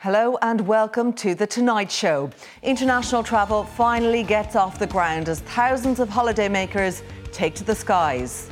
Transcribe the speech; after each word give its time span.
Hello 0.00 0.38
and 0.42 0.60
welcome 0.60 1.12
to 1.14 1.34
The 1.34 1.44
Tonight 1.44 1.90
Show. 1.90 2.30
International 2.62 3.24
travel 3.24 3.64
finally 3.64 4.22
gets 4.22 4.54
off 4.54 4.78
the 4.78 4.86
ground 4.86 5.28
as 5.28 5.40
thousands 5.40 5.98
of 5.98 6.08
holidaymakers 6.08 7.02
take 7.32 7.56
to 7.56 7.64
the 7.64 7.74
skies. 7.74 8.48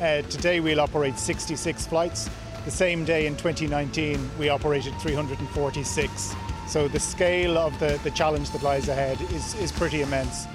Uh, 0.00 0.22
today 0.22 0.60
we'll 0.60 0.78
operate 0.80 1.18
66 1.18 1.84
flights. 1.88 2.30
The 2.64 2.70
same 2.70 3.04
day 3.04 3.26
in 3.26 3.34
2019 3.34 4.30
we 4.38 4.50
operated 4.50 4.94
346. 5.00 6.36
So 6.68 6.86
the 6.86 7.00
scale 7.00 7.58
of 7.58 7.76
the, 7.80 7.98
the 8.04 8.12
challenge 8.12 8.52
that 8.52 8.62
lies 8.62 8.88
ahead 8.88 9.20
is, 9.32 9.56
is 9.56 9.72
pretty 9.72 10.02
immense. 10.02 10.46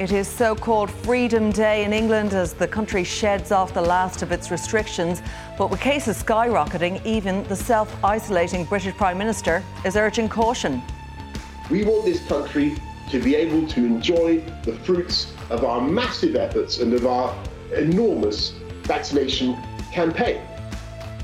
It 0.00 0.10
is 0.10 0.26
so 0.26 0.56
called 0.56 0.90
Freedom 0.90 1.52
Day 1.52 1.84
in 1.84 1.92
England 1.92 2.34
as 2.34 2.52
the 2.52 2.66
country 2.66 3.04
sheds 3.04 3.52
off 3.52 3.72
the 3.72 3.80
last 3.80 4.22
of 4.22 4.32
its 4.32 4.50
restrictions. 4.50 5.22
But 5.56 5.70
with 5.70 5.80
cases 5.80 6.20
skyrocketing, 6.20 7.04
even 7.06 7.44
the 7.44 7.54
self 7.54 7.96
isolating 8.02 8.64
British 8.64 8.92
Prime 8.96 9.16
Minister 9.16 9.62
is 9.84 9.96
urging 9.96 10.28
caution. 10.28 10.82
We 11.70 11.84
want 11.84 12.06
this 12.06 12.26
country 12.26 12.76
to 13.10 13.20
be 13.20 13.36
able 13.36 13.68
to 13.68 13.84
enjoy 13.86 14.40
the 14.64 14.72
fruits 14.72 15.32
of 15.48 15.62
our 15.64 15.80
massive 15.80 16.34
efforts 16.34 16.80
and 16.80 16.92
of 16.92 17.06
our 17.06 17.32
enormous 17.76 18.50
vaccination 18.82 19.56
campaign. 19.92 20.42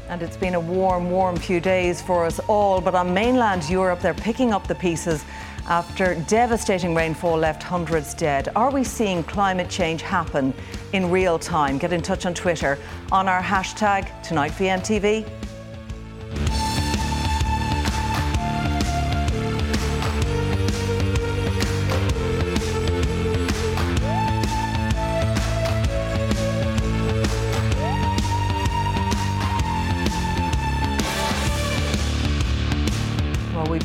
And 0.08 0.22
it's 0.22 0.36
been 0.36 0.54
a 0.54 0.60
warm, 0.60 1.10
warm 1.10 1.36
few 1.36 1.58
days 1.58 2.00
for 2.02 2.24
us 2.24 2.38
all. 2.46 2.80
But 2.80 2.94
on 2.94 3.12
mainland 3.12 3.68
Europe, 3.68 4.00
they're 4.00 4.14
picking 4.14 4.52
up 4.52 4.68
the 4.68 4.76
pieces 4.76 5.24
after 5.70 6.16
devastating 6.26 6.96
rainfall 6.96 7.38
left 7.38 7.62
hundreds 7.62 8.12
dead. 8.12 8.48
Are 8.56 8.72
we 8.72 8.82
seeing 8.82 9.22
climate 9.22 9.70
change 9.70 10.02
happen 10.02 10.52
in 10.92 11.08
real 11.08 11.38
time? 11.38 11.78
Get 11.78 11.92
in 11.92 12.02
touch 12.02 12.26
on 12.26 12.34
Twitter 12.34 12.76
on 13.12 13.28
our 13.28 13.40
hashtag 13.40 14.08
TonightVMTV. 14.24 15.49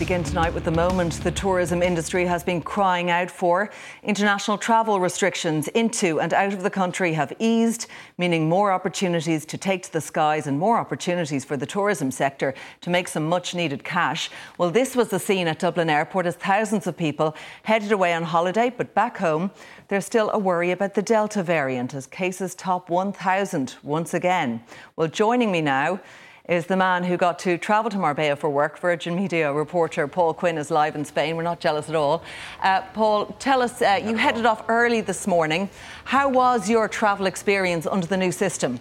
Begin 0.06 0.24
tonight 0.24 0.54
with 0.54 0.64
the 0.64 0.70
moment 0.70 1.14
the 1.24 1.32
tourism 1.32 1.82
industry 1.82 2.28
has 2.28 2.44
been 2.44 2.62
crying 2.62 3.10
out 3.10 3.32
for. 3.32 3.72
International 4.04 4.56
travel 4.56 5.00
restrictions 5.00 5.68
into 5.70 6.22
and 6.22 6.32
out 6.32 6.54
of 6.54 6.62
the 6.62 6.70
country 6.70 7.14
have 7.14 7.34
eased, 7.40 7.88
meaning 8.20 8.48
more 8.48 8.72
opportunities 8.72 9.48
to 9.48 9.58
take 9.58 9.82
to 9.82 9.92
the 9.92 10.00
skies 10.00 10.46
and 10.46 10.60
more 10.60 10.78
opportunities 10.78 11.44
for 11.44 11.58
the 11.58 11.66
tourism 11.66 12.12
sector 12.12 12.54
to 12.82 12.92
make 12.92 13.08
some 13.08 13.28
much 13.28 13.56
needed 13.56 13.84
cash. 13.84 14.30
Well, 14.60 14.70
this 14.70 14.96
was 14.96 15.10
the 15.10 15.18
scene 15.18 15.48
at 15.48 15.58
Dublin 15.58 15.90
Airport 15.90 16.28
as 16.28 16.36
thousands 16.36 16.86
of 16.86 16.96
people 16.96 17.36
headed 17.64 17.92
away 17.92 18.14
on 18.14 18.22
holiday, 18.22 18.70
but 18.70 18.94
back 18.94 19.18
home, 19.18 19.50
there's 19.88 20.06
still 20.06 20.30
a 20.30 20.38
worry 20.38 20.70
about 20.70 20.94
the 20.94 21.02
Delta 21.02 21.42
variant 21.42 21.96
as 21.96 22.06
cases 22.06 22.54
top 22.54 22.92
1,000 22.92 23.78
once 23.82 24.14
again. 24.14 24.62
Well, 24.98 25.08
joining 25.08 25.52
me 25.52 25.62
now, 25.62 26.00
is 26.48 26.68
the 26.68 26.78
man 26.78 27.04
who 27.04 27.18
got 27.18 27.40
to 27.40 27.58
travel 27.58 27.90
to 27.90 27.98
Marbella 27.98 28.36
for 28.36 28.50
work. 28.50 28.78
Virgin 28.80 29.16
Media 29.16 29.52
reporter 29.52 30.08
Paul 30.08 30.34
Quinn 30.34 30.58
is 30.58 30.70
live 30.70 30.96
in 30.96 31.04
Spain. 31.04 31.36
We're 31.36 31.44
not 31.44 31.60
jealous 31.60 31.90
at 31.90 31.96
all. 31.96 32.24
Uh, 32.62 32.82
Paul, 32.94 33.28
tell 33.40 33.62
us, 33.62 33.82
uh, 33.82 34.00
you 34.04 34.16
headed 34.16 34.46
off 34.46 34.64
early 34.68 35.02
this 35.02 35.26
morning. 35.26 35.70
How 36.04 36.30
was 36.30 36.70
your 36.70 36.88
travel 36.88 37.26
experience 37.26 37.88
under 37.88 38.06
the 38.06 38.18
new 38.18 38.32
system? 38.32 38.80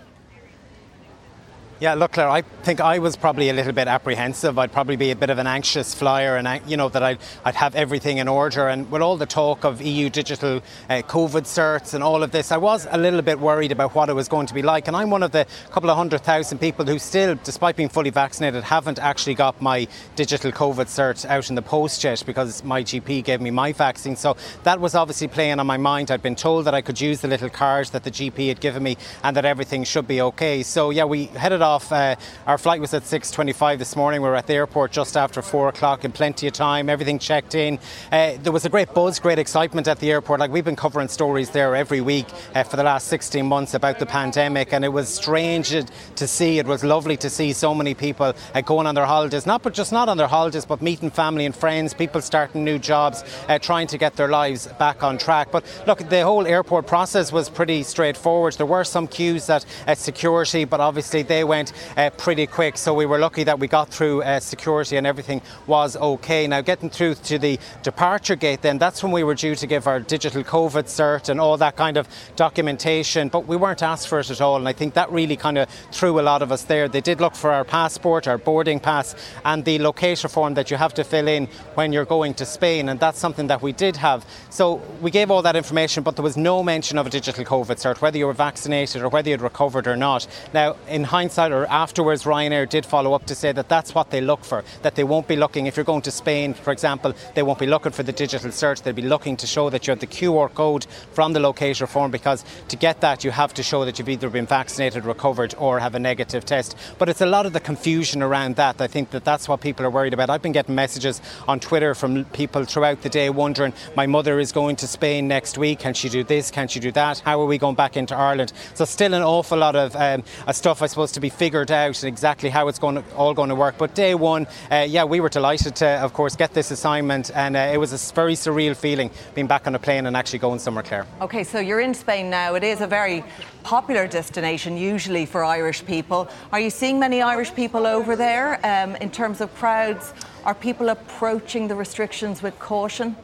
Yeah, 1.84 1.92
look, 1.92 2.12
Claire, 2.12 2.30
I 2.30 2.40
think 2.40 2.80
I 2.80 2.98
was 2.98 3.14
probably 3.14 3.50
a 3.50 3.52
little 3.52 3.74
bit 3.74 3.88
apprehensive. 3.88 4.58
I'd 4.58 4.72
probably 4.72 4.96
be 4.96 5.10
a 5.10 5.16
bit 5.16 5.28
of 5.28 5.36
an 5.36 5.46
anxious 5.46 5.94
flyer, 5.94 6.38
and 6.38 6.48
you 6.66 6.78
know 6.78 6.88
that 6.88 7.02
I'd, 7.02 7.18
I'd 7.44 7.56
have 7.56 7.74
everything 7.74 8.16
in 8.16 8.26
order. 8.26 8.68
And 8.68 8.90
with 8.90 9.02
all 9.02 9.18
the 9.18 9.26
talk 9.26 9.64
of 9.66 9.82
EU 9.82 10.08
digital 10.08 10.62
uh, 10.88 11.02
COVID 11.02 11.42
certs 11.42 11.92
and 11.92 12.02
all 12.02 12.22
of 12.22 12.30
this, 12.30 12.50
I 12.52 12.56
was 12.56 12.86
a 12.90 12.96
little 12.96 13.20
bit 13.20 13.38
worried 13.38 13.70
about 13.70 13.94
what 13.94 14.08
it 14.08 14.14
was 14.14 14.28
going 14.28 14.46
to 14.46 14.54
be 14.54 14.62
like. 14.62 14.88
And 14.88 14.96
I'm 14.96 15.10
one 15.10 15.22
of 15.22 15.32
the 15.32 15.46
couple 15.72 15.90
of 15.90 15.98
hundred 15.98 16.22
thousand 16.22 16.56
people 16.56 16.86
who 16.86 16.98
still, 16.98 17.34
despite 17.44 17.76
being 17.76 17.90
fully 17.90 18.08
vaccinated, 18.08 18.64
haven't 18.64 18.98
actually 18.98 19.34
got 19.34 19.60
my 19.60 19.86
digital 20.16 20.52
COVID 20.52 20.86
cert 20.86 21.28
out 21.28 21.50
in 21.50 21.54
the 21.54 21.60
post 21.60 22.02
yet 22.02 22.22
because 22.24 22.64
my 22.64 22.82
GP 22.82 23.24
gave 23.24 23.42
me 23.42 23.50
my 23.50 23.74
vaccine. 23.74 24.16
So 24.16 24.38
that 24.62 24.80
was 24.80 24.94
obviously 24.94 25.28
playing 25.28 25.60
on 25.60 25.66
my 25.66 25.76
mind. 25.76 26.10
I'd 26.10 26.22
been 26.22 26.34
told 26.34 26.64
that 26.64 26.72
I 26.72 26.80
could 26.80 26.98
use 26.98 27.20
the 27.20 27.28
little 27.28 27.50
card 27.50 27.88
that 27.88 28.04
the 28.04 28.10
GP 28.10 28.48
had 28.48 28.60
given 28.60 28.82
me, 28.82 28.96
and 29.22 29.36
that 29.36 29.44
everything 29.44 29.84
should 29.84 30.08
be 30.08 30.22
okay. 30.22 30.62
So 30.62 30.88
yeah, 30.88 31.04
we 31.04 31.26
headed 31.26 31.60
off. 31.60 31.73
Uh, 31.82 32.14
our 32.46 32.56
flight 32.56 32.80
was 32.80 32.94
at 32.94 33.02
6:25 33.02 33.78
this 33.78 33.96
morning. 33.96 34.22
We 34.22 34.28
were 34.28 34.36
at 34.36 34.46
the 34.46 34.54
airport 34.54 34.92
just 34.92 35.16
after 35.16 35.42
four 35.42 35.68
o'clock 35.68 36.04
in 36.04 36.12
plenty 36.12 36.46
of 36.46 36.52
time. 36.52 36.88
Everything 36.88 37.18
checked 37.18 37.56
in. 37.56 37.78
Uh, 38.12 38.34
there 38.42 38.52
was 38.52 38.64
a 38.64 38.68
great 38.68 38.94
buzz, 38.94 39.18
great 39.18 39.40
excitement 39.40 39.88
at 39.88 39.98
the 39.98 40.12
airport. 40.12 40.38
Like 40.38 40.52
we've 40.52 40.64
been 40.64 40.76
covering 40.76 41.08
stories 41.08 41.50
there 41.50 41.74
every 41.74 42.00
week 42.00 42.26
uh, 42.54 42.62
for 42.62 42.76
the 42.76 42.84
last 42.84 43.08
16 43.08 43.44
months 43.44 43.74
about 43.74 43.98
the 43.98 44.06
pandemic, 44.06 44.72
and 44.72 44.84
it 44.84 44.88
was 44.88 45.08
strange 45.08 45.70
to 45.70 46.26
see. 46.28 46.58
It 46.58 46.66
was 46.66 46.84
lovely 46.84 47.16
to 47.16 47.28
see 47.28 47.52
so 47.52 47.74
many 47.74 47.94
people 47.94 48.32
uh, 48.54 48.60
going 48.60 48.86
on 48.86 48.94
their 48.94 49.06
holidays, 49.06 49.46
not 49.46 49.62
but 49.62 49.74
just 49.74 49.90
not 49.90 50.08
on 50.08 50.16
their 50.16 50.28
holidays, 50.28 50.64
but 50.64 50.80
meeting 50.80 51.10
family 51.10 51.46
and 51.46 51.56
friends, 51.56 51.92
people 51.92 52.20
starting 52.20 52.62
new 52.62 52.78
jobs, 52.78 53.24
uh, 53.48 53.58
trying 53.58 53.88
to 53.88 53.98
get 53.98 54.14
their 54.14 54.28
lives 54.28 54.68
back 54.78 55.02
on 55.02 55.18
track. 55.18 55.48
But 55.50 55.64
look, 55.86 55.98
the 56.08 56.22
whole 56.22 56.46
airport 56.46 56.86
process 56.86 57.32
was 57.32 57.48
pretty 57.48 57.82
straightforward. 57.82 58.54
There 58.54 58.66
were 58.66 58.84
some 58.84 59.08
queues 59.08 59.50
at 59.50 59.64
security, 59.98 60.64
but 60.64 60.80
obviously 60.80 61.22
they 61.22 61.42
went 61.42 61.53
uh, 61.96 62.10
pretty 62.10 62.46
quick. 62.46 62.76
So 62.76 62.92
we 62.94 63.06
were 63.06 63.18
lucky 63.18 63.44
that 63.44 63.58
we 63.58 63.68
got 63.68 63.88
through 63.88 64.22
uh, 64.22 64.40
security 64.40 64.96
and 64.96 65.06
everything 65.06 65.40
was 65.66 65.96
okay. 65.96 66.46
Now, 66.46 66.60
getting 66.60 66.90
through 66.90 67.14
to 67.14 67.38
the 67.38 67.58
departure 67.82 68.36
gate, 68.36 68.62
then 68.62 68.78
that's 68.78 69.02
when 69.02 69.12
we 69.12 69.22
were 69.22 69.34
due 69.34 69.54
to 69.54 69.66
give 69.66 69.86
our 69.86 70.00
digital 70.00 70.42
COVID 70.42 70.84
cert 70.84 71.28
and 71.28 71.40
all 71.40 71.56
that 71.58 71.76
kind 71.76 71.96
of 71.96 72.08
documentation, 72.36 73.28
but 73.28 73.46
we 73.46 73.56
weren't 73.56 73.82
asked 73.82 74.08
for 74.08 74.20
it 74.20 74.30
at 74.30 74.40
all. 74.40 74.56
And 74.56 74.68
I 74.68 74.72
think 74.72 74.94
that 74.94 75.10
really 75.10 75.36
kind 75.36 75.58
of 75.58 75.68
threw 75.92 76.20
a 76.20 76.22
lot 76.22 76.42
of 76.42 76.50
us 76.50 76.64
there. 76.64 76.88
They 76.88 77.00
did 77.00 77.20
look 77.20 77.34
for 77.34 77.50
our 77.50 77.64
passport, 77.64 78.26
our 78.26 78.38
boarding 78.38 78.80
pass, 78.80 79.14
and 79.44 79.64
the 79.64 79.78
locator 79.78 80.28
form 80.28 80.54
that 80.54 80.70
you 80.70 80.76
have 80.76 80.94
to 80.94 81.04
fill 81.04 81.28
in 81.28 81.46
when 81.74 81.92
you're 81.92 82.04
going 82.04 82.34
to 82.34 82.46
Spain. 82.46 82.88
And 82.88 82.98
that's 82.98 83.18
something 83.18 83.46
that 83.48 83.62
we 83.62 83.72
did 83.72 83.96
have. 83.96 84.26
So 84.50 84.82
we 85.00 85.10
gave 85.10 85.30
all 85.30 85.42
that 85.42 85.56
information, 85.56 86.02
but 86.02 86.16
there 86.16 86.22
was 86.22 86.36
no 86.36 86.62
mention 86.62 86.98
of 86.98 87.06
a 87.06 87.10
digital 87.10 87.44
COVID 87.44 87.76
cert, 87.76 88.00
whether 88.00 88.18
you 88.18 88.26
were 88.26 88.32
vaccinated 88.32 89.02
or 89.02 89.08
whether 89.08 89.30
you'd 89.30 89.42
recovered 89.42 89.86
or 89.86 89.96
not. 89.96 90.26
Now, 90.52 90.76
in 90.88 91.04
hindsight 91.04 91.43
or 91.52 91.66
afterwards, 91.66 92.24
Ryanair 92.24 92.68
did 92.68 92.86
follow 92.86 93.12
up 93.14 93.26
to 93.26 93.34
say 93.34 93.52
that 93.52 93.68
that's 93.68 93.94
what 93.94 94.10
they 94.10 94.20
look 94.20 94.44
for, 94.44 94.64
that 94.82 94.94
they 94.94 95.04
won't 95.04 95.28
be 95.28 95.36
looking, 95.36 95.66
if 95.66 95.76
you're 95.76 95.84
going 95.84 96.02
to 96.02 96.10
Spain, 96.10 96.54
for 96.54 96.72
example, 96.72 97.14
they 97.34 97.42
won't 97.42 97.58
be 97.58 97.66
looking 97.66 97.92
for 97.92 98.02
the 98.02 98.12
digital 98.12 98.50
cert, 98.50 98.82
they'll 98.82 98.94
be 98.94 99.02
looking 99.02 99.36
to 99.36 99.46
show 99.46 99.70
that 99.70 99.86
you 99.86 99.90
have 99.92 100.00
the 100.00 100.06
QR 100.06 100.52
code 100.52 100.86
from 101.12 101.32
the 101.32 101.40
locator 101.40 101.86
form 101.86 102.10
because 102.10 102.44
to 102.68 102.76
get 102.76 103.00
that 103.00 103.24
you 103.24 103.30
have 103.30 103.54
to 103.54 103.62
show 103.62 103.84
that 103.84 103.98
you've 103.98 104.08
either 104.08 104.30
been 104.30 104.46
vaccinated, 104.46 105.04
recovered, 105.04 105.54
or 105.58 105.78
have 105.78 105.94
a 105.94 105.98
negative 105.98 106.44
test. 106.44 106.76
But 106.98 107.08
it's 107.08 107.20
a 107.20 107.26
lot 107.26 107.46
of 107.46 107.52
the 107.52 107.60
confusion 107.60 108.22
around 108.22 108.56
that. 108.56 108.80
I 108.80 108.86
think 108.86 109.10
that 109.10 109.24
that's 109.24 109.48
what 109.48 109.60
people 109.60 109.84
are 109.86 109.90
worried 109.90 110.14
about. 110.14 110.30
I've 110.30 110.42
been 110.42 110.52
getting 110.52 110.74
messages 110.74 111.20
on 111.48 111.60
Twitter 111.60 111.94
from 111.94 112.24
people 112.26 112.64
throughout 112.64 113.02
the 113.02 113.08
day 113.08 113.30
wondering, 113.30 113.72
my 113.96 114.06
mother 114.06 114.38
is 114.38 114.52
going 114.52 114.76
to 114.76 114.86
Spain 114.86 115.28
next 115.28 115.58
week, 115.58 115.78
can 115.80 115.94
she 115.94 116.08
do 116.08 116.24
this, 116.24 116.50
can 116.50 116.68
she 116.68 116.80
do 116.80 116.92
that? 116.92 117.18
How 117.20 117.40
are 117.40 117.46
we 117.46 117.58
going 117.58 117.74
back 117.74 117.96
into 117.96 118.14
Ireland? 118.14 118.52
So 118.74 118.84
still 118.84 119.14
an 119.14 119.22
awful 119.22 119.58
lot 119.58 119.76
of 119.76 119.94
um, 119.96 120.24
stuff, 120.52 120.82
I 120.82 120.86
suppose, 120.86 121.12
to 121.12 121.20
be 121.20 121.30
figured 121.34 121.70
out 121.70 122.02
exactly 122.04 122.48
how 122.48 122.68
it's 122.68 122.78
going 122.78 122.96
to, 122.96 123.04
all 123.14 123.34
going 123.34 123.48
to 123.48 123.54
work. 123.54 123.76
But 123.78 123.94
day 123.94 124.14
one, 124.14 124.46
uh, 124.70 124.86
yeah, 124.88 125.04
we 125.04 125.20
were 125.20 125.28
delighted 125.28 125.76
to, 125.76 125.88
of 126.00 126.12
course, 126.12 126.36
get 126.36 126.54
this 126.54 126.70
assignment, 126.70 127.30
and 127.34 127.56
uh, 127.56 127.70
it 127.72 127.78
was 127.78 127.92
a 127.92 128.14
very 128.14 128.34
surreal 128.34 128.76
feeling 128.76 129.10
being 129.34 129.46
back 129.46 129.66
on 129.66 129.74
a 129.74 129.78
plane 129.78 130.06
and 130.06 130.16
actually 130.16 130.38
going 130.38 130.58
somewhere, 130.58 130.84
Claire. 130.84 131.06
Okay, 131.20 131.44
so 131.44 131.58
you're 131.58 131.80
in 131.80 131.94
Spain 131.94 132.30
now. 132.30 132.54
It 132.54 132.64
is 132.64 132.80
a 132.80 132.86
very 132.86 133.24
popular 133.62 134.06
destination, 134.06 134.76
usually 134.76 135.26
for 135.26 135.44
Irish 135.44 135.84
people. 135.84 136.28
Are 136.52 136.60
you 136.60 136.70
seeing 136.70 136.98
many 136.98 137.22
Irish 137.22 137.54
people 137.54 137.86
over 137.86 138.16
there 138.16 138.60
um, 138.64 138.96
in 138.96 139.10
terms 139.10 139.40
of 139.40 139.54
crowds? 139.54 140.12
Are 140.44 140.54
people 140.54 140.90
approaching 140.90 141.68
the 141.68 141.74
restrictions 141.74 142.42
with 142.42 142.58
caution? 142.58 143.16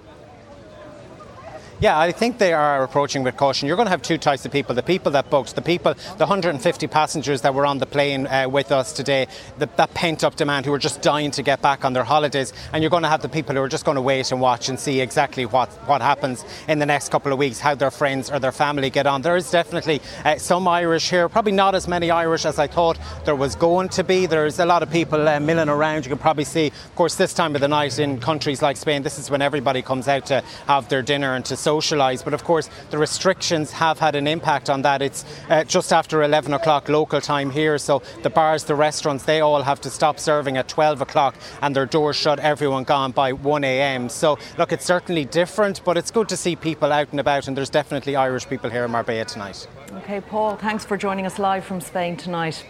Yeah, 1.80 1.98
I 1.98 2.12
think 2.12 2.36
they 2.36 2.52
are 2.52 2.82
approaching 2.82 3.22
with 3.22 3.38
caution. 3.38 3.66
You're 3.66 3.78
going 3.78 3.86
to 3.86 3.90
have 3.90 4.02
two 4.02 4.18
types 4.18 4.44
of 4.44 4.52
people: 4.52 4.74
the 4.74 4.82
people 4.82 5.12
that 5.12 5.30
booked, 5.30 5.54
the 5.54 5.62
people, 5.62 5.94
the 5.94 6.26
150 6.26 6.86
passengers 6.88 7.40
that 7.40 7.54
were 7.54 7.64
on 7.64 7.78
the 7.78 7.86
plane 7.86 8.26
uh, 8.26 8.50
with 8.50 8.70
us 8.70 8.92
today, 8.92 9.26
the, 9.56 9.66
that 9.76 9.94
pent-up 9.94 10.36
demand 10.36 10.66
who 10.66 10.74
are 10.74 10.78
just 10.78 11.00
dying 11.00 11.30
to 11.30 11.42
get 11.42 11.62
back 11.62 11.82
on 11.82 11.94
their 11.94 12.04
holidays, 12.04 12.52
and 12.74 12.82
you're 12.82 12.90
going 12.90 13.02
to 13.02 13.08
have 13.08 13.22
the 13.22 13.30
people 13.30 13.54
who 13.54 13.62
are 13.62 13.68
just 13.68 13.86
going 13.86 13.94
to 13.94 14.02
wait 14.02 14.30
and 14.30 14.42
watch 14.42 14.68
and 14.68 14.78
see 14.78 15.00
exactly 15.00 15.46
what 15.46 15.70
what 15.88 16.02
happens 16.02 16.44
in 16.68 16.80
the 16.80 16.84
next 16.84 17.10
couple 17.10 17.32
of 17.32 17.38
weeks, 17.38 17.60
how 17.60 17.74
their 17.74 17.90
friends 17.90 18.30
or 18.30 18.38
their 18.38 18.52
family 18.52 18.90
get 18.90 19.06
on. 19.06 19.22
There 19.22 19.38
is 19.38 19.50
definitely 19.50 20.02
uh, 20.26 20.36
some 20.36 20.68
Irish 20.68 21.08
here, 21.08 21.30
probably 21.30 21.52
not 21.52 21.74
as 21.74 21.88
many 21.88 22.10
Irish 22.10 22.44
as 22.44 22.58
I 22.58 22.66
thought 22.66 22.98
there 23.24 23.34
was 23.34 23.54
going 23.54 23.88
to 23.90 24.04
be. 24.04 24.26
There's 24.26 24.58
a 24.58 24.66
lot 24.66 24.82
of 24.82 24.90
people 24.90 25.26
uh, 25.26 25.40
milling 25.40 25.70
around. 25.70 26.04
You 26.04 26.10
can 26.10 26.18
probably 26.18 26.44
see, 26.44 26.66
of 26.66 26.94
course, 26.94 27.14
this 27.14 27.32
time 27.32 27.54
of 27.54 27.62
the 27.62 27.68
night 27.68 27.98
in 27.98 28.20
countries 28.20 28.60
like 28.60 28.76
Spain, 28.76 29.02
this 29.02 29.18
is 29.18 29.30
when 29.30 29.40
everybody 29.40 29.80
comes 29.80 30.08
out 30.08 30.26
to 30.26 30.44
have 30.66 30.86
their 30.90 31.00
dinner 31.00 31.36
and 31.36 31.44
to 31.46 31.56
socialise. 31.70 32.24
But 32.24 32.34
of 32.34 32.44
course, 32.44 32.68
the 32.90 32.98
restrictions 32.98 33.72
have 33.72 33.98
had 33.98 34.14
an 34.14 34.26
impact 34.26 34.70
on 34.70 34.82
that. 34.82 35.02
It's 35.02 35.24
uh, 35.48 35.64
just 35.64 35.92
after 35.92 36.22
11 36.22 36.52
o'clock 36.52 36.88
local 36.88 37.20
time 37.20 37.50
here, 37.50 37.78
so 37.78 38.02
the 38.22 38.30
bars, 38.30 38.64
the 38.64 38.74
restaurants, 38.74 39.24
they 39.24 39.40
all 39.40 39.62
have 39.62 39.80
to 39.82 39.90
stop 39.90 40.18
serving 40.18 40.56
at 40.56 40.68
12 40.68 41.00
o'clock 41.00 41.34
and 41.62 41.74
their 41.74 41.86
doors 41.86 42.16
shut, 42.16 42.38
everyone 42.40 42.84
gone 42.84 43.12
by 43.12 43.32
1 43.32 43.64
a.m. 43.64 44.08
So, 44.08 44.38
look, 44.58 44.72
it's 44.72 44.84
certainly 44.84 45.24
different, 45.24 45.82
but 45.84 45.96
it's 45.96 46.10
good 46.10 46.28
to 46.28 46.36
see 46.36 46.56
people 46.56 46.92
out 46.92 47.10
and 47.10 47.20
about, 47.20 47.48
and 47.48 47.56
there's 47.56 47.70
definitely 47.70 48.16
Irish 48.16 48.48
people 48.48 48.70
here 48.70 48.84
in 48.84 48.90
Marbella 48.90 49.24
tonight. 49.24 49.66
Okay, 49.92 50.20
Paul, 50.20 50.56
thanks 50.56 50.84
for 50.84 50.96
joining 50.96 51.26
us 51.26 51.38
live 51.38 51.64
from 51.64 51.80
Spain 51.80 52.16
tonight. 52.16 52.64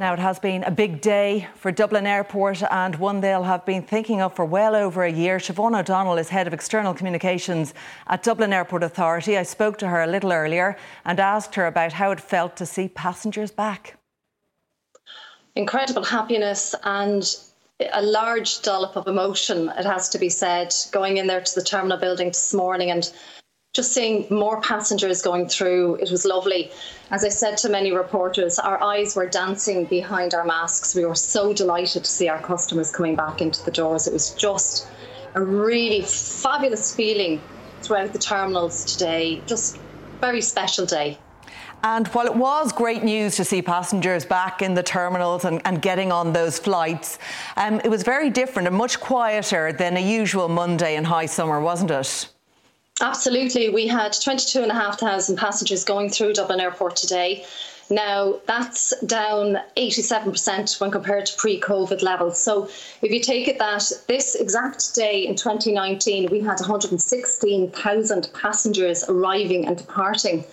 Now, 0.00 0.14
it 0.14 0.18
has 0.18 0.38
been 0.38 0.64
a 0.64 0.70
big 0.70 1.02
day 1.02 1.46
for 1.56 1.70
Dublin 1.70 2.06
Airport 2.06 2.62
and 2.62 2.96
one 2.96 3.20
they'll 3.20 3.42
have 3.42 3.66
been 3.66 3.82
thinking 3.82 4.22
of 4.22 4.34
for 4.34 4.46
well 4.46 4.74
over 4.74 5.04
a 5.04 5.12
year. 5.12 5.36
Siobhan 5.36 5.78
O'Donnell 5.78 6.16
is 6.16 6.30
Head 6.30 6.46
of 6.46 6.54
External 6.54 6.94
Communications 6.94 7.74
at 8.06 8.22
Dublin 8.22 8.50
Airport 8.50 8.82
Authority. 8.82 9.36
I 9.36 9.42
spoke 9.42 9.76
to 9.76 9.88
her 9.88 10.00
a 10.00 10.06
little 10.06 10.32
earlier 10.32 10.78
and 11.04 11.20
asked 11.20 11.54
her 11.56 11.66
about 11.66 11.92
how 11.92 12.12
it 12.12 12.18
felt 12.18 12.56
to 12.56 12.64
see 12.64 12.88
passengers 12.88 13.50
back. 13.50 13.98
Incredible 15.54 16.04
happiness 16.04 16.74
and 16.82 17.36
a 17.92 18.00
large 18.00 18.62
dollop 18.62 18.96
of 18.96 19.06
emotion, 19.06 19.70
it 19.76 19.84
has 19.84 20.08
to 20.08 20.18
be 20.18 20.30
said, 20.30 20.74
going 20.92 21.18
in 21.18 21.26
there 21.26 21.42
to 21.42 21.54
the 21.54 21.62
terminal 21.62 21.98
building 21.98 22.28
this 22.28 22.54
morning 22.54 22.90
and 22.90 23.12
just 23.72 23.92
seeing 23.92 24.26
more 24.30 24.60
passengers 24.60 25.22
going 25.22 25.46
through, 25.46 25.94
it 25.96 26.10
was 26.10 26.24
lovely. 26.24 26.72
As 27.12 27.24
I 27.24 27.28
said 27.28 27.56
to 27.58 27.68
many 27.68 27.92
reporters, 27.92 28.58
our 28.58 28.82
eyes 28.82 29.14
were 29.14 29.28
dancing 29.28 29.84
behind 29.84 30.34
our 30.34 30.44
masks. 30.44 30.94
We 30.94 31.04
were 31.04 31.14
so 31.14 31.52
delighted 31.52 32.02
to 32.02 32.10
see 32.10 32.28
our 32.28 32.42
customers 32.42 32.90
coming 32.90 33.14
back 33.14 33.40
into 33.40 33.64
the 33.64 33.70
doors. 33.70 34.08
It 34.08 34.12
was 34.12 34.34
just 34.34 34.88
a 35.36 35.42
really 35.42 36.02
fabulous 36.02 36.92
feeling 36.92 37.40
throughout 37.82 38.12
the 38.12 38.18
terminals 38.18 38.84
today. 38.84 39.40
Just 39.46 39.78
very 40.20 40.42
special 40.42 40.84
day. 40.84 41.16
And 41.84 42.08
while 42.08 42.26
it 42.26 42.34
was 42.34 42.72
great 42.72 43.04
news 43.04 43.36
to 43.36 43.44
see 43.44 43.62
passengers 43.62 44.24
back 44.24 44.62
in 44.62 44.74
the 44.74 44.82
terminals 44.82 45.44
and, 45.44 45.62
and 45.64 45.80
getting 45.80 46.10
on 46.10 46.32
those 46.32 46.58
flights, 46.58 47.18
um, 47.56 47.80
it 47.84 47.88
was 47.88 48.02
very 48.02 48.30
different 48.30 48.66
and 48.66 48.76
much 48.76 48.98
quieter 48.98 49.72
than 49.72 49.96
a 49.96 50.00
usual 50.00 50.48
Monday 50.48 50.96
in 50.96 51.04
high 51.04 51.26
summer, 51.26 51.60
wasn't 51.60 51.92
it? 51.92 52.28
Absolutely. 53.00 53.70
We 53.70 53.86
had 53.86 54.12
22,500 54.12 55.38
passengers 55.38 55.84
going 55.84 56.10
through 56.10 56.34
Dublin 56.34 56.60
Airport 56.60 56.96
today. 56.96 57.46
Now, 57.88 58.38
that's 58.46 58.94
down 59.00 59.58
87% 59.76 60.80
when 60.80 60.92
compared 60.92 61.26
to 61.26 61.36
pre 61.36 61.60
COVID 61.60 62.02
levels. 62.02 62.40
So, 62.40 62.68
if 63.02 63.10
you 63.10 63.20
take 63.20 63.48
it 63.48 63.58
that 63.58 63.90
this 64.06 64.36
exact 64.36 64.94
day 64.94 65.26
in 65.26 65.34
2019, 65.34 66.30
we 66.30 66.40
had 66.40 66.60
116,000 66.60 68.30
passengers 68.32 69.04
arriving 69.08 69.66
and 69.66 69.76
departing 69.76 70.44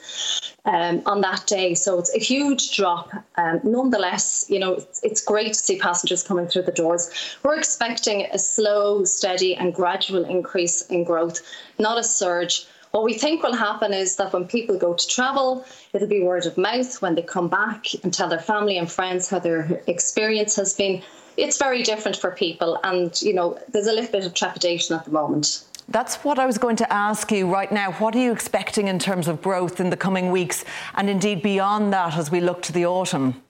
um, 0.68 1.02
on 1.06 1.22
that 1.22 1.48
day. 1.48 1.74
So, 1.74 1.98
it's 1.98 2.14
a 2.14 2.20
huge 2.20 2.76
drop. 2.76 3.12
Um, 3.38 3.62
nonetheless, 3.64 4.46
you 4.50 4.60
know, 4.60 4.74
it's, 4.74 5.04
it's 5.04 5.22
great 5.22 5.54
to 5.54 5.60
see 5.60 5.80
passengers 5.80 6.24
coming 6.24 6.48
through 6.48 6.64
the 6.64 6.72
doors. 6.72 7.10
We're 7.44 7.58
expecting 7.58 8.28
a 8.32 8.38
slow, 8.38 9.04
steady, 9.06 9.56
and 9.56 9.74
gradual 9.74 10.26
increase 10.26 10.86
in 10.88 11.04
growth, 11.04 11.42
not 11.80 11.98
a 11.98 12.04
surge. 12.04 12.68
What 12.92 13.04
we 13.04 13.14
think 13.14 13.44
will 13.44 13.54
happen 13.54 13.94
is 13.94 14.16
that 14.16 14.34
when 14.34 14.48
people 14.48 14.78
go 14.78 14.94
to 14.94 15.08
travel, 15.08 15.66
it'll 15.94 16.08
be 16.08 16.24
word 16.24 16.46
of 16.46 16.58
mouth 16.58 17.02
when 17.02 17.16
they 17.16 17.22
come 17.22 17.50
back 17.50 17.86
and 18.04 18.14
tell 18.14 18.30
their 18.30 18.40
family 18.40 18.78
and 18.78 18.92
friends 18.92 19.30
how 19.30 19.40
their 19.40 19.82
experience 19.88 20.56
has 20.56 20.74
been. 20.74 21.02
It's 21.36 21.58
very 21.58 21.84
different 21.84 22.18
for 22.18 22.32
people, 22.32 22.80
and 22.84 23.22
you 23.22 23.34
know, 23.34 23.60
there's 23.72 23.86
a 23.86 23.94
little 23.94 24.12
bit 24.12 24.26
of 24.26 24.34
trepidation 24.34 24.96
at 24.96 25.06
the 25.06 25.12
moment. 25.12 25.64
That's 25.90 26.18
what 26.18 26.38
I 26.38 26.46
was 26.46 26.58
going 26.58 26.76
to 26.78 26.94
ask 26.94 27.32
you 27.32 27.50
right 27.52 27.72
now. 27.72 27.94
What 27.94 28.14
are 28.16 28.20
you 28.20 28.32
expecting 28.32 28.88
in 28.88 29.00
terms 29.00 29.28
of 29.28 29.42
growth 29.42 29.80
in 29.80 29.90
the 29.90 29.98
coming 29.98 30.32
weeks 30.32 30.66
and 30.96 31.10
indeed 31.10 31.42
beyond 31.42 31.94
that 31.94 32.18
as 32.18 32.30
we 32.30 32.42
look 32.42 32.62
to 32.64 32.74
the 32.74 32.86
autumn? 32.86 33.42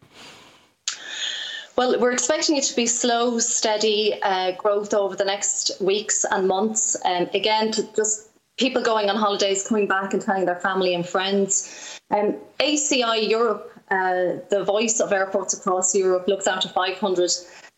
Well, 1.76 2.00
we're 2.00 2.12
expecting 2.12 2.58
it 2.58 2.64
to 2.66 2.76
be 2.76 2.88
slow, 2.88 3.40
steady 3.40 4.20
uh, 4.22 4.54
growth 4.54 4.94
over 4.94 5.16
the 5.16 5.26
next 5.26 5.80
weeks 5.80 6.26
and 6.30 6.48
months. 6.48 6.96
And 7.06 7.28
um, 7.28 7.36
again, 7.36 7.72
to 7.74 7.84
just 7.96 8.30
people 8.58 8.82
going 8.82 9.10
on 9.10 9.16
holidays, 9.16 9.68
coming 9.68 9.88
back 9.88 10.14
and 10.14 10.22
telling 10.22 10.46
their 10.46 10.60
family 10.60 10.94
and 10.94 11.08
friends. 11.08 12.00
Um, 12.10 12.36
ACI 12.60 13.30
Europe, 13.30 13.72
uh, 13.90 14.42
the 14.50 14.64
voice 14.66 15.00
of 15.00 15.12
airports 15.12 15.54
across 15.54 15.96
Europe, 15.96 16.28
looks 16.28 16.48
after 16.48 16.68
500 16.68 17.32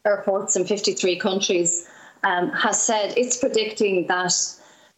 airports 0.05 0.55
in 0.55 0.65
53 0.65 1.17
countries, 1.17 1.87
um, 2.23 2.51
has 2.51 2.81
said 2.81 3.13
it's 3.17 3.37
predicting 3.37 4.07
that 4.07 4.33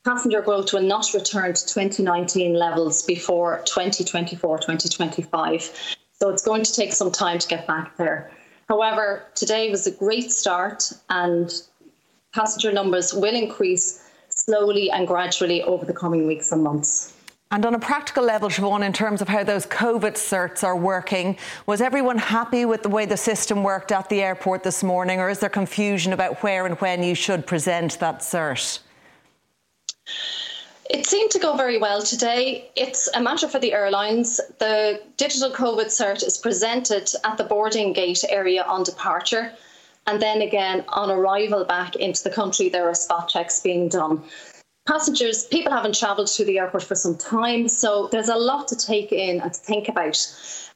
passenger 0.03 0.41
growth 0.41 0.73
will 0.73 0.81
not 0.81 1.13
return 1.13 1.53
to 1.53 1.65
2019 1.65 2.53
levels 2.53 3.03
before 3.03 3.61
2024 3.65 4.57
2025. 4.57 5.97
So 6.13 6.29
it's 6.29 6.43
going 6.43 6.63
to 6.63 6.73
take 6.73 6.93
some 6.93 7.11
time 7.11 7.39
to 7.39 7.47
get 7.47 7.67
back 7.67 7.97
there. 7.97 8.31
However, 8.67 9.25
today 9.35 9.69
was 9.69 9.85
a 9.87 9.91
great 9.91 10.31
start 10.31 10.91
and 11.09 11.51
passenger 12.33 12.71
numbers 12.71 13.13
will 13.13 13.35
increase 13.35 14.07
slowly 14.29 14.89
and 14.89 15.07
gradually 15.07 15.61
over 15.63 15.85
the 15.85 15.93
coming 15.93 16.25
weeks 16.27 16.51
and 16.51 16.63
months. 16.63 17.13
And 17.53 17.65
on 17.65 17.75
a 17.75 17.79
practical 17.79 18.23
level, 18.23 18.47
Siobhan, 18.47 18.81
in 18.81 18.93
terms 18.93 19.21
of 19.21 19.27
how 19.27 19.43
those 19.43 19.65
COVID 19.65 20.13
certs 20.13 20.63
are 20.63 20.75
working, 20.75 21.37
was 21.65 21.81
everyone 21.81 22.17
happy 22.17 22.63
with 22.63 22.81
the 22.81 22.87
way 22.87 23.05
the 23.05 23.17
system 23.17 23.61
worked 23.61 23.91
at 23.91 24.07
the 24.07 24.21
airport 24.21 24.63
this 24.63 24.83
morning, 24.83 25.19
or 25.19 25.29
is 25.29 25.39
there 25.39 25.49
confusion 25.49 26.13
about 26.13 26.41
where 26.43 26.65
and 26.65 26.79
when 26.79 27.03
you 27.03 27.13
should 27.13 27.45
present 27.45 27.99
that 27.99 28.19
cert? 28.19 28.79
It 30.89 31.05
seemed 31.05 31.31
to 31.31 31.39
go 31.39 31.57
very 31.57 31.77
well 31.77 32.01
today. 32.01 32.69
It's 32.77 33.09
a 33.13 33.21
matter 33.21 33.49
for 33.49 33.59
the 33.59 33.73
airlines. 33.73 34.39
The 34.59 35.01
digital 35.17 35.51
COVID 35.51 35.87
cert 35.87 36.25
is 36.25 36.37
presented 36.37 37.09
at 37.25 37.37
the 37.37 37.43
boarding 37.43 37.91
gate 37.91 38.23
area 38.29 38.63
on 38.63 38.83
departure. 38.83 39.51
And 40.07 40.21
then 40.21 40.41
again, 40.41 40.85
on 40.87 41.11
arrival 41.11 41.65
back 41.65 41.97
into 41.97 42.23
the 42.23 42.29
country, 42.29 42.69
there 42.69 42.87
are 42.89 42.95
spot 42.95 43.27
checks 43.27 43.59
being 43.59 43.89
done. 43.89 44.23
Passengers, 44.87 45.45
people 45.45 45.71
haven't 45.71 45.95
travelled 45.95 46.27
to 46.27 46.43
the 46.43 46.57
airport 46.57 46.83
for 46.83 46.95
some 46.95 47.15
time, 47.15 47.67
so 47.67 48.07
there's 48.11 48.29
a 48.29 48.35
lot 48.35 48.67
to 48.69 48.75
take 48.75 49.11
in 49.11 49.39
and 49.39 49.53
to 49.53 49.59
think 49.59 49.87
about. 49.87 50.17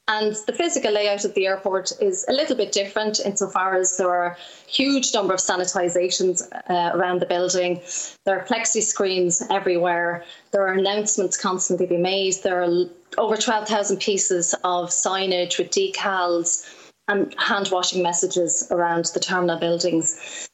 And 0.07 0.35
the 0.45 0.53
physical 0.53 0.91
layout 0.91 1.25
of 1.25 1.33
the 1.33 1.47
airport 1.47 1.91
is 1.99 2.23
a 2.29 2.33
little 2.33 2.55
bit 2.55 2.71
different 2.71 3.19
insofar 3.19 3.75
as 3.75 3.97
there 3.97 4.09
are 4.09 4.27
a 4.27 4.37
huge 4.69 5.11
number 5.15 5.33
of 5.33 5.39
sanitizations 5.39 6.43
uh, 6.69 6.95
around 6.95 7.19
the 7.19 7.25
building. 7.25 7.81
There 8.25 8.39
are 8.39 8.45
plexi 8.45 8.83
screens 8.83 9.41
everywhere. 9.49 10.23
There 10.51 10.61
are 10.61 10.73
announcements 10.73 11.35
constantly 11.35 11.87
being 11.87 12.03
made. 12.03 12.35
There 12.43 12.61
are 12.61 12.85
over 13.17 13.35
12,000 13.35 13.97
pieces 13.97 14.53
of 14.63 14.89
signage 14.89 15.57
with 15.57 15.71
decals 15.71 16.69
and 17.07 17.33
hand 17.39 17.69
washing 17.71 18.03
messages 18.03 18.67
around 18.69 19.05
the 19.05 19.19
terminal 19.19 19.57
buildings. 19.57 20.47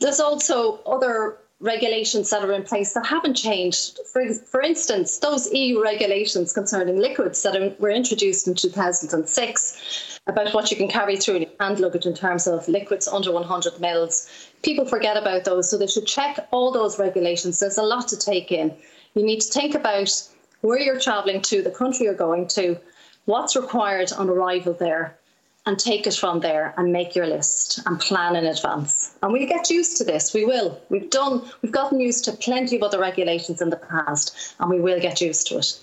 There's 0.00 0.20
also 0.20 0.80
other 0.84 1.38
regulations 1.60 2.30
that 2.30 2.44
are 2.44 2.52
in 2.52 2.62
place 2.62 2.92
that 2.92 3.04
haven't 3.06 3.34
changed. 3.34 3.98
For, 4.12 4.32
for 4.32 4.62
instance, 4.62 5.18
those 5.18 5.52
EU 5.52 5.82
regulations 5.82 6.52
concerning 6.52 6.98
liquids 6.98 7.42
that 7.42 7.80
were 7.80 7.90
introduced 7.90 8.46
in 8.46 8.54
2006 8.54 10.20
about 10.28 10.54
what 10.54 10.70
you 10.70 10.76
can 10.76 10.88
carry 10.88 11.16
through 11.16 11.36
in 11.36 11.46
hand 11.58 11.80
luggage 11.80 12.06
in 12.06 12.14
terms 12.14 12.46
of 12.46 12.68
liquids 12.68 13.08
under 13.08 13.32
100 13.32 13.80
mils. 13.80 14.28
People 14.62 14.84
forget 14.84 15.16
about 15.16 15.44
those, 15.44 15.70
so 15.70 15.76
they 15.76 15.86
should 15.86 16.06
check 16.06 16.46
all 16.52 16.70
those 16.70 16.98
regulations. 16.98 17.58
There's 17.58 17.78
a 17.78 17.82
lot 17.82 18.06
to 18.08 18.18
take 18.18 18.52
in. 18.52 18.74
You 19.14 19.24
need 19.24 19.40
to 19.40 19.52
think 19.52 19.74
about 19.74 20.10
where 20.60 20.78
you're 20.78 21.00
travelling 21.00 21.40
to, 21.42 21.62
the 21.62 21.70
country 21.70 22.06
you're 22.06 22.14
going 22.14 22.46
to, 22.48 22.78
what's 23.24 23.56
required 23.56 24.12
on 24.12 24.28
arrival 24.28 24.74
there, 24.74 25.18
and 25.66 25.78
take 25.78 26.06
it 26.06 26.14
from 26.14 26.40
there 26.40 26.74
and 26.78 26.92
make 26.92 27.14
your 27.14 27.26
list 27.26 27.80
and 27.86 28.00
plan 28.00 28.36
in 28.36 28.46
advance. 28.46 29.14
And 29.22 29.32
we 29.32 29.44
get 29.44 29.68
used 29.68 29.96
to 29.98 30.04
this. 30.04 30.32
We 30.32 30.44
will. 30.44 30.80
We've 30.88 31.10
done. 31.10 31.42
We've 31.62 31.72
gotten 31.72 32.00
used 32.00 32.24
to 32.24 32.32
plenty 32.32 32.76
of 32.76 32.82
other 32.82 32.98
regulations 32.98 33.60
in 33.60 33.70
the 33.70 33.76
past, 33.76 34.54
and 34.60 34.70
we 34.70 34.80
will 34.80 35.00
get 35.00 35.20
used 35.20 35.46
to 35.48 35.58
it. 35.58 35.78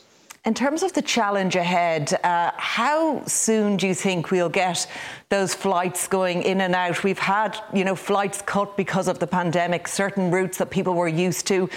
In 0.46 0.54
terms 0.54 0.84
of 0.84 0.94
the 0.94 1.02
challenge 1.02 1.56
ahead, 1.56 2.14
uh, 2.24 2.52
how 2.56 3.26
soon 3.26 3.78
do 3.78 3.88
you 3.88 3.96
think 3.96 4.30
we'll 4.30 4.48
get 4.48 4.86
those 5.30 5.56
flights 5.56 6.08
going 6.08 6.44
in 6.44 6.62
and 6.62 6.76
out? 6.76 7.04
We've 7.04 7.18
had, 7.18 7.58
you 7.74 7.84
know, 7.84 7.96
flights 7.96 8.44
cut 8.44 8.78
because 8.78 9.08
of 9.08 9.18
the 9.18 9.26
pandemic, 9.26 9.88
certain 9.88 10.30
routes 10.30 10.60
that 10.60 10.70
people 10.70 10.94
were 10.94 11.08
used 11.08 11.48
to 11.48 11.68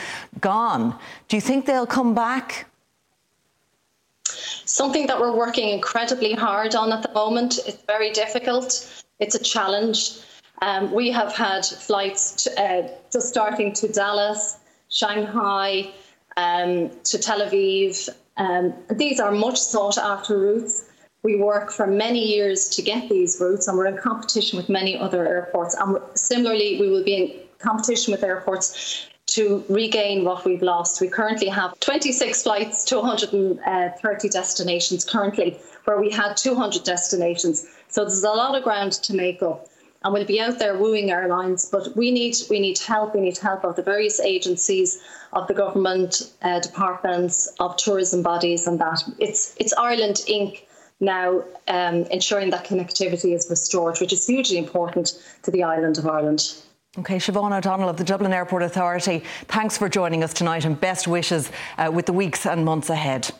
gone. 0.42 0.98
Do 1.28 1.36
you 1.36 1.40
think 1.40 1.64
they'll 1.64 1.86
come 1.86 2.14
back? 2.14 2.66
Something 4.64 5.06
that 5.06 5.18
we're 5.18 5.36
working 5.36 5.70
incredibly 5.70 6.34
hard 6.34 6.74
on 6.74 6.92
at 6.92 7.02
the 7.02 7.12
moment. 7.12 7.58
It's 7.66 7.82
very 7.86 8.10
difficult. 8.10 8.88
It's 9.18 9.34
a 9.34 9.42
challenge. 9.42 10.20
Um, 10.62 10.92
we 10.92 11.10
have 11.10 11.34
had 11.34 11.64
flights 11.64 12.44
to, 12.44 12.60
uh, 12.60 12.88
just 13.12 13.28
starting 13.28 13.72
to 13.74 13.88
Dallas, 13.88 14.58
Shanghai, 14.88 15.92
um, 16.36 16.90
to 17.04 17.18
Tel 17.18 17.40
Aviv. 17.40 18.08
Um, 18.36 18.74
these 18.90 19.20
are 19.20 19.32
much 19.32 19.58
sought 19.58 19.98
after 19.98 20.38
routes. 20.38 20.84
We 21.22 21.36
work 21.36 21.70
for 21.72 21.86
many 21.86 22.24
years 22.24 22.68
to 22.70 22.82
get 22.82 23.08
these 23.08 23.38
routes, 23.40 23.66
and 23.66 23.76
we're 23.76 23.86
in 23.86 23.98
competition 23.98 24.56
with 24.56 24.68
many 24.68 24.96
other 24.96 25.26
airports. 25.26 25.74
And 25.74 25.98
similarly, 26.14 26.80
we 26.80 26.88
will 26.88 27.04
be 27.04 27.14
in 27.14 27.40
competition 27.58 28.12
with 28.12 28.22
airports 28.22 29.08
to 29.28 29.64
regain 29.68 30.24
what 30.24 30.44
we've 30.44 30.62
lost. 30.62 31.00
We 31.00 31.08
currently 31.08 31.48
have 31.48 31.78
26 31.80 32.42
flights 32.42 32.84
to 32.86 32.96
130 32.96 34.28
destinations 34.28 35.04
currently, 35.04 35.58
where 35.84 36.00
we 36.00 36.10
had 36.10 36.36
200 36.36 36.84
destinations. 36.84 37.66
So 37.88 38.04
there's 38.04 38.22
a 38.22 38.30
lot 38.30 38.54
of 38.54 38.62
ground 38.64 38.92
to 38.92 39.14
make 39.14 39.42
up 39.42 39.68
and 40.04 40.14
we'll 40.14 40.24
be 40.24 40.40
out 40.40 40.58
there 40.58 40.76
wooing 40.76 41.10
airlines. 41.10 41.66
But 41.66 41.96
we 41.96 42.10
need 42.10 42.36
we 42.50 42.60
need 42.60 42.78
help. 42.78 43.14
We 43.14 43.20
need 43.20 43.38
help 43.38 43.64
of 43.64 43.76
the 43.76 43.82
various 43.82 44.20
agencies, 44.20 45.00
of 45.32 45.48
the 45.48 45.54
government 45.54 46.32
uh, 46.42 46.60
departments, 46.60 47.52
of 47.58 47.76
tourism 47.76 48.22
bodies, 48.22 48.66
and 48.66 48.78
that 48.78 49.02
it's 49.18 49.54
it's 49.58 49.72
Ireland 49.74 50.22
Inc. 50.28 50.62
Now 51.00 51.44
um, 51.68 52.06
ensuring 52.10 52.50
that 52.50 52.64
connectivity 52.64 53.32
is 53.34 53.46
restored, 53.48 53.98
which 54.00 54.12
is 54.12 54.26
hugely 54.26 54.58
important 54.58 55.20
to 55.44 55.50
the 55.50 55.62
island 55.62 55.96
of 55.98 56.06
Ireland. 56.08 56.54
Okay, 56.98 57.18
Siobhan 57.18 57.56
O'Donnell 57.56 57.88
of 57.88 57.96
the 57.96 58.02
Dublin 58.02 58.32
Airport 58.32 58.64
Authority, 58.64 59.22
thanks 59.46 59.78
for 59.78 59.88
joining 59.88 60.24
us 60.24 60.34
tonight 60.34 60.64
and 60.64 60.80
best 60.80 61.06
wishes 61.06 61.52
uh, 61.76 61.88
with 61.94 62.06
the 62.06 62.12
weeks 62.12 62.44
and 62.44 62.64
months 62.64 62.90
ahead. 62.90 63.30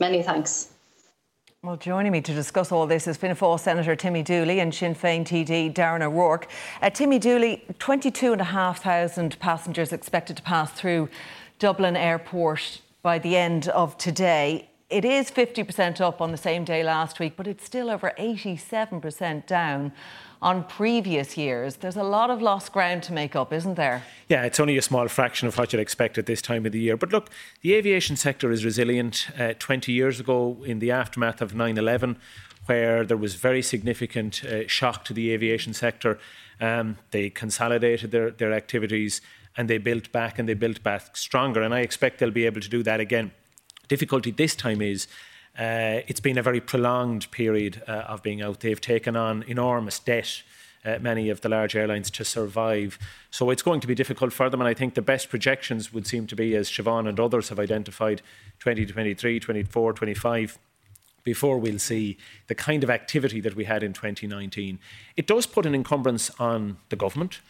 Many 0.00 0.20
thanks. 0.20 0.72
Well, 1.62 1.76
joining 1.76 2.10
me 2.10 2.20
to 2.22 2.34
discuss 2.34 2.72
all 2.72 2.88
this 2.88 3.06
is 3.06 3.16
Fianna 3.16 3.36
Fáil 3.36 3.60
Senator 3.60 3.94
Timmy 3.94 4.24
Dooley 4.24 4.58
and 4.58 4.74
Sinn 4.74 4.96
Féin 4.96 5.22
TD 5.24 5.72
Darren 5.72 6.02
O'Rourke. 6.02 6.48
Uh, 6.82 6.90
Timmy 6.90 7.20
Dooley, 7.20 7.64
22,500 7.78 9.38
passengers 9.38 9.92
expected 9.92 10.36
to 10.36 10.42
pass 10.42 10.72
through 10.72 11.08
Dublin 11.60 11.96
Airport 11.96 12.80
by 13.02 13.20
the 13.20 13.36
end 13.36 13.68
of 13.68 13.96
today. 13.96 14.68
It 14.90 15.04
is 15.04 15.30
50% 15.30 16.00
up 16.00 16.20
on 16.20 16.32
the 16.32 16.36
same 16.36 16.64
day 16.64 16.82
last 16.82 17.20
week, 17.20 17.34
but 17.36 17.46
it's 17.46 17.64
still 17.64 17.88
over 17.88 18.12
87% 18.18 19.46
down 19.46 19.92
on 20.44 20.62
previous 20.64 21.38
years. 21.38 21.76
There's 21.76 21.96
a 21.96 22.02
lot 22.02 22.28
of 22.28 22.42
lost 22.42 22.70
ground 22.70 23.02
to 23.04 23.14
make 23.14 23.34
up, 23.34 23.50
isn't 23.50 23.76
there? 23.76 24.04
Yeah, 24.28 24.44
it's 24.44 24.60
only 24.60 24.76
a 24.76 24.82
small 24.82 25.08
fraction 25.08 25.48
of 25.48 25.56
what 25.56 25.72
you'd 25.72 25.80
expect 25.80 26.18
at 26.18 26.26
this 26.26 26.42
time 26.42 26.66
of 26.66 26.72
the 26.72 26.78
year. 26.78 26.98
But 26.98 27.12
look, 27.12 27.30
the 27.62 27.72
aviation 27.72 28.14
sector 28.14 28.52
is 28.52 28.62
resilient. 28.62 29.28
Uh, 29.38 29.54
20 29.58 29.90
years 29.90 30.20
ago, 30.20 30.58
in 30.66 30.80
the 30.80 30.90
aftermath 30.90 31.40
of 31.40 31.54
9 31.54 31.78
11, 31.78 32.18
where 32.66 33.04
there 33.04 33.16
was 33.16 33.36
very 33.36 33.62
significant 33.62 34.44
uh, 34.44 34.68
shock 34.68 35.06
to 35.06 35.14
the 35.14 35.30
aviation 35.30 35.72
sector, 35.72 36.18
um, 36.60 36.98
they 37.10 37.30
consolidated 37.30 38.10
their, 38.10 38.30
their 38.30 38.52
activities 38.52 39.22
and 39.56 39.70
they 39.70 39.78
built 39.78 40.12
back 40.12 40.38
and 40.38 40.46
they 40.46 40.54
built 40.54 40.82
back 40.82 41.16
stronger. 41.16 41.62
And 41.62 41.72
I 41.72 41.80
expect 41.80 42.18
they'll 42.18 42.30
be 42.30 42.44
able 42.44 42.60
to 42.60 42.68
do 42.68 42.82
that 42.82 43.00
again. 43.00 43.32
Difficulty 43.88 44.30
this 44.30 44.54
time 44.54 44.82
is 44.82 45.08
uh, 45.58 46.02
it's 46.06 46.20
been 46.20 46.38
a 46.38 46.42
very 46.42 46.60
prolonged 46.60 47.30
period 47.30 47.82
uh, 47.86 47.92
of 48.08 48.22
being 48.22 48.42
out. 48.42 48.60
They've 48.60 48.80
taken 48.80 49.16
on 49.16 49.42
enormous 49.44 49.98
debt. 49.98 50.42
Uh, 50.84 50.98
many 51.00 51.30
of 51.30 51.40
the 51.40 51.48
large 51.48 51.74
airlines 51.74 52.10
to 52.10 52.22
survive. 52.26 52.98
So 53.30 53.48
it's 53.48 53.62
going 53.62 53.80
to 53.80 53.86
be 53.86 53.94
difficult 53.94 54.34
for 54.34 54.50
them. 54.50 54.60
And 54.60 54.68
I 54.68 54.74
think 54.74 54.92
the 54.92 55.00
best 55.00 55.30
projections 55.30 55.94
would 55.94 56.06
seem 56.06 56.26
to 56.26 56.36
be, 56.36 56.54
as 56.54 56.68
Siobhan 56.68 57.08
and 57.08 57.18
others 57.18 57.48
have 57.48 57.58
identified, 57.58 58.20
2023, 58.58 59.40
24, 59.40 59.92
25 59.94 60.58
before 61.24 61.58
we'll 61.58 61.78
see 61.78 62.18
the 62.46 62.54
kind 62.54 62.84
of 62.84 62.90
activity 62.90 63.40
that 63.40 63.56
we 63.56 63.64
had 63.64 63.82
in 63.82 63.94
2019. 63.94 64.78
It 65.16 65.26
does 65.26 65.46
put 65.46 65.66
an 65.66 65.74
encumbrance 65.74 66.30
on 66.38 66.76
the 66.90 66.96
government. 66.96 67.40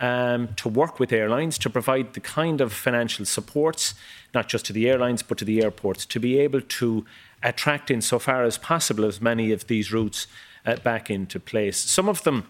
Um, 0.00 0.48
to 0.56 0.68
work 0.68 0.98
with 0.98 1.12
airlines 1.12 1.56
to 1.58 1.70
provide 1.70 2.14
the 2.14 2.20
kind 2.20 2.60
of 2.60 2.72
financial 2.72 3.24
supports, 3.24 3.94
not 4.34 4.48
just 4.48 4.66
to 4.66 4.72
the 4.72 4.90
airlines, 4.90 5.22
but 5.22 5.38
to 5.38 5.44
the 5.44 5.62
airports, 5.62 6.04
to 6.06 6.18
be 6.18 6.40
able 6.40 6.60
to 6.60 7.06
attract 7.44 7.92
in 7.92 8.00
so 8.00 8.18
far 8.18 8.42
as 8.42 8.58
possible 8.58 9.04
as 9.04 9.20
many 9.20 9.52
of 9.52 9.68
these 9.68 9.92
routes 9.92 10.26
uh, 10.66 10.76
back 10.76 11.10
into 11.10 11.38
place. 11.38 11.76
Some 11.78 12.08
of 12.08 12.24
them 12.24 12.48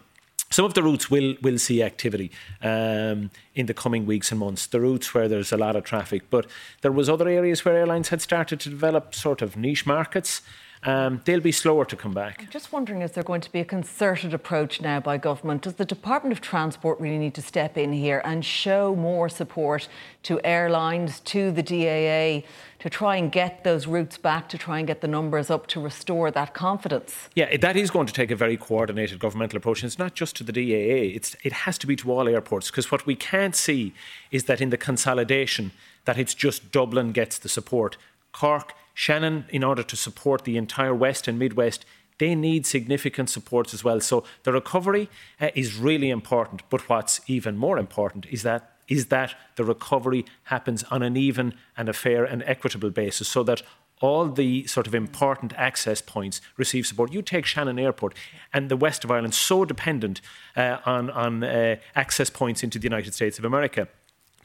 some 0.51 0.65
of 0.65 0.75
the 0.75 0.83
routes 0.83 1.11
will 1.11 1.35
will 1.43 1.59
see 1.59 1.83
activity 1.83 2.31
um, 2.63 3.31
in 3.55 3.67
the 3.67 3.75
coming 3.75 4.07
weeks 4.07 4.31
and 4.31 4.39
months. 4.39 4.67
The 4.67 4.81
routes 4.81 5.13
where 5.13 5.27
there's 5.27 5.53
a 5.53 5.57
lot 5.57 5.75
of 5.75 5.83
traffic, 5.83 6.31
but 6.31 6.47
there 6.83 6.93
was 6.93 7.09
other 7.09 7.29
areas 7.29 7.65
where 7.65 7.77
airlines 7.77 8.11
had 8.11 8.23
started 8.23 8.61
to 8.61 8.69
develop 8.69 9.15
sort 9.15 9.43
of 9.43 9.57
niche 9.57 9.85
markets 9.85 10.43
um, 10.85 11.21
they'll 11.25 11.41
be 11.41 11.53
slower 11.53 11.85
to 11.87 11.97
come 11.97 12.12
back. 12.12 12.37
I'm 12.41 12.49
just 12.49 12.73
wondering, 12.73 13.03
is 13.03 13.12
there 13.12 13.25
going 13.25 13.41
to 13.41 13.50
be 13.50 13.61
a 13.61 13.64
concerted 13.64 14.35
approach 14.35 14.81
now 14.81 15.00
by 15.00 15.17
government? 15.17 15.62
Does 15.62 15.75
the 15.75 15.85
Department 15.85 16.33
of 16.33 16.41
Transport 16.41 17.00
really 17.00 17.19
need 17.19 17.35
to 17.35 17.43
step 17.43 17.79
in 17.79 17.93
here 17.93 18.21
and 18.25 18.45
show 18.45 18.95
more 18.95 19.29
support 19.29 19.88
to 20.25 20.41
airlines, 20.45 21.21
to 21.21 21.50
the 21.50 21.62
DAA, 21.62 22.47
to 22.81 22.91
try 22.91 23.17
and 23.17 23.33
get 23.33 23.64
those 23.64 23.87
routes 23.87 24.19
back, 24.19 24.49
to 24.50 24.59
try 24.59 24.79
and 24.79 24.87
get 24.87 25.00
the 25.00 25.09
numbers 25.09 25.50
up, 25.50 25.67
to 25.69 25.81
restore 25.81 26.31
that 26.31 26.53
confidence? 26.53 27.31
Yeah, 27.35 27.57
that 27.57 27.76
is 27.76 27.91
going 27.91 28.07
to 28.07 28.12
take 28.12 28.31
a 28.31 28.37
very 28.37 28.59
coordinated 28.59 29.19
governmental 29.19 29.57
approach. 29.57 29.83
And 29.83 29.88
it's 29.88 29.99
not 29.99 30.14
just 30.14 30.37
to 30.37 30.45
the 30.45 30.53
DAA, 30.53 31.14
it's, 31.17 31.35
it 31.43 31.53
has 31.53 31.79
to 31.79 31.87
be 31.87 31.97
to 31.97 32.12
all 32.12 32.29
airports, 32.29 32.71
because 32.71 32.91
what 32.91 33.07
we 33.07 33.14
can't 33.14 33.57
see 33.57 33.95
is 34.31 34.45
that 34.45 34.61
in 34.61 34.69
the 34.69 34.76
consolidation, 34.76 35.73
that 36.05 36.19
it's 36.19 36.35
just 36.35 36.71
Dublin 36.71 37.12
gets 37.12 37.38
the 37.38 37.49
support. 37.49 37.97
Cork, 38.35 38.75
Shannon, 38.93 39.47
in 39.49 39.64
order 39.64 39.83
to 39.83 39.97
support 39.97 40.45
the 40.45 40.57
entire 40.57 40.95
West 40.95 41.26
and 41.29 41.38
Midwest, 41.38 41.87
they 42.19 42.35
need 42.35 42.67
significant 42.67 43.31
supports 43.31 43.75
as 43.75 43.83
well. 43.83 44.00
So 44.00 44.25
the 44.43 44.53
recovery 44.53 45.09
uh, 45.41 45.49
is 45.55 45.76
really 45.76 46.11
important. 46.11 46.62
But 46.69 46.88
what's 46.88 47.21
even 47.26 47.57
more 47.57 47.79
important 47.79 48.26
is 48.26 48.43
that 48.43 48.71
is 48.87 49.07
that 49.07 49.35
the 49.57 49.64
recovery 49.64 50.26
happens 50.45 50.85
on 50.91 51.03
an 51.03 51.17
even 51.17 51.55
and 51.75 51.88
a 51.88 51.93
fair 51.95 52.23
and 52.23 52.43
equitable 52.45 52.91
basis, 52.91 53.29
so 53.29 53.43
that 53.43 53.62
all 54.00 54.29
the 54.29 54.67
sort 54.67 54.87
of 54.87 54.95
important 54.95 55.55
access 55.57 56.03
points 56.03 56.43
receive 56.59 56.87
support. 56.87 57.12
You 57.12 57.23
take 57.23 57.47
Shannon 57.47 57.79
Airport 57.79 58.14
and 58.53 58.69
the 58.69 58.76
west 58.76 59.05
of 59.05 59.11
Ireland, 59.11 59.35
so 59.35 59.64
dependent 59.64 60.21
uh, 60.55 60.79
on, 60.85 61.09
on 61.11 61.43
uh, 61.43 61.76
access 61.95 62.29
points 62.29 62.62
into 62.62 62.79
the 62.79 62.85
United 62.85 63.14
States 63.14 63.38
of 63.38 63.45
America. 63.47 63.88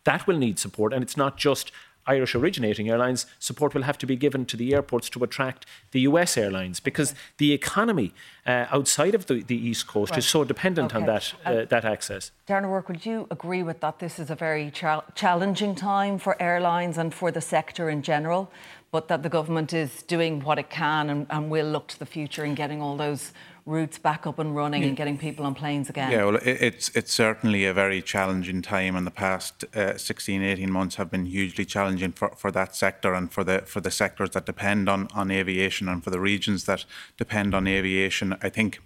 That 0.06 0.26
will 0.26 0.38
need 0.38 0.58
support, 0.58 0.94
and 0.94 1.04
it's 1.04 1.18
not 1.18 1.36
just 1.38 1.72
Irish 2.10 2.34
originating 2.34 2.90
airlines, 2.90 3.26
support 3.38 3.74
will 3.74 3.84
have 3.84 3.98
to 4.00 4.08
be 4.08 4.16
given 4.16 4.46
to 4.48 4.58
the 4.58 4.74
airports 4.74 5.10
to 5.12 5.24
attract 5.24 5.66
the 5.92 6.02
US 6.02 6.38
airlines 6.38 6.80
because 6.80 7.12
okay. 7.12 7.20
the 7.38 7.52
economy 7.54 8.14
uh, 8.46 8.66
outside 8.72 9.14
of 9.14 9.28
the, 9.28 9.44
the 9.44 9.56
East 9.56 9.86
Coast 9.88 10.12
right. 10.12 10.20
is 10.20 10.26
so 10.26 10.44
dependent 10.44 10.92
okay. 10.92 11.00
on 11.00 11.06
that, 11.06 11.34
uh, 11.46 11.50
uh, 11.50 11.66
that 11.66 11.86
access. 11.86 12.32
Darren 12.48 12.66
O'Rourke, 12.66 12.90
would 12.90 13.06
you 13.06 13.28
agree 13.30 13.64
with 13.64 13.80
that? 13.82 14.00
This 14.00 14.18
is 14.18 14.30
a 14.32 14.36
very 14.36 14.72
cha- 14.72 15.06
challenging 15.14 15.76
time 15.76 16.18
for 16.18 16.42
airlines 16.42 16.98
and 16.98 17.14
for 17.14 17.32
the 17.32 17.42
sector 17.42 17.90
in 17.90 18.02
general, 18.02 18.52
but 18.92 19.08
that 19.08 19.22
the 19.22 19.30
government 19.30 19.72
is 19.72 20.02
doing 20.04 20.42
what 20.42 20.58
it 20.58 20.70
can 20.70 21.10
and, 21.10 21.28
and 21.30 21.52
will 21.52 21.68
look 21.68 21.88
to 21.90 22.00
the 22.00 22.08
future 22.08 22.44
in 22.44 22.56
getting 22.56 22.82
all 22.82 22.98
those 22.98 23.34
routes 23.70 24.00
back 24.00 24.26
up 24.26 24.40
and 24.40 24.56
running 24.56 24.84
and 24.84 24.98
getting 24.98 25.18
people 25.18 25.46
on 25.46 25.54
planes 25.54 25.90
again? 25.90 26.12
Yeah, 26.12 26.26
well, 26.26 26.40
it's 26.44 26.90
it's 26.90 27.14
certainly 27.14 27.66
a 27.66 27.74
very 27.74 28.02
challenging 28.02 28.62
time, 28.62 28.96
and 28.96 29.06
the 29.06 29.12
past 29.12 29.64
uh, 29.76 29.98
16, 29.98 30.42
18 30.42 30.72
months 30.72 30.96
have 30.96 31.12
been 31.12 31.26
hugely 31.26 31.66
challenging 31.66 32.12
for, 32.12 32.30
for 32.36 32.52
that 32.52 32.76
sector 32.76 33.14
and 33.14 33.32
for 33.32 33.44
the 33.44 33.60
for 33.62 33.80
the 33.80 33.92
sectors 33.92 34.32
that 34.32 34.46
depend 34.46 34.90
on, 34.90 35.08
on 35.14 35.32
aviation 35.32 35.88
and 35.88 36.04
for 36.04 36.10
the 36.10 36.20
regions 36.20 36.66
that 36.66 36.86
depend 37.18 37.54
on 37.54 37.68
aviation. 37.68 38.36
I 38.42 38.50
think 38.50 38.82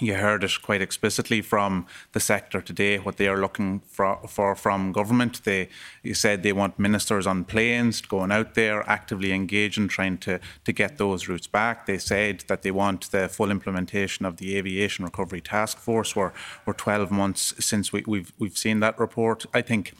you 0.00 0.14
heard 0.14 0.42
it 0.42 0.60
quite 0.60 0.82
explicitly 0.82 1.40
from 1.40 1.86
the 2.12 2.20
sector 2.20 2.60
today 2.60 2.98
what 2.98 3.16
they 3.16 3.28
are 3.28 3.40
looking 3.40 3.80
for, 3.86 4.18
for 4.26 4.56
from 4.56 4.90
government. 4.90 5.44
They 5.44 5.68
you 6.02 6.14
said 6.14 6.42
they 6.42 6.52
want 6.52 6.80
ministers 6.80 7.28
on 7.28 7.44
planes 7.44 8.00
going 8.00 8.32
out 8.32 8.54
there 8.54 8.88
actively 8.90 9.32
engaging, 9.32 9.86
trying 9.86 10.18
to, 10.18 10.40
to 10.64 10.72
get 10.72 10.98
those 10.98 11.28
routes 11.28 11.46
back. 11.46 11.86
They 11.86 11.98
said 11.98 12.44
that 12.48 12.62
they 12.62 12.72
want 12.72 13.12
the 13.12 13.28
full 13.28 13.52
implementation 13.52 14.26
of 14.26 14.38
the 14.38 14.56
Aviation 14.56 15.04
Recovery 15.04 15.40
Task 15.40 15.78
Force. 15.78 16.16
We're, 16.16 16.32
we're 16.66 16.72
12 16.72 17.12
months 17.12 17.54
since 17.64 17.92
we, 17.92 18.02
we've 18.06 18.32
we've 18.38 18.58
seen 18.58 18.80
that 18.80 18.98
report. 18.98 19.46
I 19.54 19.62
think 19.62 19.94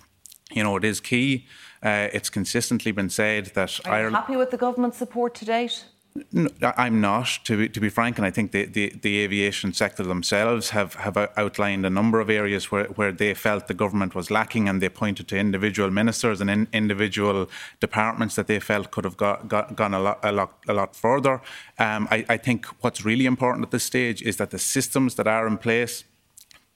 you 0.50 0.64
know 0.64 0.76
it 0.76 0.84
is 0.84 1.00
key. 1.00 1.46
Uh, 1.84 2.08
it's 2.12 2.30
consistently 2.30 2.90
been 2.90 3.10
said 3.10 3.46
that 3.54 3.78
Are 3.86 4.08
you 4.08 4.10
happy 4.10 4.36
with 4.36 4.50
the 4.50 4.56
government 4.56 4.94
support 4.94 5.34
to 5.36 5.44
date? 5.44 5.84
No, 6.32 6.48
I'm 6.76 7.00
not, 7.00 7.40
to 7.42 7.56
be, 7.56 7.68
to 7.68 7.80
be 7.80 7.88
frank, 7.88 8.18
and 8.18 8.26
I 8.26 8.30
think 8.30 8.52
the, 8.52 8.66
the, 8.66 8.92
the, 9.02 9.18
aviation 9.18 9.72
sector 9.72 10.04
themselves 10.04 10.70
have, 10.70 10.94
have 10.94 11.16
outlined 11.36 11.84
a 11.84 11.90
number 11.90 12.20
of 12.20 12.30
areas 12.30 12.70
where, 12.70 12.84
where 12.84 13.10
they 13.10 13.34
felt 13.34 13.66
the 13.66 13.74
government 13.74 14.14
was 14.14 14.30
lacking, 14.30 14.68
and 14.68 14.80
they 14.80 14.88
pointed 14.88 15.26
to 15.28 15.36
individual 15.36 15.90
ministers 15.90 16.40
and 16.40 16.48
in, 16.48 16.68
individual 16.72 17.50
departments 17.80 18.36
that 18.36 18.46
they 18.46 18.60
felt 18.60 18.92
could 18.92 19.02
have 19.04 19.16
got, 19.16 19.48
got, 19.48 19.74
gone 19.74 19.92
a 19.92 19.98
lot, 19.98 20.20
a 20.22 20.30
lot, 20.30 20.52
a 20.68 20.72
lot 20.72 20.94
further. 20.94 21.42
Um, 21.80 22.06
I, 22.12 22.24
I 22.28 22.36
think 22.36 22.66
what's 22.80 23.04
really 23.04 23.26
important 23.26 23.64
at 23.64 23.72
this 23.72 23.82
stage 23.82 24.22
is 24.22 24.36
that 24.36 24.50
the 24.50 24.58
systems 24.60 25.16
that 25.16 25.26
are 25.26 25.48
in 25.48 25.58
place 25.58 26.04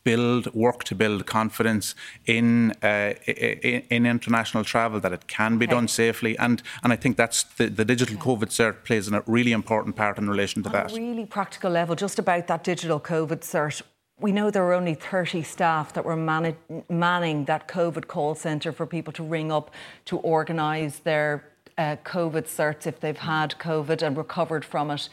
build, 0.04 0.54
work 0.54 0.84
to 0.84 0.94
build 0.94 1.26
confidence 1.26 1.94
in, 2.26 2.72
uh, 2.82 3.14
in, 3.26 3.82
in 3.90 4.06
international 4.06 4.64
travel 4.64 5.00
that 5.00 5.12
it 5.12 5.26
can 5.26 5.58
be 5.58 5.66
okay. 5.66 5.74
done 5.74 5.88
safely, 5.88 6.38
and 6.38 6.62
and 6.82 6.92
I 6.92 6.96
think 6.96 7.16
that's 7.16 7.44
the, 7.44 7.66
the 7.68 7.84
digital 7.84 8.16
COVID 8.16 8.48
cert 8.48 8.84
plays 8.84 9.08
a 9.08 9.22
really 9.26 9.52
important 9.52 9.96
part 9.96 10.18
in 10.18 10.28
relation 10.28 10.62
to 10.62 10.68
On 10.68 10.72
that. 10.72 10.92
A 10.92 10.94
really 10.94 11.26
practical 11.26 11.70
level, 11.70 11.94
just 11.94 12.18
about 12.18 12.46
that 12.46 12.64
digital 12.64 13.00
COVID 13.00 13.40
cert. 13.40 13.82
We 14.20 14.32
know 14.32 14.50
there 14.50 14.64
were 14.64 14.74
only 14.74 14.94
30 14.94 15.44
staff 15.44 15.92
that 15.92 16.04
were 16.04 16.16
man- 16.16 16.56
manning 16.88 17.44
that 17.44 17.68
COVID 17.68 18.08
call 18.08 18.34
centre 18.34 18.72
for 18.72 18.84
people 18.84 19.12
to 19.12 19.22
ring 19.22 19.52
up 19.52 19.70
to 20.06 20.18
organise 20.18 20.98
their 20.98 21.44
uh, 21.76 21.96
COVID 22.04 22.44
certs 22.44 22.86
if 22.86 22.98
they've 22.98 23.16
had 23.16 23.54
COVID 23.58 24.02
and 24.02 24.16
recovered 24.16 24.64
from 24.64 24.90
it 24.90 25.08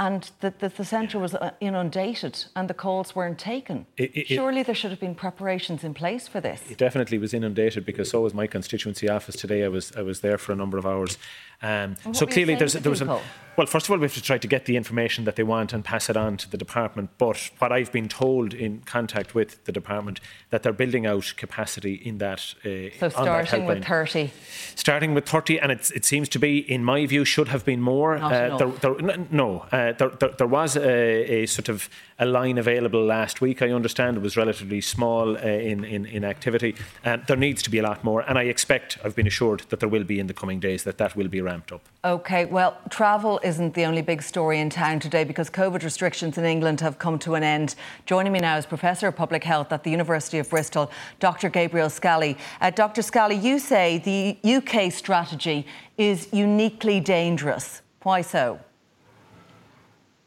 and 0.00 0.30
the, 0.40 0.52
the, 0.58 0.70
the 0.70 0.84
centre 0.84 1.18
was 1.18 1.34
uh, 1.34 1.50
inundated 1.60 2.46
and 2.56 2.68
the 2.70 2.74
calls 2.74 3.14
weren't 3.14 3.38
taken. 3.38 3.84
It, 3.98 4.16
it, 4.16 4.26
Surely 4.28 4.62
there 4.62 4.74
should 4.74 4.90
have 4.90 4.98
been 4.98 5.14
preparations 5.14 5.84
in 5.84 5.92
place 5.92 6.26
for 6.26 6.40
this. 6.40 6.62
It 6.70 6.78
definitely 6.78 7.18
was 7.18 7.34
inundated 7.34 7.84
because 7.84 8.10
so 8.10 8.22
was 8.22 8.32
my 8.32 8.46
constituency 8.46 9.10
office 9.10 9.36
today. 9.36 9.62
I 9.62 9.68
was 9.68 9.92
I 9.94 10.00
was 10.00 10.22
there 10.22 10.38
for 10.38 10.52
a 10.52 10.56
number 10.56 10.78
of 10.78 10.86
hours. 10.86 11.18
Um, 11.62 11.96
so 12.12 12.26
clearly 12.26 12.54
there's 12.54 12.72
there 12.72 12.90
was 12.90 13.02
a, 13.02 13.20
well 13.56 13.66
first 13.66 13.86
of 13.86 13.90
all 13.90 13.98
we 13.98 14.04
have 14.04 14.14
to 14.14 14.22
try 14.22 14.38
to 14.38 14.48
get 14.48 14.64
the 14.64 14.76
information 14.76 15.24
that 15.24 15.36
they 15.36 15.42
want 15.42 15.74
and 15.74 15.84
pass 15.84 16.08
it 16.08 16.16
on 16.16 16.38
to 16.38 16.50
the 16.50 16.56
department. 16.56 17.10
But 17.18 17.50
what 17.58 17.70
I've 17.70 17.92
been 17.92 18.08
told 18.08 18.54
in 18.54 18.80
contact 18.80 19.34
with 19.34 19.62
the 19.64 19.72
department 19.72 20.20
that 20.48 20.62
they're 20.62 20.72
building 20.72 21.04
out 21.04 21.34
capacity 21.36 21.94
in 21.94 22.16
that 22.18 22.54
uh, 22.64 22.96
so 22.98 23.08
starting 23.10 23.66
with 23.66 23.84
30 23.84 24.30
starting 24.74 25.12
with 25.12 25.28
30 25.28 25.60
and 25.60 25.70
it 25.72 26.04
seems 26.04 26.30
to 26.30 26.38
be 26.38 26.58
in 26.58 26.82
my 26.82 27.04
view 27.04 27.26
should 27.26 27.48
have 27.48 27.64
been 27.64 27.80
more. 27.80 28.16
Uh, 28.16 28.56
there, 28.56 28.68
there, 28.68 29.16
no. 29.30 29.66
Uh, 29.70 29.92
there, 29.92 30.08
there, 30.08 30.30
there, 30.30 30.46
was 30.46 30.76
a, 30.76 31.42
a, 31.42 31.46
sort 31.46 31.68
of 31.68 31.90
a 32.18 32.24
line 32.24 32.56
available 32.56 33.04
last 33.04 33.42
week 33.42 33.60
I 33.60 33.70
understand. 33.70 34.16
It 34.16 34.22
was 34.22 34.36
relatively 34.36 34.80
small 34.80 35.36
uh, 35.36 35.40
in, 35.40 35.84
in, 35.84 36.06
in 36.06 36.24
activity. 36.24 36.74
Um, 37.04 37.22
there 37.26 37.36
needs 37.36 37.62
to 37.64 37.70
be 37.70 37.78
a 37.78 37.82
lot 37.82 38.02
more. 38.02 38.22
And 38.22 38.38
I 38.38 38.44
expect 38.44 38.98
I've 39.04 39.14
been 39.14 39.26
assured 39.26 39.64
that 39.68 39.80
there 39.80 39.88
will 39.88 40.04
be 40.04 40.18
in 40.18 40.26
the 40.26 40.34
coming 40.34 40.60
days 40.60 40.84
that 40.84 40.98
that 40.98 41.16
will 41.16 41.28
be 41.28 41.40
ramped 41.50 41.72
up. 41.72 41.82
Okay, 42.04 42.44
well, 42.44 42.78
travel 42.88 43.40
isn't 43.42 43.74
the 43.74 43.84
only 43.84 44.02
big 44.02 44.22
story 44.22 44.60
in 44.60 44.70
town 44.70 45.00
today 45.00 45.24
because 45.24 45.50
COVID 45.50 45.82
restrictions 45.82 46.38
in 46.38 46.44
England 46.44 46.80
have 46.80 46.98
come 46.98 47.18
to 47.18 47.34
an 47.34 47.42
end. 47.42 47.74
Joining 48.06 48.32
me 48.32 48.38
now 48.38 48.56
is 48.56 48.66
Professor 48.66 49.08
of 49.08 49.16
Public 49.16 49.42
Health 49.42 49.72
at 49.72 49.82
the 49.82 49.90
University 49.90 50.38
of 50.38 50.48
Bristol, 50.48 50.90
Dr. 51.18 51.48
Gabriel 51.50 51.90
Scally. 51.90 52.38
Uh, 52.60 52.70
Dr. 52.70 53.02
Scally, 53.02 53.34
you 53.34 53.58
say 53.58 53.98
the 53.98 54.56
UK 54.56 54.92
strategy 54.92 55.66
is 55.98 56.28
uniquely 56.32 57.00
dangerous. 57.00 57.82
Why 58.02 58.22
so? 58.22 58.60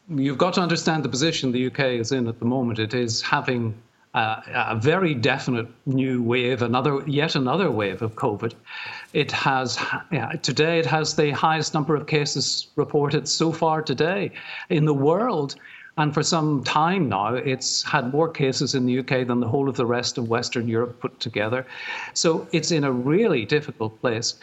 You've 0.10 0.38
got 0.38 0.54
to 0.56 0.62
understand 0.62 1.04
the 1.04 1.10
position 1.10 1.52
the 1.52 1.68
UK 1.68 1.80
is 2.04 2.12
in 2.12 2.28
at 2.28 2.38
the 2.38 2.46
moment. 2.46 2.78
It 2.78 2.94
is 2.94 3.22
having 3.22 3.74
uh, 4.14 4.42
a 4.54 4.76
very 4.76 5.16
definite 5.16 5.68
new 5.86 6.22
wave, 6.22 6.62
another 6.62 7.02
yet 7.08 7.36
another 7.36 7.72
wave 7.72 8.02
of 8.02 8.14
COVID. 8.16 8.54
It 9.14 9.32
has 9.32 9.80
yeah, 10.12 10.32
today 10.42 10.80
it 10.80 10.88
has 10.88 11.16
the 11.16 11.32
highest 11.32 11.74
number 11.74 11.96
of 11.96 12.08
cases 12.08 12.68
reported 12.76 13.28
so 13.28 13.52
far 13.52 13.82
today 13.82 14.32
in 14.70 14.86
the 14.86 14.94
world. 14.94 15.56
And 15.96 16.12
for 16.12 16.24
some 16.24 16.64
time 16.64 17.08
now, 17.08 17.36
it's 17.36 17.84
had 17.84 18.12
more 18.12 18.28
cases 18.28 18.74
in 18.74 18.88
the 18.88 18.98
UK 18.98 19.28
than 19.28 19.40
the 19.40 19.48
whole 19.48 19.70
of 19.70 19.78
the 19.78 19.86
rest 19.86 20.18
of 20.18 20.28
Western 20.28 20.68
Europe 20.68 21.00
put 21.00 21.20
together. 21.20 21.68
So 22.16 22.48
it's 22.52 22.72
in 22.72 22.84
a 22.84 22.92
really 22.92 23.46
difficult 23.46 24.02
place. 24.02 24.34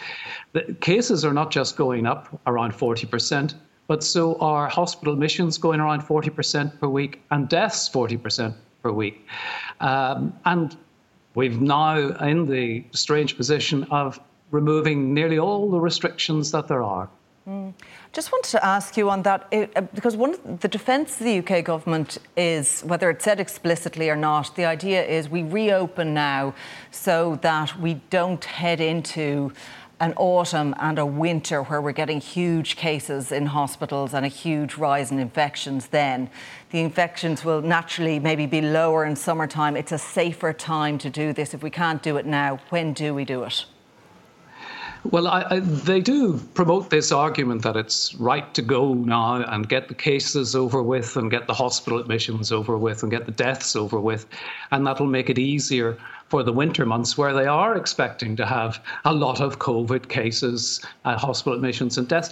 The 0.52 0.76
cases 0.80 1.24
are 1.24 1.32
not 1.32 1.50
just 1.50 1.76
going 1.76 2.06
up 2.06 2.40
around 2.46 2.72
40%, 2.72 3.54
but 3.88 4.04
so 4.04 4.36
are 4.36 4.68
hospital 4.68 5.12
admissions 5.12 5.58
going 5.58 5.80
around 5.80 6.02
40% 6.02 6.78
per 6.78 6.86
week 6.86 7.20
and 7.32 7.48
deaths 7.48 7.88
40% 7.88 8.54
per 8.84 8.92
week. 8.92 9.26
Um, 9.80 10.32
and 10.44 10.76
we've 11.34 11.60
now 11.60 11.96
in 12.18 12.46
the 12.46 12.84
strange 12.92 13.36
position 13.36 13.82
of 13.90 14.20
removing 14.50 15.14
nearly 15.14 15.38
all 15.38 15.70
the 15.70 15.80
restrictions 15.80 16.50
that 16.52 16.68
there 16.68 16.82
are. 16.82 17.08
Mm. 17.48 17.72
Just 18.12 18.32
wanted 18.32 18.50
to 18.50 18.64
ask 18.64 18.96
you 18.96 19.08
on 19.08 19.22
that 19.22 19.46
uh, 19.52 19.80
because 19.94 20.16
one 20.16 20.34
of 20.34 20.60
the 20.60 20.68
defence 20.68 21.20
of 21.20 21.26
the 21.26 21.38
UK 21.38 21.64
government 21.64 22.18
is, 22.36 22.82
whether 22.82 23.08
it's 23.10 23.24
said 23.24 23.40
explicitly 23.40 24.10
or 24.10 24.16
not, 24.16 24.54
the 24.56 24.64
idea 24.64 25.04
is 25.04 25.28
we 25.28 25.42
reopen 25.42 26.12
now 26.12 26.54
so 26.90 27.38
that 27.42 27.78
we 27.80 27.94
don't 28.10 28.44
head 28.44 28.80
into 28.80 29.52
an 30.00 30.14
autumn 30.16 30.74
and 30.78 30.98
a 30.98 31.04
winter 31.04 31.62
where 31.62 31.80
we're 31.80 31.92
getting 31.92 32.20
huge 32.20 32.74
cases 32.74 33.32
in 33.32 33.46
hospitals 33.46 34.14
and 34.14 34.24
a 34.24 34.28
huge 34.28 34.76
rise 34.76 35.10
in 35.10 35.18
infections 35.18 35.88
then. 35.88 36.30
The 36.70 36.80
infections 36.80 37.44
will 37.44 37.60
naturally 37.60 38.18
maybe 38.18 38.46
be 38.46 38.62
lower 38.62 39.04
in 39.04 39.14
summertime. 39.14 39.76
It's 39.76 39.92
a 39.92 39.98
safer 39.98 40.52
time 40.52 40.98
to 40.98 41.10
do 41.10 41.32
this. 41.32 41.52
If 41.52 41.62
we 41.62 41.70
can't 41.70 42.02
do 42.02 42.16
it 42.16 42.26
now, 42.26 42.60
when 42.70 42.92
do 42.94 43.14
we 43.14 43.24
do 43.24 43.44
it? 43.44 43.66
Well, 45.04 45.26
I, 45.26 45.46
I, 45.48 45.58
they 45.60 46.00
do 46.00 46.38
promote 46.54 46.90
this 46.90 47.10
argument 47.10 47.62
that 47.62 47.76
it's 47.76 48.14
right 48.16 48.52
to 48.54 48.62
go 48.62 48.92
now 48.92 49.36
and 49.36 49.68
get 49.68 49.88
the 49.88 49.94
cases 49.94 50.54
over 50.54 50.82
with 50.82 51.16
and 51.16 51.30
get 51.30 51.46
the 51.46 51.54
hospital 51.54 51.98
admissions 51.98 52.52
over 52.52 52.76
with 52.76 53.02
and 53.02 53.10
get 53.10 53.24
the 53.24 53.32
deaths 53.32 53.74
over 53.74 53.98
with. 53.98 54.26
And 54.70 54.86
that'll 54.86 55.06
make 55.06 55.30
it 55.30 55.38
easier 55.38 55.96
for 56.28 56.42
the 56.42 56.52
winter 56.52 56.84
months 56.84 57.16
where 57.16 57.32
they 57.32 57.46
are 57.46 57.76
expecting 57.76 58.36
to 58.36 58.46
have 58.46 58.82
a 59.04 59.12
lot 59.12 59.40
of 59.40 59.58
COVID 59.58 60.08
cases, 60.08 60.84
uh, 61.04 61.16
hospital 61.16 61.54
admissions, 61.54 61.96
and 61.96 62.06
deaths. 62.06 62.30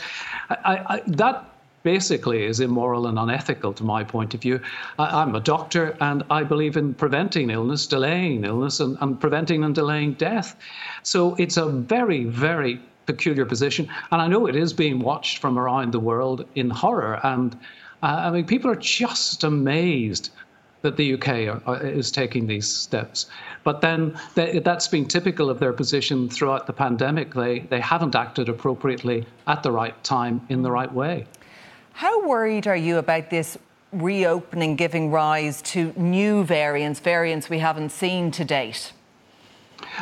I, 0.50 1.02
that 1.06 1.57
basically 1.82 2.44
is 2.44 2.60
immoral 2.60 3.06
and 3.06 3.18
unethical 3.18 3.72
to 3.74 3.84
my 3.84 4.04
point 4.04 4.34
of 4.34 4.40
view. 4.40 4.60
I, 4.98 5.22
am 5.22 5.34
a 5.34 5.40
doctor 5.40 5.96
and 6.00 6.22
I 6.30 6.42
believe 6.42 6.76
in 6.76 6.94
preventing 6.94 7.50
illness, 7.50 7.86
delaying 7.86 8.44
illness, 8.44 8.80
and, 8.80 8.96
and 9.00 9.20
preventing 9.20 9.64
and 9.64 9.74
delaying 9.74 10.14
death. 10.14 10.56
So 11.02 11.34
it's 11.36 11.56
a 11.56 11.68
very, 11.68 12.24
very 12.24 12.80
peculiar 13.06 13.46
position. 13.46 13.88
And 14.12 14.20
I 14.20 14.26
know 14.26 14.46
it 14.46 14.56
is 14.56 14.72
being 14.72 14.98
watched 14.98 15.38
from 15.38 15.58
around 15.58 15.92
the 15.92 16.00
world 16.00 16.46
in 16.54 16.70
horror. 16.70 17.20
And 17.24 17.54
uh, 18.02 18.06
I 18.06 18.30
mean, 18.30 18.44
people 18.44 18.70
are 18.70 18.76
just 18.76 19.44
amazed 19.44 20.30
that 20.82 20.96
the 20.96 21.14
UK 21.14 21.28
are, 21.28 21.62
are, 21.66 21.82
is 21.84 22.10
taking 22.10 22.46
these 22.46 22.68
steps. 22.68 23.26
But 23.64 23.80
then 23.80 24.18
that's 24.34 24.88
been 24.88 25.06
typical 25.06 25.50
of 25.50 25.58
their 25.58 25.72
position 25.72 26.28
throughout 26.28 26.66
the 26.66 26.72
pandemic. 26.72 27.34
They, 27.34 27.60
they 27.60 27.80
haven't 27.80 28.14
acted 28.14 28.48
appropriately 28.48 29.26
at 29.46 29.62
the 29.62 29.72
right 29.72 30.02
time 30.04 30.40
in 30.48 30.62
the 30.62 30.70
right 30.70 30.92
way. 30.92 31.26
How 31.98 32.24
worried 32.24 32.68
are 32.68 32.76
you 32.76 32.98
about 32.98 33.28
this 33.28 33.58
reopening 33.92 34.76
giving 34.76 35.10
rise 35.10 35.60
to 35.62 35.92
new 35.96 36.44
variants, 36.44 37.00
variants 37.00 37.50
we 37.50 37.58
haven't 37.58 37.90
seen 37.90 38.30
to 38.30 38.44
date? 38.44 38.92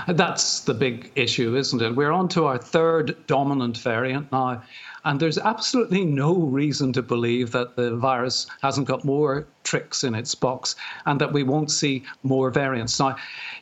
That's 0.06 0.60
the 0.60 0.74
big 0.74 1.10
issue, 1.14 1.56
isn't 1.56 1.80
it? 1.80 1.96
We're 1.96 2.12
on 2.12 2.28
to 2.36 2.44
our 2.44 2.58
third 2.58 3.16
dominant 3.26 3.78
variant 3.78 4.30
now. 4.30 4.62
And 5.06 5.20
there's 5.20 5.38
absolutely 5.38 6.04
no 6.04 6.34
reason 6.34 6.92
to 6.94 7.00
believe 7.00 7.52
that 7.52 7.76
the 7.76 7.94
virus 7.94 8.48
hasn't 8.60 8.88
got 8.88 9.04
more 9.04 9.46
tricks 9.62 10.02
in 10.02 10.16
its 10.16 10.34
box 10.34 10.74
and 11.06 11.20
that 11.20 11.32
we 11.32 11.44
won't 11.44 11.70
see 11.70 12.02
more 12.24 12.50
variants. 12.50 12.98
Now, 12.98 13.14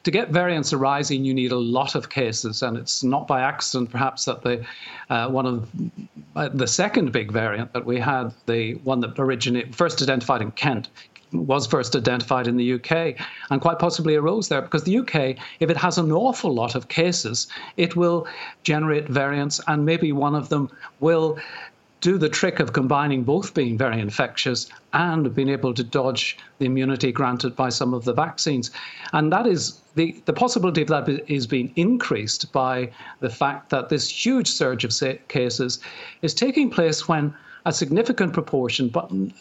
to 0.05 0.11
get 0.11 0.31
variants 0.31 0.73
arising, 0.73 1.23
you 1.23 1.35
need 1.35 1.53
a 1.53 1.59
lot 1.59 1.97
of 1.97 2.09
cases, 2.09 2.63
and 2.63 2.79
it's 2.79 3.05
not 3.05 3.27
by 3.27 3.43
accident, 3.43 3.91
perhaps, 3.91 4.25
that 4.25 4.41
the 4.41 4.65
uh, 5.11 5.29
one 5.29 5.45
of 5.45 5.69
uh, 6.35 6.49
the 6.49 6.67
second 6.67 7.13
big 7.13 7.31
variant 7.31 7.75
that 7.75 7.85
we 7.85 8.01
had, 8.01 8.33
the 8.47 8.77
one 8.77 9.01
that 9.01 9.19
originated 9.19 9.77
first 9.77 10.01
identified 10.01 10.41
in 10.41 10.51
Kent, 10.53 10.89
was 11.35 11.67
first 11.67 11.97
identified 11.97 12.47
in 12.47 12.57
the 12.57 12.75
UK 12.75 13.17
and 13.51 13.61
quite 13.61 13.79
possibly 13.79 14.15
arose 14.15 14.49
there 14.49 14.63
because 14.63 14.85
the 14.85 14.99
UK, 14.99 15.37
if 15.61 15.71
it 15.71 15.77
has 15.77 15.99
an 15.99 16.13
awful 16.13 16.55
lot 16.55 16.75
of 16.75 16.89
cases, 16.89 17.47
it 17.77 17.97
will 17.97 18.27
generate 18.63 19.09
variants 19.09 19.61
and 19.67 19.85
maybe 19.85 20.13
one 20.13 20.35
of 20.35 20.49
them 20.49 20.71
will 21.01 21.39
do 22.05 22.19
the 22.19 22.29
trick 22.29 22.61
of 22.61 22.75
combining 22.75 23.23
both 23.23 23.55
being 23.55 23.79
very 23.79 23.99
infectious 23.99 24.67
and 24.93 25.35
being 25.35 25.49
able 25.49 25.73
to 25.73 25.83
dodge 25.83 26.37
the 26.59 26.67
immunity 26.67 27.11
granted 27.11 27.57
by 27.57 27.71
some 27.71 27.95
of 27.95 28.05
the 28.05 28.13
vaccines. 28.13 28.71
And 29.15 29.33
that 29.33 29.47
is 29.47 29.81
the, 29.95 30.15
the 30.27 30.35
possibility 30.35 30.83
of 30.83 30.89
that 30.89 31.09
is 31.29 31.47
being 31.47 31.73
increased 31.77 32.53
by 32.53 32.91
the 33.21 33.31
fact 33.31 33.71
that 33.71 33.89
this 33.89 34.07
huge 34.07 34.49
surge 34.49 34.85
of 34.85 34.93
cases 35.29 35.79
is 36.21 36.35
taking 36.35 36.69
place 36.69 37.09
when 37.09 37.35
a 37.67 37.73
significant 37.73 38.33
proportion, 38.33 38.89
but 38.89 39.11
n- 39.11 39.33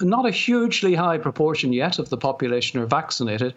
not 0.00 0.26
a 0.26 0.30
hugely 0.30 0.94
high 0.94 1.18
proportion 1.18 1.72
yet 1.72 1.98
of 1.98 2.08
the 2.10 2.16
population 2.16 2.80
are 2.80 2.86
vaccinated. 2.86 3.54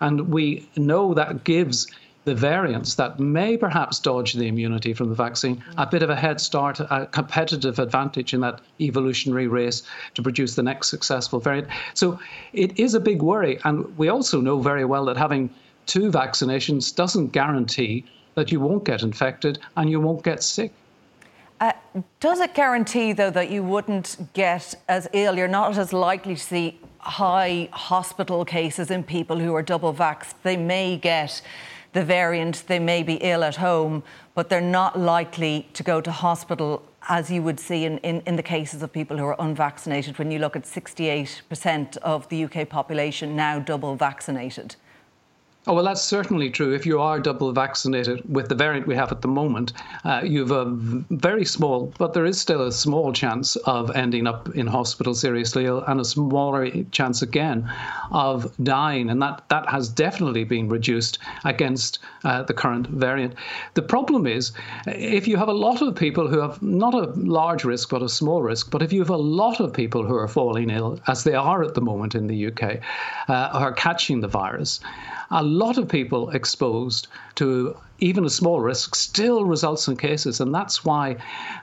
And 0.00 0.28
we 0.28 0.68
know 0.76 1.14
that 1.14 1.44
gives 1.44 1.86
the 2.24 2.34
variants 2.34 2.94
that 2.94 3.20
may 3.20 3.56
perhaps 3.56 3.98
dodge 3.98 4.32
the 4.32 4.46
immunity 4.46 4.94
from 4.94 5.10
the 5.10 5.14
vaccine 5.14 5.56
mm. 5.56 5.62
a 5.76 5.86
bit 5.86 6.02
of 6.02 6.10
a 6.10 6.16
head 6.16 6.40
start, 6.40 6.80
a 6.80 7.06
competitive 7.12 7.78
advantage 7.78 8.32
in 8.32 8.40
that 8.40 8.60
evolutionary 8.80 9.46
race 9.46 9.82
to 10.14 10.22
produce 10.22 10.54
the 10.54 10.62
next 10.62 10.88
successful 10.88 11.38
variant. 11.38 11.68
So 11.92 12.18
it 12.52 12.78
is 12.78 12.94
a 12.94 13.00
big 13.00 13.22
worry. 13.22 13.58
And 13.64 13.96
we 13.98 14.08
also 14.08 14.40
know 14.40 14.60
very 14.60 14.84
well 14.84 15.04
that 15.06 15.16
having 15.16 15.50
two 15.86 16.10
vaccinations 16.10 16.94
doesn't 16.94 17.28
guarantee 17.28 18.04
that 18.36 18.50
you 18.50 18.58
won't 18.58 18.84
get 18.84 19.02
infected 19.02 19.58
and 19.76 19.90
you 19.90 20.00
won't 20.00 20.24
get 20.24 20.42
sick. 20.42 20.72
Uh, 21.60 21.72
does 22.20 22.40
it 22.40 22.54
guarantee, 22.54 23.12
though, 23.12 23.30
that 23.30 23.50
you 23.50 23.62
wouldn't 23.62 24.16
get 24.32 24.74
as 24.88 25.08
ill? 25.12 25.36
You're 25.36 25.48
not 25.48 25.76
as 25.78 25.92
likely 25.92 26.34
to 26.34 26.40
see 26.40 26.80
high 26.98 27.68
hospital 27.72 28.44
cases 28.44 28.90
in 28.90 29.04
people 29.04 29.38
who 29.38 29.54
are 29.54 29.62
double 29.62 29.94
vaxxed. 29.94 30.34
They 30.42 30.56
may 30.56 30.96
get 30.96 31.42
the 31.92 32.04
variant, 32.04 32.64
they 32.66 32.80
may 32.80 33.02
be 33.02 33.14
ill 33.14 33.44
at 33.44 33.56
home, 33.56 34.02
but 34.34 34.48
they're 34.48 34.60
not 34.60 34.98
likely 34.98 35.68
to 35.74 35.82
go 35.82 36.00
to 36.00 36.10
hospital 36.10 36.82
as 37.08 37.30
you 37.30 37.42
would 37.42 37.60
see 37.60 37.84
in, 37.84 37.98
in, 37.98 38.20
in, 38.22 38.36
the 38.36 38.42
cases 38.42 38.82
of 38.82 38.92
people 38.92 39.16
who 39.16 39.24
are 39.24 39.36
unvaccinated 39.38 40.18
when 40.18 40.30
you 40.30 40.38
look 40.38 40.56
at 40.56 40.64
68% 40.64 41.96
of 41.98 42.28
the 42.30 42.44
UK 42.44 42.68
population 42.68 43.36
now 43.36 43.58
double 43.58 43.94
vaccinated. 43.94 44.74
Oh, 45.66 45.72
well, 45.72 45.84
that's 45.84 46.02
certainly 46.02 46.50
true. 46.50 46.74
If 46.74 46.84
you 46.84 47.00
are 47.00 47.18
double 47.18 47.50
vaccinated 47.52 48.22
with 48.28 48.50
the 48.50 48.54
variant 48.54 48.86
we 48.86 48.96
have 48.96 49.10
at 49.10 49.22
the 49.22 49.28
moment, 49.28 49.72
uh, 50.04 50.20
you 50.22 50.40
have 50.40 50.50
a 50.50 50.66
very 51.08 51.46
small, 51.46 51.90
but 51.96 52.12
there 52.12 52.26
is 52.26 52.38
still 52.38 52.66
a 52.66 52.70
small 52.70 53.14
chance 53.14 53.56
of 53.56 53.90
ending 53.96 54.26
up 54.26 54.54
in 54.54 54.66
hospital 54.66 55.14
seriously 55.14 55.64
ill 55.64 55.82
and 55.86 56.02
a 56.02 56.04
smaller 56.04 56.70
chance 56.90 57.22
again 57.22 57.66
of 58.10 58.54
dying. 58.62 59.08
And 59.08 59.22
that, 59.22 59.48
that 59.48 59.66
has 59.70 59.88
definitely 59.88 60.44
been 60.44 60.68
reduced 60.68 61.18
against 61.44 61.98
uh, 62.24 62.42
the 62.42 62.52
current 62.52 62.86
variant. 62.88 63.34
The 63.72 63.80
problem 63.80 64.26
is 64.26 64.52
if 64.86 65.26
you 65.26 65.38
have 65.38 65.48
a 65.48 65.54
lot 65.54 65.80
of 65.80 65.96
people 65.96 66.28
who 66.28 66.40
have 66.40 66.60
not 66.60 66.92
a 66.92 67.06
large 67.16 67.64
risk, 67.64 67.88
but 67.88 68.02
a 68.02 68.08
small 68.10 68.42
risk, 68.42 68.70
but 68.70 68.82
if 68.82 68.92
you 68.92 69.00
have 69.00 69.08
a 69.08 69.16
lot 69.16 69.60
of 69.60 69.72
people 69.72 70.04
who 70.04 70.14
are 70.14 70.28
falling 70.28 70.68
ill, 70.68 71.00
as 71.06 71.24
they 71.24 71.34
are 71.34 71.62
at 71.62 71.72
the 71.72 71.80
moment 71.80 72.14
in 72.14 72.26
the 72.26 72.48
UK, 72.48 72.80
uh, 73.30 73.48
are 73.54 73.72
catching 73.72 74.20
the 74.20 74.28
virus, 74.28 74.80
a 75.30 75.42
lot 75.42 75.78
of 75.78 75.88
people 75.88 76.30
exposed 76.30 77.08
to 77.36 77.76
even 77.98 78.24
a 78.24 78.30
small 78.30 78.60
risk 78.60 78.94
still 78.94 79.44
results 79.44 79.88
in 79.88 79.96
cases. 79.96 80.40
And 80.40 80.54
that's 80.54 80.84
why 80.84 81.16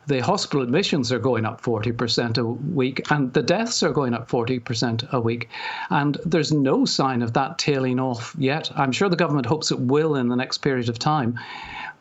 the 0.07 0.19
hospital 0.19 0.61
admissions 0.61 1.11
are 1.11 1.19
going 1.19 1.45
up 1.45 1.61
40% 1.61 2.37
a 2.37 2.45
week 2.45 3.11
and 3.11 3.33
the 3.33 3.43
deaths 3.43 3.83
are 3.83 3.91
going 3.91 4.13
up 4.13 4.29
40% 4.29 5.11
a 5.11 5.19
week. 5.19 5.49
And 5.89 6.17
there's 6.25 6.51
no 6.51 6.85
sign 6.85 7.21
of 7.21 7.33
that 7.33 7.57
tailing 7.57 7.99
off 7.99 8.35
yet. 8.37 8.71
I'm 8.75 8.91
sure 8.91 9.09
the 9.09 9.15
government 9.15 9.45
hopes 9.45 9.71
it 9.71 9.79
will 9.79 10.15
in 10.15 10.29
the 10.29 10.35
next 10.35 10.59
period 10.59 10.89
of 10.89 10.97
time. 10.99 11.37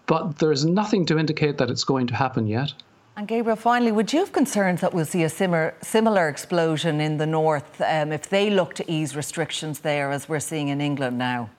But 0.06 0.38
there's 0.38 0.64
nothing 0.64 1.06
to 1.06 1.18
indicate 1.18 1.58
that 1.58 1.70
it's 1.70 1.84
going 1.84 2.06
to 2.08 2.16
happen 2.16 2.46
yet. 2.46 2.72
And 3.16 3.28
Gabriel, 3.28 3.56
finally, 3.56 3.92
would 3.92 4.12
you 4.12 4.20
have 4.20 4.32
concerns 4.32 4.80
that 4.80 4.94
we'll 4.94 5.04
see 5.04 5.24
a 5.24 5.28
similar, 5.28 5.74
similar 5.82 6.28
explosion 6.28 7.00
in 7.00 7.18
the 7.18 7.26
north 7.26 7.80
um, 7.80 8.12
if 8.12 8.28
they 8.28 8.50
look 8.50 8.74
to 8.74 8.90
ease 8.90 9.14
restrictions 9.14 9.80
there 9.80 10.10
as 10.10 10.28
we're 10.28 10.40
seeing 10.40 10.68
in 10.68 10.80
England 10.80 11.18
now? 11.18 11.50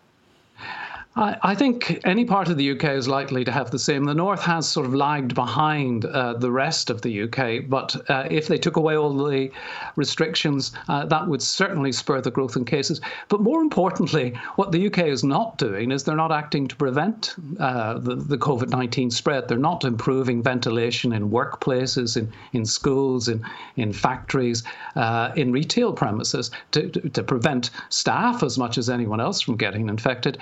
I, 1.16 1.38
I, 1.42 1.56
think 1.56 2.00
any 2.06 2.24
part 2.24 2.48
of 2.48 2.56
the 2.56 2.72
UK 2.72 2.86
is 2.86 3.06
likely 3.06 3.44
to 3.44 3.52
have 3.52 3.70
the 3.70 3.80
same. 3.80 4.06
The 4.06 4.14
North 4.14 4.42
has 4.44 4.66
sort 4.66 4.86
of 4.86 4.96
lagged 4.96 5.36
behind 5.36 6.06
uh, 6.06 6.36
the 6.36 6.50
rest 6.50 6.90
of 6.90 7.02
the 7.02 7.24
UK, 7.24 7.68
but 7.68 8.10
uh, 8.10 8.28
if 8.32 8.48
they 8.48 8.58
took 8.58 8.78
away 8.78 8.96
all 8.96 9.14
the 9.14 9.52
restrictions, 9.98 10.72
uh, 10.88 11.06
that 11.08 11.28
would 11.28 11.42
certainly 11.42 11.92
spur 11.92 12.22
the 12.22 12.32
growth 12.32 12.56
in 12.56 12.64
cases. 12.64 13.02
But 13.28 13.42
more 13.42 13.62
importantly, 13.62 14.40
what 14.56 14.72
the 14.72 14.88
UK 14.88 15.00
is 15.00 15.22
not 15.22 15.58
doing 15.58 15.92
is 15.92 16.06
they're 16.06 16.16
not 16.16 16.32
acting 16.32 16.70
to 16.70 16.76
prevent 16.78 17.36
uh, 17.60 18.00
the, 18.00 18.16
the 18.16 18.38
COVID 18.38 18.70
19 18.70 19.12
spread. 19.12 19.50
They're 19.50 19.58
not 19.58 19.84
improving 19.84 20.42
ventilation 20.42 21.12
in 21.12 21.30
workplaces, 21.30 22.16
in, 22.16 22.32
in 22.54 22.66
schools, 22.66 23.28
in, 23.28 23.46
in 23.76 23.92
factories, 23.92 24.64
uh, 24.96 25.34
in 25.36 25.52
retail 25.52 25.92
premises 25.92 26.52
to, 26.72 26.88
to, 26.88 27.10
to 27.10 27.22
prevent 27.22 27.70
staff 27.90 28.44
as 28.44 28.58
much 28.58 28.78
as 28.78 28.90
anyone 28.90 29.20
else 29.20 29.42
from 29.42 29.58
getting 29.58 29.90
infected. 29.90 30.38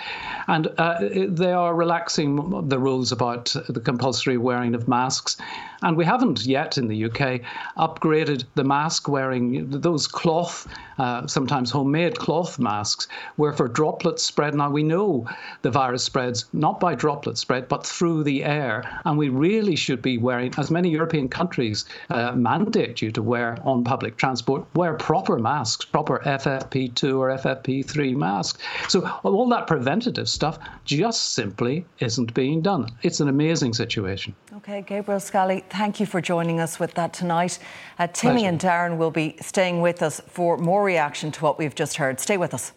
And 0.47 0.58
and 0.59 0.79
uh, 0.79 0.99
they 1.29 1.51
are 1.51 1.73
relaxing 1.73 2.67
the 2.67 2.79
rules 2.79 3.11
about 3.11 3.55
the 3.67 3.79
compulsory 3.79 4.37
wearing 4.37 4.75
of 4.75 4.87
masks. 4.87 5.37
And 5.81 5.95
we 5.95 6.05
haven't 6.05 6.45
yet 6.45 6.77
in 6.77 6.87
the 6.87 7.05
UK 7.05 7.41
upgraded 7.77 8.43
the 8.55 8.63
mask 8.63 9.07
wearing, 9.07 9.69
those 9.69 10.07
cloth, 10.07 10.67
uh, 10.97 11.25
sometimes 11.25 11.71
homemade 11.71 12.17
cloth 12.19 12.59
masks, 12.59 13.07
where 13.37 13.53
for 13.53 13.67
droplet 13.67 14.19
spread. 14.19 14.53
Now 14.55 14.69
we 14.69 14.83
know 14.83 15.25
the 15.61 15.71
virus 15.71 16.03
spreads 16.03 16.45
not 16.51 16.79
by 16.79 16.95
droplet 16.95 17.37
spread, 17.37 17.69
but 17.69 17.85
through 17.85 18.23
the 18.23 18.43
air. 18.43 18.83
And 19.05 19.17
we 19.17 19.29
really 19.29 19.75
should 19.75 20.01
be 20.01 20.17
wearing, 20.17 20.53
as 20.57 20.69
many 20.69 20.89
European 20.89 21.29
countries 21.29 21.85
uh, 22.09 22.33
mandate 22.33 23.01
you 23.01 23.11
to 23.13 23.21
wear 23.21 23.57
on 23.63 23.83
public 23.83 24.17
transport, 24.17 24.65
wear 24.75 24.95
proper 24.95 25.39
masks, 25.39 25.85
proper 25.85 26.19
FFP2 26.25 27.17
or 27.17 27.29
FFP3 27.37 28.15
masks. 28.15 28.61
So 28.89 29.09
all 29.23 29.47
that 29.49 29.67
preventative 29.67 30.27
stuff 30.27 30.59
just 30.83 31.33
simply 31.33 31.85
isn't 31.99 32.33
being 32.33 32.61
done. 32.61 32.89
It's 33.03 33.21
an 33.21 33.29
amazing 33.29 33.73
situation. 33.73 34.35
Okay, 34.57 34.81
Gabriel 34.81 35.19
Scally, 35.19 35.63
thank 35.69 35.99
you 35.99 36.05
for 36.05 36.21
joining 36.21 36.59
us 36.59 36.79
with 36.79 36.93
that 36.95 37.13
tonight. 37.13 37.59
Uh, 37.97 38.07
Timmy 38.07 38.41
Pleasure. 38.41 38.47
and 38.47 38.59
Darren 38.59 38.97
will 38.97 39.11
be 39.11 39.35
staying 39.41 39.81
with 39.81 40.01
us 40.01 40.21
for 40.27 40.57
more 40.57 40.83
reaction 40.83 41.31
to 41.31 41.41
what 41.41 41.57
we've 41.57 41.75
just 41.75 41.97
heard. 41.97 42.19
Stay 42.19 42.37
with 42.37 42.53
us. 42.53 42.73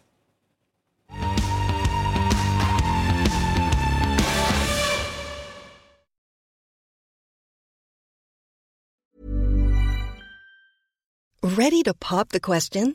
Ready 11.42 11.82
to 11.82 11.92
pop 11.92 12.28
the 12.28 12.38
question? 12.38 12.94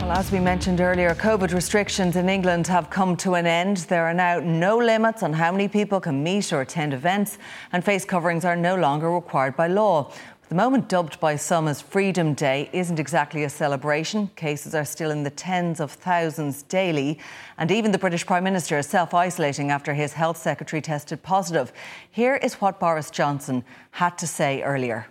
Well, 0.00 0.16
as 0.16 0.32
we 0.32 0.40
mentioned 0.40 0.80
earlier, 0.80 1.14
COVID 1.14 1.52
restrictions 1.52 2.16
in 2.16 2.30
England 2.30 2.66
have 2.68 2.88
come 2.88 3.16
to 3.18 3.34
an 3.34 3.46
end. 3.46 3.76
There 3.88 4.04
are 4.06 4.14
now 4.14 4.40
no 4.40 4.78
limits 4.78 5.22
on 5.22 5.34
how 5.34 5.52
many 5.52 5.68
people 5.68 6.00
can 6.00 6.22
meet 6.22 6.50
or 6.54 6.62
attend 6.62 6.94
events, 6.94 7.36
and 7.72 7.84
face 7.84 8.06
coverings 8.06 8.46
are 8.46 8.56
no 8.56 8.76
longer 8.76 9.10
required 9.10 9.56
by 9.56 9.66
law. 9.66 10.10
The 10.48 10.54
moment 10.54 10.88
dubbed 10.88 11.20
by 11.20 11.36
some 11.36 11.68
as 11.68 11.82
Freedom 11.82 12.32
Day 12.32 12.70
isn't 12.72 12.98
exactly 12.98 13.44
a 13.44 13.50
celebration. 13.50 14.28
Cases 14.28 14.74
are 14.74 14.86
still 14.86 15.10
in 15.10 15.22
the 15.22 15.28
tens 15.28 15.78
of 15.78 15.92
thousands 15.92 16.62
daily, 16.62 17.18
and 17.58 17.70
even 17.70 17.92
the 17.92 17.98
British 17.98 18.24
Prime 18.24 18.44
Minister 18.44 18.78
is 18.78 18.86
self 18.86 19.12
isolating 19.12 19.70
after 19.70 19.92
his 19.92 20.14
health 20.14 20.38
secretary 20.38 20.80
tested 20.80 21.22
positive. 21.22 21.70
Here 22.10 22.36
is 22.36 22.54
what 22.62 22.80
Boris 22.80 23.10
Johnson 23.10 23.62
had 23.90 24.16
to 24.16 24.26
say 24.26 24.62
earlier. 24.62 25.06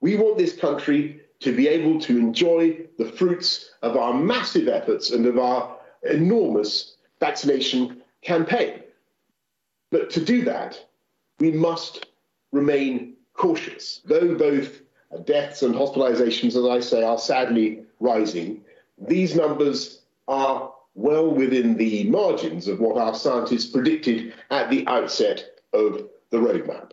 We 0.00 0.16
want 0.16 0.38
this 0.38 0.56
country 0.56 1.20
to 1.40 1.52
be 1.52 1.66
able 1.66 1.98
to 2.02 2.18
enjoy 2.18 2.78
the 2.98 3.10
fruits 3.10 3.70
of 3.82 3.96
our 3.96 4.14
massive 4.14 4.68
efforts 4.68 5.10
and 5.10 5.26
of 5.26 5.38
our 5.40 5.76
enormous 6.04 6.94
vaccination 7.18 8.00
campaign. 8.22 8.84
But 9.90 10.08
to 10.10 10.24
do 10.24 10.42
that, 10.44 10.78
we 11.40 11.50
must 11.50 12.06
remain 12.52 13.16
cautious. 13.40 14.02
Though 14.04 14.34
both 14.34 14.82
deaths 15.24 15.62
and 15.62 15.74
hospitalizations, 15.74 16.56
as 16.56 16.66
I 16.66 16.80
say, 16.80 17.02
are 17.02 17.18
sadly 17.18 17.82
rising. 17.98 18.62
These 18.98 19.34
numbers 19.34 20.02
are 20.28 20.72
well 20.94 21.30
within 21.30 21.76
the 21.76 22.04
margins 22.04 22.68
of 22.68 22.80
what 22.80 22.98
our 22.98 23.14
scientists 23.14 23.70
predicted 23.70 24.34
at 24.50 24.68
the 24.68 24.86
outset 24.86 25.44
of 25.72 26.06
the 26.30 26.36
roadmap. 26.36 26.92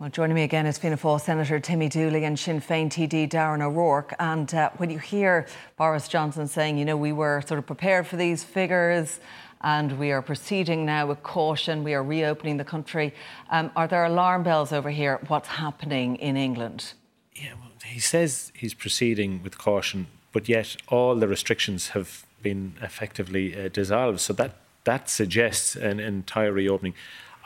Well, 0.00 0.10
joining 0.10 0.34
me 0.34 0.42
again 0.42 0.66
is 0.66 0.78
Fianna 0.78 0.96
Fáil 0.96 1.20
Senator 1.20 1.58
Timmy 1.58 1.88
Dooley 1.88 2.24
and 2.24 2.38
Sinn 2.38 2.60
Féin 2.60 2.88
TD 2.88 3.28
Darren 3.28 3.62
O'Rourke. 3.62 4.14
And 4.18 4.52
uh, 4.54 4.70
when 4.76 4.90
you 4.90 4.98
hear 4.98 5.46
Boris 5.76 6.06
Johnson 6.08 6.46
saying, 6.46 6.78
you 6.78 6.84
know, 6.84 6.96
we 6.96 7.12
were 7.12 7.42
sort 7.46 7.58
of 7.58 7.66
prepared 7.66 8.06
for 8.06 8.16
these 8.16 8.44
figures 8.44 9.18
and 9.60 9.98
we 9.98 10.12
are 10.12 10.22
proceeding 10.22 10.84
now 10.84 11.06
with 11.06 11.22
caution, 11.22 11.84
we 11.84 11.94
are 11.94 12.02
reopening 12.02 12.56
the 12.56 12.64
country, 12.64 13.14
um, 13.50 13.70
are 13.76 13.88
there 13.88 14.04
alarm 14.04 14.42
bells 14.42 14.72
over 14.72 14.90
here? 14.90 15.20
What's 15.28 15.48
happening 15.48 16.16
in 16.16 16.36
England? 16.36 16.94
Yeah, 17.34 17.54
well, 17.60 17.70
he 17.84 18.00
says 18.00 18.52
he's 18.54 18.74
proceeding 18.74 19.42
with 19.42 19.58
caution, 19.58 20.06
but 20.32 20.48
yet 20.48 20.76
all 20.88 21.14
the 21.16 21.28
restrictions 21.28 21.88
have 21.88 22.24
been 22.42 22.74
effectively 22.82 23.58
uh, 23.58 23.68
dissolved. 23.68 24.20
So 24.20 24.32
that, 24.34 24.56
that 24.84 25.08
suggests 25.08 25.76
an 25.76 26.00
entire 26.00 26.52
reopening. 26.52 26.94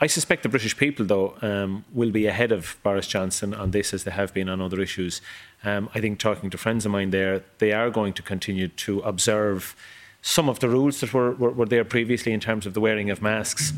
I 0.01 0.07
suspect 0.07 0.43
the 0.43 0.49
British 0.49 0.75
people, 0.75 1.05
though, 1.05 1.35
um, 1.41 1.85
will 1.93 2.11
be 2.11 2.25
ahead 2.25 2.51
of 2.51 2.77
Boris 2.83 3.07
Johnson 3.07 3.53
on 3.53 3.71
this 3.71 3.93
as 3.93 4.03
they 4.03 4.11
have 4.11 4.33
been 4.33 4.49
on 4.49 4.59
other 4.59 4.81
issues. 4.81 5.21
Um, 5.63 5.89
I 5.95 6.01
think 6.01 6.19
talking 6.19 6.49
to 6.49 6.57
friends 6.57 6.85
of 6.85 6.91
mine 6.91 7.11
there, 7.11 7.43
they 7.59 7.71
are 7.71 7.89
going 7.89 8.13
to 8.13 8.21
continue 8.21 8.67
to 8.67 8.99
observe 9.01 9.75
some 10.23 10.47
of 10.47 10.59
the 10.59 10.69
rules 10.69 11.01
that 11.01 11.13
were, 11.13 11.33
were, 11.33 11.51
were 11.51 11.65
there 11.65 11.83
previously 11.83 12.31
in 12.31 12.39
terms 12.39 12.65
of 12.65 12.73
the 12.73 12.79
wearing 12.79 13.11
of 13.11 13.21
masks 13.21 13.73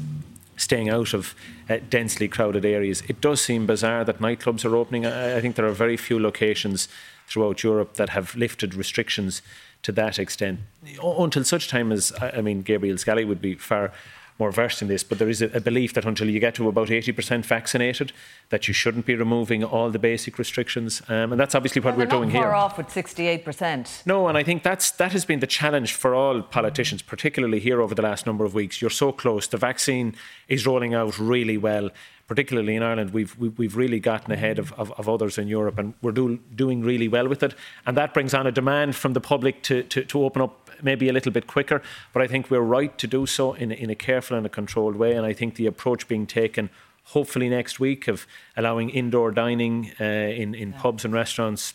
staying 0.58 0.89
out 0.89 1.13
of 1.13 1.36
uh, 1.69 1.77
densely 1.89 2.27
crowded 2.27 2.63
areas. 2.63 3.01
It 3.10 3.19
does 3.19 3.41
seem 3.41 3.65
bizarre 3.65 4.05
that 4.05 4.19
nightclubs 4.19 4.63
are 4.63 4.75
opening. 4.75 5.05
I, 5.05 5.38
I, 5.38 5.41
think 5.41 5.55
there 5.55 5.65
are 5.65 5.71
very 5.71 5.97
few 5.97 6.19
locations 6.19 6.88
throughout 7.27 7.63
Europe 7.63 7.95
that 7.95 8.10
have 8.10 8.36
lifted 8.36 8.75
restrictions 8.75 9.41
to 9.81 9.91
that 9.93 10.19
extent. 10.19 10.60
Until 11.03 11.43
such 11.43 11.67
time 11.67 11.91
as, 11.91 12.13
I 12.21 12.41
mean, 12.41 12.62
Gabriel 12.62 12.97
Scally 12.99 13.25
would 13.25 13.41
be 13.41 13.55
far 13.55 13.91
more 14.38 14.52
versed 14.52 14.82
in 14.82 14.88
this, 14.88 15.04
but 15.04 15.17
there 15.17 15.30
is 15.30 15.41
a, 15.41 15.45
a, 15.54 15.62
belief 15.62 15.93
that 15.93 16.06
until 16.06 16.30
you 16.30 16.39
get 16.39 16.56
to 16.56 16.67
about 16.67 16.89
80% 16.89 17.45
vaccinated, 17.45 18.12
that 18.50 18.67
you 18.67 18.74
shouldn't 18.74 19.06
be 19.06 19.15
removing 19.15 19.63
all 19.63 19.89
the 19.89 20.00
basic 20.00 20.38
restrictions. 20.38 21.02
Um, 21.08 21.32
and 21.32 21.39
that's 21.39 21.56
obviously 21.56 21.82
what 21.82 21.95
well, 21.95 22.06
we're 22.06 22.12
doing 22.12 22.32
far 22.32 22.41
here. 22.41 22.54
off 22.54 22.78
with 22.78 22.88
68%. 22.88 24.06
No, 24.06 24.28
and 24.28 24.38
I 24.38 24.43
think 24.43 24.63
that's, 24.63 24.91
that 24.91 25.13
has 25.13 25.24
been 25.24 25.39
the 25.39 25.48
challenge 25.48 25.93
for 25.93 26.13
all 26.13 26.41
politicians, 26.41 27.02
particularly 27.02 27.60
here 27.60 27.82
over 27.82 27.95
the 27.95 28.02
last 28.02 28.26
number 28.26 28.43
of 28.43 28.54
weeks. 28.54 28.82
You're 28.82 28.89
so 28.89 29.12
close. 29.12 29.48
The 29.48 29.58
vaccine 29.58 30.15
is 30.48 30.67
rolling 30.67 30.93
out 30.93 31.17
really 31.17 31.58
well 31.58 31.89
particularly 32.28 32.76
in 32.76 32.82
Ireland, 32.82 33.12
we've 33.12 33.38
we've 33.38 33.76
really 33.76 34.00
gotten 34.00 34.32
ahead 34.32 34.58
of, 34.58 34.74
of, 34.74 34.91
of 34.93 35.08
others 35.08 35.38
in 35.38 35.48
Europe, 35.48 35.78
and 35.78 35.93
we're 36.02 36.12
do, 36.12 36.39
doing 36.56 36.82
really 36.82 37.08
well 37.08 37.28
with 37.28 37.43
it. 37.43 37.54
And 37.86 37.95
that 37.98 38.13
brings 38.13 38.34
on 38.34 38.48
a 38.48 38.52
demand 38.52 38.95
from 38.95 39.13
the 39.13 39.21
public 39.21 39.62
to, 39.63 39.84
to, 39.84 40.04
to 40.06 40.26
open 40.26 40.41
up 40.41 40.64
maybe 40.81 41.09
a 41.09 41.13
little 41.13 41.31
bit 41.31 41.47
quicker. 41.47 41.81
But 42.13 42.21
I 42.21 42.27
think 42.27 42.49
we're 42.49 42.59
right 42.59 42.97
to 42.97 43.07
do 43.07 43.25
so 43.25 43.53
in, 43.53 43.71
in 43.71 43.89
a 43.89 43.95
careful 43.95 44.38
and 44.38 44.45
a 44.45 44.49
controlled 44.49 44.95
way. 44.95 45.13
And 45.13 45.25
I 45.25 45.33
think 45.33 45.55
the 45.55 45.67
approach 45.67 46.07
being 46.07 46.27
taken, 46.27 46.69
hopefully 47.05 47.49
next 47.49 47.79
week, 47.79 48.07
of 48.07 48.25
allowing 48.55 48.89
indoor 48.89 49.31
dining 49.31 49.91
uh, 49.99 50.03
in, 50.03 50.55
in 50.55 50.71
yeah. 50.71 50.81
pubs 50.81 51.05
and 51.05 51.13
restaurants 51.13 51.73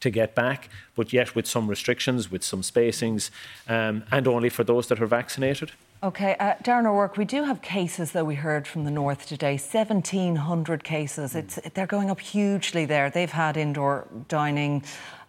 to 0.00 0.10
get 0.10 0.34
back, 0.34 0.68
but 0.94 1.12
yet 1.12 1.34
with 1.34 1.46
some 1.46 1.68
restrictions, 1.68 2.30
with 2.30 2.42
some 2.42 2.62
spacings, 2.62 3.30
um, 3.68 4.02
and 4.10 4.26
only 4.26 4.48
for 4.48 4.64
those 4.64 4.88
that 4.88 5.00
are 5.00 5.06
vaccinated. 5.06 5.72
Okay, 6.02 6.34
uh, 6.40 6.54
Darren 6.62 6.86
O'Rourke, 6.86 7.18
we 7.18 7.26
do 7.26 7.44
have 7.44 7.60
cases 7.60 8.12
that 8.12 8.26
we 8.26 8.34
heard 8.34 8.66
from 8.66 8.84
the 8.84 8.90
north 8.90 9.26
today. 9.26 9.52
1,700 9.52 10.82
cases. 10.82 11.34
It's, 11.34 11.56
they're 11.74 11.86
going 11.86 12.10
up 12.10 12.20
hugely 12.20 12.86
there. 12.86 13.10
They've 13.10 13.30
had 13.30 13.58
indoor 13.58 14.08
dining 14.28 14.82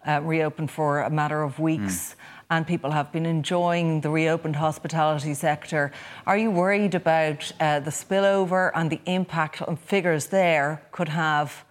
uh, 0.06 0.22
reopened 0.22 0.70
for 0.70 1.00
a 1.00 1.10
matter 1.10 1.42
of 1.42 1.58
weeks. 1.58 2.14
Mm 2.14 2.16
and 2.52 2.66
people 2.66 2.90
have 2.90 3.10
been 3.12 3.24
enjoying 3.24 4.02
the 4.02 4.10
reopened 4.10 4.56
hospitality 4.56 5.32
sector. 5.32 5.90
Are 6.26 6.36
you 6.36 6.50
worried 6.50 6.94
about 6.94 7.50
uh, 7.58 7.80
the 7.80 7.90
spillover 7.90 8.70
and 8.74 8.90
the 8.90 9.00
impact 9.06 9.62
on 9.62 9.76
figures 9.76 10.26
there 10.26 10.82
could 10.92 11.08
have 11.08 11.64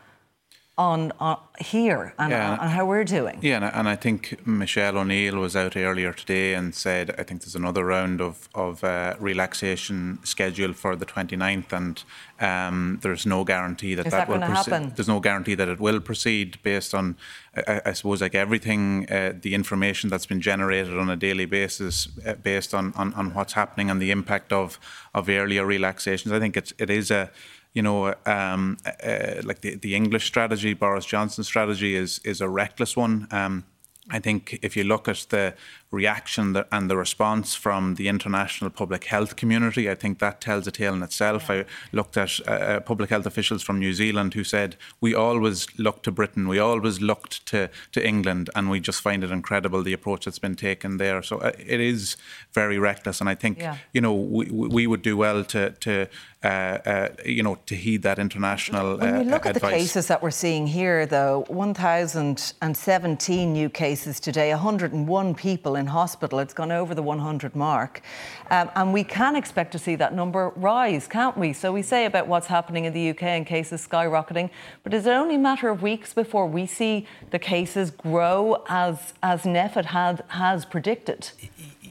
on, 0.78 1.12
on 1.20 1.38
here 1.60 2.14
and, 2.18 2.32
yeah, 2.32 2.58
on 2.60 2.70
how 2.70 2.86
we're 2.86 3.04
doing. 3.04 3.38
Yeah, 3.42 3.58
and 3.58 3.66
I, 3.66 3.70
and 3.70 3.90
I, 3.90 3.96
think 3.96 4.46
Michelle 4.48 4.98
O'Neill 4.98 5.38
was 5.38 5.56
out 5.56 5.76
earlier 5.76 6.14
today 6.14 6.54
and 6.54 6.74
said 6.74 7.14
I 7.20 7.24
think 7.24 7.42
there's 7.42 7.56
another 7.56 7.86
round 7.86 8.22
of, 8.22 8.48
of 8.56 8.84
uh, 8.84 9.16
relaxation 9.20 10.20
scheduled 10.24 10.78
for 10.78 10.96
the 10.96 11.06
29th, 11.06 11.74
and 11.74 12.04
um, 12.40 13.00
there's 13.02 13.26
no 13.26 13.44
guarantee 13.44 13.96
that 13.96 14.08
Is 14.08 14.12
that, 14.12 14.28
that 14.28 14.40
will 14.40 14.48
proceed. 14.48 14.96
There's 14.96 15.10
no 15.10 15.20
guarantee 15.20 15.56
that 15.56 15.68
it 15.68 15.80
will 15.80 16.00
proceed 16.00 16.58
based 16.64 16.96
on, 16.96 17.18
I, 17.56 17.82
I 17.88 17.94
suppose, 17.94 18.22
like 18.22 18.34
everything, 18.34 19.12
uh, 19.12 19.34
the 19.40 19.54
information 19.54 20.10
that's 20.10 20.26
been 20.26 20.42
generated 20.42 20.98
on 20.98 21.10
a 21.10 21.18
daily 21.18 21.46
basis, 21.46 22.08
uh, 22.26 22.36
based 22.36 22.74
on, 22.74 22.94
on, 22.96 23.14
on 23.14 23.34
what's 23.34 23.54
happening 23.54 23.90
and 23.90 24.02
the 24.02 24.12
impact 24.12 24.54
of 24.54 24.80
of 25.14 25.28
earlier 25.28 25.66
relaxations. 25.66 26.32
I 26.32 26.40
think 26.40 26.56
it's 26.56 26.74
it 26.78 26.90
is 26.90 27.12
a 27.12 27.30
you 27.74 27.82
know, 27.82 28.14
um, 28.26 28.78
uh, 28.86 29.42
like 29.44 29.62
the, 29.62 29.76
the 29.76 29.96
English 29.96 30.26
strategy, 30.26 30.74
Boris 30.74 31.06
Johnson's 31.06 31.48
strategy 31.48 31.96
is 31.96 32.20
is 32.24 32.42
a 32.42 32.50
reckless 32.50 32.98
one. 32.98 33.28
Um, 33.32 33.66
I 34.10 34.20
think 34.20 34.60
if 34.62 34.76
you 34.76 34.84
look 34.84 35.08
at 35.08 35.26
the 35.30 35.54
reaction 35.92 36.56
and 36.72 36.90
the 36.90 36.96
response 36.96 37.54
from 37.54 37.96
the 37.96 38.08
international 38.08 38.70
public 38.70 39.04
health 39.04 39.36
community, 39.36 39.90
I 39.90 39.96
think 39.96 40.20
that 40.20 40.40
tells 40.40 40.66
a 40.66 40.72
tale 40.72 40.94
in 40.94 41.04
itself. 41.04 41.48
Yeah. 41.50 41.56
I 41.56 41.66
looked 41.92 42.18
at 42.18 42.40
uh, 42.48 42.52
uh, 42.52 42.80
public 42.80 43.10
health 43.10 43.26
officials 43.26 43.62
from 43.62 43.78
New 43.78 43.94
Zealand 43.94 44.34
who 44.34 44.44
said, 44.44 44.78
We 45.02 45.14
always 45.14 45.68
look 45.78 46.02
to 46.04 46.12
Britain, 46.12 46.48
we 46.48 46.60
always 46.60 47.02
looked 47.02 47.46
to, 47.48 47.70
to 47.92 48.08
England, 48.08 48.50
and 48.56 48.70
we 48.70 48.80
just 48.80 49.02
find 49.02 49.24
it 49.24 49.32
incredible 49.32 49.84
the 49.84 49.94
approach 49.94 50.26
that's 50.26 50.40
been 50.40 50.56
taken 50.56 50.98
there. 50.98 51.22
So 51.22 51.40
uh, 51.40 51.52
it 51.60 51.82
is 51.82 52.16
very 52.54 52.80
reckless. 52.80 53.20
And 53.20 53.30
I 53.30 53.36
think, 53.36 53.60
yeah. 53.60 53.78
you 53.94 54.02
know, 54.02 54.14
we, 54.14 54.46
we 54.50 54.88
would 54.88 55.02
do 55.02 55.18
well 55.18 55.44
to, 55.46 55.72
to 55.72 56.08
uh, 56.44 56.48
uh, 56.48 57.10
you 57.24 57.44
know, 57.44 57.60
to 57.68 57.76
heed 57.76 58.02
that 58.02 58.18
international 58.18 58.98
When 58.98 59.26
you 59.26 59.30
look 59.30 59.46
at 59.46 59.58
advice. 59.58 59.72
the 59.72 59.78
cases 59.78 60.08
that 60.08 60.24
we're 60.24 60.32
seeing 60.32 60.66
here, 60.66 61.06
though, 61.06 61.46
1,017 61.50 63.54
new 63.54 63.70
cases 63.70 64.20
today, 64.20 64.50
101 64.50 65.36
people 65.36 65.76
in 65.82 65.88
hospital. 65.88 66.40
It's 66.40 66.54
gone 66.54 66.72
over 66.72 66.96
the 66.96 67.04
100 67.04 67.54
mark. 67.54 68.02
Um, 68.50 68.70
and 68.76 68.94
we 68.94 69.04
can 69.04 69.36
expect 69.36 69.74
to 69.74 69.80
see 69.80 69.96
that 69.96 70.14
number 70.14 70.54
rise, 70.56 71.08
can't 71.08 71.38
we? 71.38 71.52
So 71.52 71.74
we 71.74 71.82
say 71.82 72.06
about 72.06 72.28
what's 72.28 72.48
happening 72.48 72.86
in 72.86 72.94
the 72.94 73.10
UK 73.10 73.24
and 73.24 73.46
cases 73.46 73.86
skyrocketing, 73.86 74.50
but 74.84 74.94
is 74.94 75.06
it 75.06 75.12
only 75.12 75.36
a 75.36 75.40
matter 75.40 75.68
of 75.68 75.82
weeks 75.82 76.14
before 76.14 76.48
we 76.48 76.66
see 76.66 77.06
the 77.32 77.40
cases 77.40 77.92
grow 77.92 78.64
as, 78.70 79.14
as 79.22 79.44
NPHET 79.44 79.86
had, 79.86 80.24
has 80.30 80.64
predicted? 80.64 81.32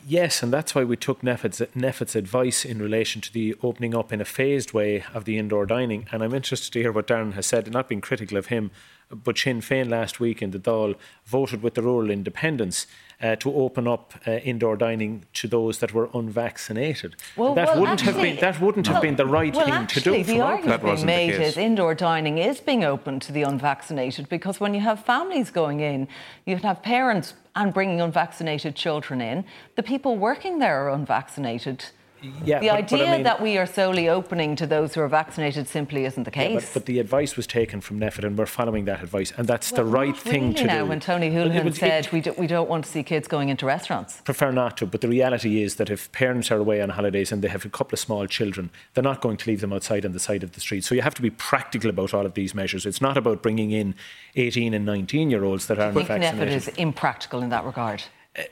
Yes, 0.07 0.43
and 0.43 0.53
that's 0.53 0.75
why 0.75 0.83
we 0.83 0.97
took 0.97 1.21
NPHET's, 1.21 1.61
NPHET's 1.61 2.17
advice 2.17 2.65
in 2.65 2.81
relation 2.81 3.21
to 3.21 3.33
the 3.33 3.55
opening 3.63 3.95
up 3.95 4.13
in 4.13 4.21
a 4.21 4.25
phased 4.25 4.73
way 4.73 5.05
of 5.15 5.25
the 5.25 5.39
indoor 5.39 5.67
dining. 5.67 6.07
And 6.11 6.23
I'm 6.23 6.35
interested 6.35 6.73
to 6.73 6.81
hear 6.81 6.91
what 6.91 7.07
Darren 7.07 7.35
has 7.35 7.47
said, 7.47 7.71
not 7.71 7.89
being 7.89 8.01
critical 8.01 8.37
of 8.37 8.47
him, 8.47 8.71
but 9.11 9.39
Sinn 9.39 9.61
Féin 9.61 9.89
last 9.89 10.19
week 10.21 10.41
in 10.41 10.51
the 10.51 10.59
Dáil 10.59 10.97
voted 11.27 11.63
with 11.63 11.75
the 11.75 11.83
rural 11.83 12.11
independents 12.11 12.87
uh, 13.23 13.37
to 13.37 13.53
open 13.55 13.87
up 13.87 14.15
uh, 14.27 14.33
indoor 14.33 14.77
dining 14.77 15.25
to 15.35 15.49
those 15.49 15.79
that 15.79 15.93
were 15.93 16.09
unvaccinated. 16.15 17.17
Well, 17.37 17.55
that 17.55 17.69
well, 17.69 17.81
wouldn't 17.81 18.01
actually, 18.01 18.29
have 18.29 18.37
been 18.37 18.41
that 18.41 18.61
wouldn't 18.61 18.87
well, 18.87 18.95
have 18.95 19.03
been 19.03 19.17
the 19.17 19.27
right 19.27 19.55
well, 19.55 19.65
thing 19.65 19.75
actually, 19.75 20.03
to 20.03 20.11
do. 20.19 20.25
The 20.25 20.41
argument 20.41 20.83
being 20.83 21.07
made 21.07 21.35
is 21.35 21.57
indoor 21.57 21.95
dining 21.95 22.39
is 22.39 22.61
being 22.61 22.85
open 22.85 23.21
to 23.21 23.33
the 23.33 23.43
unvaccinated 23.43 24.29
because 24.29 24.61
when 24.61 24.75
you 24.75 24.81
have 24.81 25.05
families 25.05 25.51
going 25.51 25.81
in, 25.81 26.09
you 26.47 26.57
can 26.57 26.65
have 26.65 26.83
parents 26.83 27.35
and 27.55 27.75
bringing 27.75 28.01
unvaccinated 28.01 28.75
children 28.75 29.21
in. 29.21 29.45
The 29.77 29.83
people 29.83 30.17
working 30.17 30.59
there 30.59 30.87
are 30.87 30.91
unvaccinated 30.91 31.85
yeah, 32.45 32.61
the 32.61 32.69
but, 32.69 32.77
idea 32.77 32.99
but 32.99 33.09
I 33.09 33.13
mean, 33.13 33.23
that 33.25 33.43
we 33.43 33.59
are 33.59 33.67
solely 33.67 34.09
opening 34.09 34.57
to 34.57 34.67
those 34.67 34.95
who 34.95 35.01
are 35.01 35.09
vaccinated 35.09 35.69
simply 35.69 36.05
isn't 36.05 36.25
the 36.25 36.31
case. 36.31 36.53
Yeah, 36.53 36.61
but, 36.61 36.71
but, 36.75 36.87
the 36.87 36.99
advice 36.99 37.37
was 37.37 37.47
taken 37.47 37.81
from 37.81 38.01
NPHET 38.01 38.25
and 38.25 38.39
we're 38.39 38.47
following 38.47 38.85
that 38.87 39.03
advice, 39.03 39.33
and 39.37 39.47
that's 39.47 39.73
well, 39.73 39.85
the 39.85 39.91
right 39.91 40.17
thing 40.17 40.43
really 40.43 40.55
to 40.55 40.65
now, 40.65 40.83
do. 40.83 40.87
When 40.87 41.01
Tony 41.01 41.31
Holohan 41.31 41.67
it, 41.67 41.77
said 41.77 42.07
it, 42.07 42.13
we, 42.13 42.21
do, 42.21 42.35
we 42.39 42.47
don't 42.47 42.69
want 42.69 42.85
to 42.85 42.91
see 42.91 43.03
kids 43.03 43.29
going 43.29 43.49
into 43.49 43.67
restaurants. 43.67 44.21
Prefer 44.23 44.51
not 44.53 44.77
to, 44.79 44.87
but 44.87 45.01
the 45.01 45.09
reality 45.09 45.63
is 45.63 45.77
that 45.77 45.91
if 45.91 46.11
parents 46.13 46.51
are 46.51 46.59
away 46.59 46.81
on 46.81 46.91
holidays 46.91 47.33
and 47.33 47.43
they 47.43 47.49
have 47.49 47.65
a 47.65 47.71
couple 47.71 47.95
of 47.95 48.01
small 48.01 48.27
children, 48.27 48.71
they're 48.95 49.05
not 49.05 49.21
going 49.21 49.37
to 49.39 49.51
leave 49.51 49.61
them 49.61 49.73
outside 49.73 50.05
on 50.05 50.13
the 50.13 50.21
side 50.21 50.43
of 50.43 50.53
the 50.53 50.61
street. 50.61 50.85
So 50.85 50.95
you 50.95 51.03
have 51.03 51.15
to 51.15 51.23
be 51.23 51.31
practical 51.31 51.91
about 51.91 52.15
all 52.15 52.27
of 52.27 52.35
these 52.35 52.55
measures. 52.55 52.87
It's 52.87 53.01
not 53.01 53.17
about 53.17 53.43
bringing 53.43 53.71
in 53.71 53.95
18 54.37 54.75
and 54.75 54.85
19 54.85 55.31
year 55.31 55.45
olds 55.45 55.67
that 55.67 55.79
aren't 55.79 55.95
vaccinated. 55.95 56.27
I 56.27 56.31
think 56.31 56.51
NPHET 56.51 56.57
is 56.57 56.69
impractical 56.69 57.43
in 57.43 57.51
that 57.51 57.65
regard. 57.65 58.03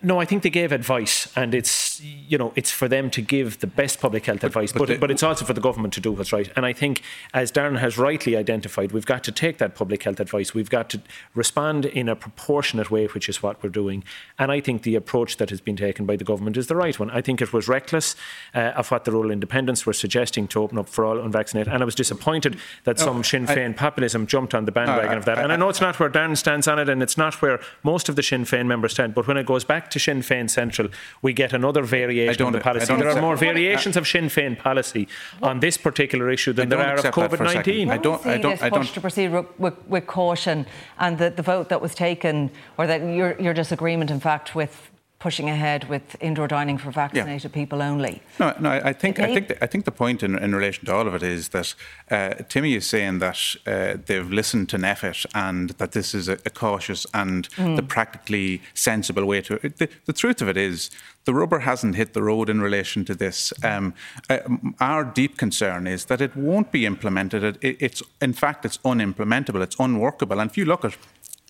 No, 0.03 0.21
I 0.21 0.25
think 0.25 0.43
they 0.43 0.51
gave 0.51 0.73
advice, 0.73 1.33
and 1.37 1.55
it's 1.55 2.01
you 2.01 2.37
know 2.37 2.53
it's 2.57 2.73
for 2.73 2.89
them 2.89 3.11
to 3.11 3.23
give 3.23 3.61
the 3.61 3.69
best 3.69 4.01
public 4.01 4.27
health 4.27 4.41
but, 4.41 4.49
advice, 4.49 4.73
but, 4.73 4.89
but, 4.89 4.99
but, 4.99 5.11
it's 5.11 5.23
also 5.23 5.45
for 5.45 5.53
the 5.53 5.61
government 5.61 5.95
to 5.95 6.01
do 6.01 6.11
what's 6.11 6.33
right. 6.33 6.51
And 6.57 6.67
I 6.67 6.73
think, 6.73 7.03
as 7.33 7.53
Darren 7.53 7.79
has 7.79 7.97
rightly 7.97 8.37
identified, 8.37 8.91
we've 8.91 9.07
got 9.07 9.23
to 9.25 9.33
take 9.33 9.59
that 9.59 9.77
public 9.77 10.03
health 10.03 10.19
advice. 10.19 10.53
We've 10.53 10.69
got 10.69 10.91
to 10.91 11.01
respond 11.33 11.85
in 11.85 12.09
a 12.09 12.17
proportionate 12.17 12.91
way, 12.91 13.07
which 13.07 13.29
is 13.29 13.41
what 13.41 13.63
we're 13.63 13.69
doing. 13.69 14.03
And 14.37 14.51
I 14.51 14.61
think 14.61 14.83
the 14.83 14.97
approach 14.97 15.37
that 15.37 15.51
has 15.51 15.61
been 15.61 15.77
taken 15.77 16.07
by 16.07 16.17
the 16.17 16.25
government 16.25 16.57
is 16.57 16.67
the 16.67 16.75
right 16.75 16.99
one. 16.99 17.11
I 17.11 17.21
think 17.21 17.41
it 17.41 17.53
was 17.53 17.69
reckless 17.69 18.17
uh, 18.57 18.73
of 18.75 18.91
what 18.91 19.05
the 19.05 19.13
rural 19.13 19.31
independents 19.31 19.87
were 19.87 19.93
suggesting 19.93 20.49
to 20.49 20.61
open 20.61 20.79
up 20.79 20.89
for 20.89 21.05
all 21.05 21.21
unvaccinated, 21.21 21.73
and 21.73 21.83
I 21.83 21.87
was 21.87 21.95
disappointed 21.95 22.59
that 22.83 22.99
some 22.99 23.23
Sinn 23.23 23.47
Féin 23.47 23.71
I, 23.71 23.75
populism 23.75 24.27
jumped 24.27 24.57
on 24.57 24.65
the 24.65 24.73
bandwagon 24.73 25.13
no, 25.13 25.19
of 25.19 25.25
that. 25.27 25.39
I, 25.39 25.43
and 25.43 25.53
I 25.53 25.57
know 25.57 25.69
it's 25.69 25.81
not 25.81 26.01
where 26.01 26.11
Darren 26.11 26.37
stands 26.37 26.67
on 26.67 26.81
it, 26.81 26.89
and 26.89 27.01
it's 27.01 27.17
not 27.17 27.41
where 27.41 27.61
most 27.85 28.09
of 28.09 28.17
the 28.17 28.25
Sinn 28.25 28.45
Féin 28.45 28.67
members 28.67 28.91
stand. 28.93 29.15
But 29.15 29.29
when 29.29 29.37
it 29.37 29.47
goes 29.47 29.65
back 29.69 29.89
to 29.91 30.01
Sinn 30.01 30.23
Féin 30.23 30.51
Central, 30.51 30.89
we 31.23 31.33
get 31.33 31.53
another 31.53 31.83
variation 31.85 32.47
of 32.47 32.53
the 32.53 32.61
policy. 32.61 32.97
There 32.97 33.09
are 33.09 33.21
more 33.21 33.37
variations 33.37 33.97
of 33.97 34.09
Sinn 34.09 34.25
Féin 34.25 34.59
policy 34.59 35.07
on 35.41 35.61
this 35.61 35.77
particular 35.77 36.29
issue 36.31 36.53
than 36.53 36.71
there 36.71 36.81
are 36.81 36.97
of 36.97 37.05
COVID 37.05 37.41
19. 37.41 37.91
I 37.91 37.99
don't. 37.99 38.27
I 38.27 38.39
don't. 38.39 38.63
I 38.63 38.69
don't. 38.69 38.89
to 38.89 39.01
proceed 39.01 39.29
with, 39.29 39.77
with, 39.87 40.07
caution, 40.07 40.67
and 40.99 41.19
the, 41.19 41.31
the 41.31 41.43
vote 41.43 41.69
that 41.69 41.81
was 41.81 41.95
taken, 41.95 42.51
or 42.77 42.87
that 42.89 43.03
your, 43.03 43.41
your 43.41 43.55
disagreement, 43.55 44.11
in 44.11 44.19
fact, 44.19 44.55
with 44.55 44.91
pushing 45.19 45.51
ahead 45.51 45.89
with 45.89 46.17
indoor 46.21 46.47
dining 46.47 46.79
for 46.79 46.93
vaccinated 46.93 47.51
yeah. 47.51 47.55
people 47.55 47.83
only. 47.83 48.23
No, 48.39 48.55
no. 48.61 48.71
I 48.71 48.93
think 48.93 49.19
I 49.19 49.35
think 49.35 49.49
the, 49.49 49.65
I 49.65 49.67
think 49.67 49.85
the 49.85 49.91
point 49.91 50.23
in, 50.23 50.39
in 50.39 50.55
relation 50.55 50.87
to 50.87 50.95
all 50.95 51.09
of 51.09 51.15
it 51.15 51.25
is 51.25 51.49
that 51.49 51.75
uh, 52.11 52.35
Timmy 52.49 52.75
is 52.75 52.87
saying 52.87 53.19
that 53.19 53.57
uh, 53.67 53.97
they've 54.07 54.31
listened 54.31 54.69
to 54.71 54.79
NPHET 54.79 55.27
and 55.35 55.71
that 55.71 55.93
this 55.93 56.15
is 56.15 56.29
a, 56.29 56.39
a 56.47 56.51
cautious 56.51 57.05
and 57.15 57.49
mm. 57.51 57.75
the 57.75 57.83
practically 57.83 58.63
sensible 58.75 59.25
way 59.25 59.41
to. 59.43 59.59
The, 59.59 59.89
the, 60.05 60.13
truth 60.13 60.41
of 60.41 60.49
it 60.49 60.57
is. 60.57 60.91
The 61.25 61.35
rubber 61.35 61.59
hasn't 61.59 61.95
hit 61.95 62.15
the 62.15 62.23
road 62.23 62.49
in 62.49 62.63
relation 62.63 63.05
to 63.05 63.15
this. 63.15 63.53
Um, 63.63 63.93
uh, 64.31 64.39
our 64.81 65.05
deep 65.05 65.37
concern 65.37 65.87
is 65.87 66.07
that 66.07 66.23
it 66.23 66.35
won't 66.35 66.73
be 66.73 66.87
implemented. 66.87 67.59
It, 67.61 67.77
it's, 67.81 68.03
in 68.23 68.33
fact, 68.33 68.65
it's 68.65 68.79
unimplementable. 68.79 69.63
It's 69.63 69.77
unworkable. 69.79 70.41
And 70.41 70.51
if 70.51 70.57
you 70.57 70.65
look 70.65 70.87
at 70.87 70.97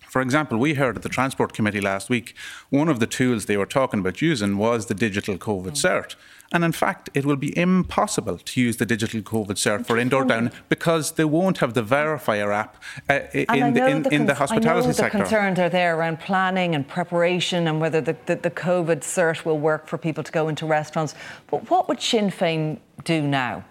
for 0.09 0.21
example, 0.21 0.57
we 0.57 0.73
heard 0.73 0.97
at 0.97 1.03
the 1.03 1.09
Transport 1.09 1.53
Committee 1.53 1.81
last 1.81 2.09
week, 2.09 2.35
one 2.69 2.89
of 2.89 2.99
the 2.99 3.07
tools 3.07 3.45
they 3.45 3.57
were 3.57 3.65
talking 3.65 3.99
about 3.99 4.21
using 4.21 4.57
was 4.57 4.87
the 4.87 4.95
digital 4.95 5.37
COVID 5.37 5.71
mm. 5.71 5.85
cert. 5.85 6.15
And 6.51 6.63
in 6.63 6.71
fact, 6.71 7.09
it 7.13 7.25
will 7.25 7.35
be 7.35 7.55
impossible 7.55 8.39
to 8.39 8.61
use 8.61 8.77
the 8.77 8.85
digital 8.85 9.21
COVID 9.21 9.51
cert 9.51 9.85
for 9.85 9.99
indoor 9.99 10.25
down 10.25 10.51
because 10.67 11.11
they 11.11 11.25
won't 11.25 11.59
have 11.59 11.75
the 11.75 11.83
verifier 11.83 12.51
app 12.51 12.81
uh, 13.07 13.19
in, 13.33 13.73
the, 13.75 13.87
in, 13.87 14.03
the, 14.03 14.09
in 14.09 14.25
the 14.25 14.33
hospitality 14.33 14.85
I 14.85 14.87
know 14.87 14.91
sector. 14.93 15.17
The 15.19 15.23
concerns 15.23 15.59
are 15.59 15.69
there 15.69 15.95
around 15.95 16.19
planning 16.19 16.73
and 16.73 16.87
preparation 16.87 17.67
and 17.67 17.79
whether 17.79 18.01
the, 18.01 18.17
the, 18.25 18.35
the 18.35 18.49
COVID 18.49 19.01
cert 19.01 19.45
will 19.45 19.59
work 19.59 19.85
for 19.87 19.99
people 19.99 20.23
to 20.23 20.31
go 20.31 20.47
into 20.47 20.65
restaurants. 20.65 21.13
But 21.51 21.69
what 21.69 21.87
would 21.87 22.01
Sinn 22.01 22.31
Féin 22.31 22.79
do 23.03 23.21
now? 23.21 23.63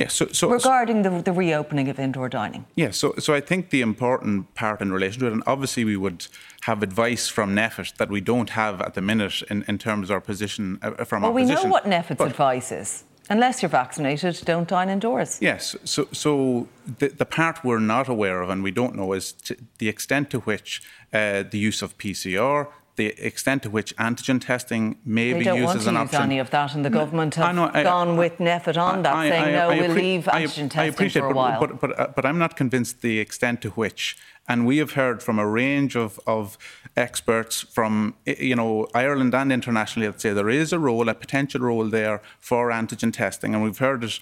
Yeah, 0.00 0.08
so, 0.08 0.26
so 0.28 0.48
regarding 0.50 1.02
the, 1.02 1.10
the 1.22 1.32
reopening 1.32 1.88
of 1.90 1.98
indoor 1.98 2.28
dining. 2.28 2.64
Yeah, 2.74 2.90
so 2.90 3.14
so 3.18 3.34
I 3.34 3.40
think 3.40 3.68
the 3.68 3.82
important 3.82 4.54
part 4.54 4.80
in 4.80 4.92
relation 4.92 5.20
to 5.20 5.26
it, 5.26 5.32
and 5.32 5.42
obviously 5.46 5.84
we 5.84 5.96
would 5.96 6.26
have 6.62 6.82
advice 6.82 7.28
from 7.28 7.54
NPHET 7.54 7.96
that 7.96 8.08
we 8.08 8.20
don't 8.20 8.50
have 8.50 8.80
at 8.80 8.94
the 8.94 9.02
minute 9.02 9.42
in, 9.50 9.64
in 9.68 9.76
terms 9.78 10.08
of 10.08 10.14
our 10.14 10.20
position 10.20 10.78
uh, 10.82 11.04
from 11.04 11.22
well, 11.22 11.30
our 11.30 11.34
we 11.34 11.42
position. 11.42 11.64
know 11.64 11.70
what 11.70 11.84
NPHET's 11.84 12.20
advice 12.22 12.72
is. 12.72 13.04
Unless 13.28 13.62
you're 13.62 13.68
vaccinated, 13.68 14.40
don't 14.44 14.66
dine 14.66 14.88
indoors. 14.88 15.38
Yes. 15.40 15.76
So, 15.84 16.08
so 16.10 16.66
the, 16.98 17.08
the 17.08 17.24
part 17.24 17.62
we're 17.62 17.78
not 17.78 18.08
aware 18.08 18.42
of 18.42 18.50
and 18.50 18.64
we 18.64 18.72
don't 18.72 18.96
know 18.96 19.12
is 19.12 19.34
the 19.78 19.88
extent 19.88 20.30
to 20.30 20.40
which 20.40 20.82
uh, 21.12 21.44
the 21.48 21.58
use 21.58 21.80
of 21.80 21.96
PCR, 21.96 22.66
the 23.00 23.26
extent 23.26 23.62
to 23.62 23.70
which 23.70 23.96
antigen 23.96 24.38
testing 24.38 24.98
may 25.06 25.32
they 25.32 25.38
be 25.38 25.44
used 25.46 25.74
as 25.74 25.86
an 25.86 25.96
option. 25.96 26.20
Use 26.20 26.24
any 26.24 26.38
of 26.38 26.50
that, 26.50 26.74
and 26.74 26.84
the 26.84 26.90
government 26.90 27.34
have 27.36 27.54
know, 27.54 27.70
I, 27.72 27.82
gone 27.82 28.18
with 28.18 28.36
NPHET 28.36 28.76
on 28.76 29.02
that, 29.04 29.14
I, 29.14 29.30
saying 29.30 29.52
no, 29.54 29.68
we'll 29.68 29.96
leave 30.04 30.24
antigen 30.24 30.70
testing 30.70 31.08
for 31.08 31.18
a 31.18 31.22
but, 31.28 31.34
while. 31.34 31.60
But, 31.60 31.80
but, 31.80 31.96
but, 31.96 32.16
but 32.16 32.26
I'm 32.26 32.38
not 32.38 32.56
convinced 32.56 33.00
the 33.00 33.18
extent 33.18 33.62
to 33.62 33.70
which. 33.70 34.18
And 34.46 34.66
we 34.66 34.76
have 34.78 34.92
heard 34.92 35.22
from 35.22 35.38
a 35.38 35.46
range 35.46 35.96
of, 35.96 36.20
of 36.26 36.58
experts 36.94 37.62
from 37.62 38.16
you 38.26 38.56
know 38.56 38.86
Ireland 38.94 39.34
and 39.34 39.50
internationally 39.50 40.08
that 40.08 40.20
say 40.20 40.34
there 40.34 40.50
is 40.50 40.70
a 40.72 40.78
role, 40.78 41.08
a 41.08 41.14
potential 41.14 41.62
role 41.62 41.88
there 41.88 42.20
for 42.38 42.70
antigen 42.70 43.12
testing, 43.14 43.54
and 43.54 43.62
we've 43.64 43.78
heard 43.78 44.04
it 44.04 44.20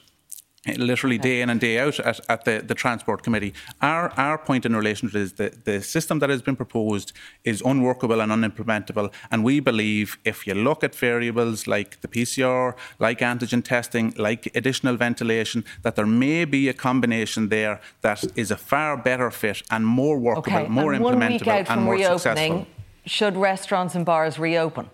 literally 0.77 1.19
day 1.19 1.41
in 1.41 1.51
and 1.51 1.61
day 1.61 1.79
out 1.79 1.99
at, 2.01 2.21
at 2.29 2.45
the, 2.45 2.63
the 2.67 2.75
Transport 2.75 3.23
Committee. 3.23 3.55
Our, 3.81 4.11
our 4.19 4.39
point 4.39 4.67
in 4.67 4.75
relation 4.75 5.11
to 5.11 5.19
it 5.19 5.23
is 5.23 5.33
that 5.35 5.65
the 5.65 5.83
system 5.83 6.19
that 6.21 6.31
has 6.31 6.43
been 6.43 6.57
proposed 6.57 7.13
is 7.45 7.63
unworkable 7.65 8.21
and 8.21 8.31
unimplementable. 8.33 9.13
And 9.31 9.45
we 9.45 9.61
believe 9.61 10.19
if 10.25 10.47
you 10.47 10.55
look 10.55 10.85
at 10.85 10.95
variables 10.95 11.67
like 11.67 12.01
the 12.01 12.09
PCR, 12.09 12.75
like 12.99 13.21
antigen 13.21 13.65
testing, 13.65 14.15
like 14.17 14.55
additional 14.55 14.97
ventilation, 14.97 15.65
that 15.83 15.97
there 15.97 16.07
may 16.07 16.45
be 16.45 16.69
a 16.69 16.75
combination 16.75 17.49
there 17.49 17.81
that 18.03 18.25
is 18.37 18.51
a 18.51 18.57
far 18.57 18.97
better 18.97 19.31
fit 19.31 19.63
and 19.71 19.87
more 19.87 20.19
workable, 20.19 20.59
okay. 20.59 20.69
more 20.69 20.93
and 20.93 21.05
implementable, 21.05 21.21
one 21.21 21.29
week 21.33 21.47
out 21.47 21.71
and 21.71 21.83
more 21.83 21.95
reopening, 21.95 22.19
successful. 22.19 22.67
Should 23.07 23.37
restaurants 23.37 23.95
and 23.95 24.05
bars 24.05 24.39
reopen? 24.39 24.91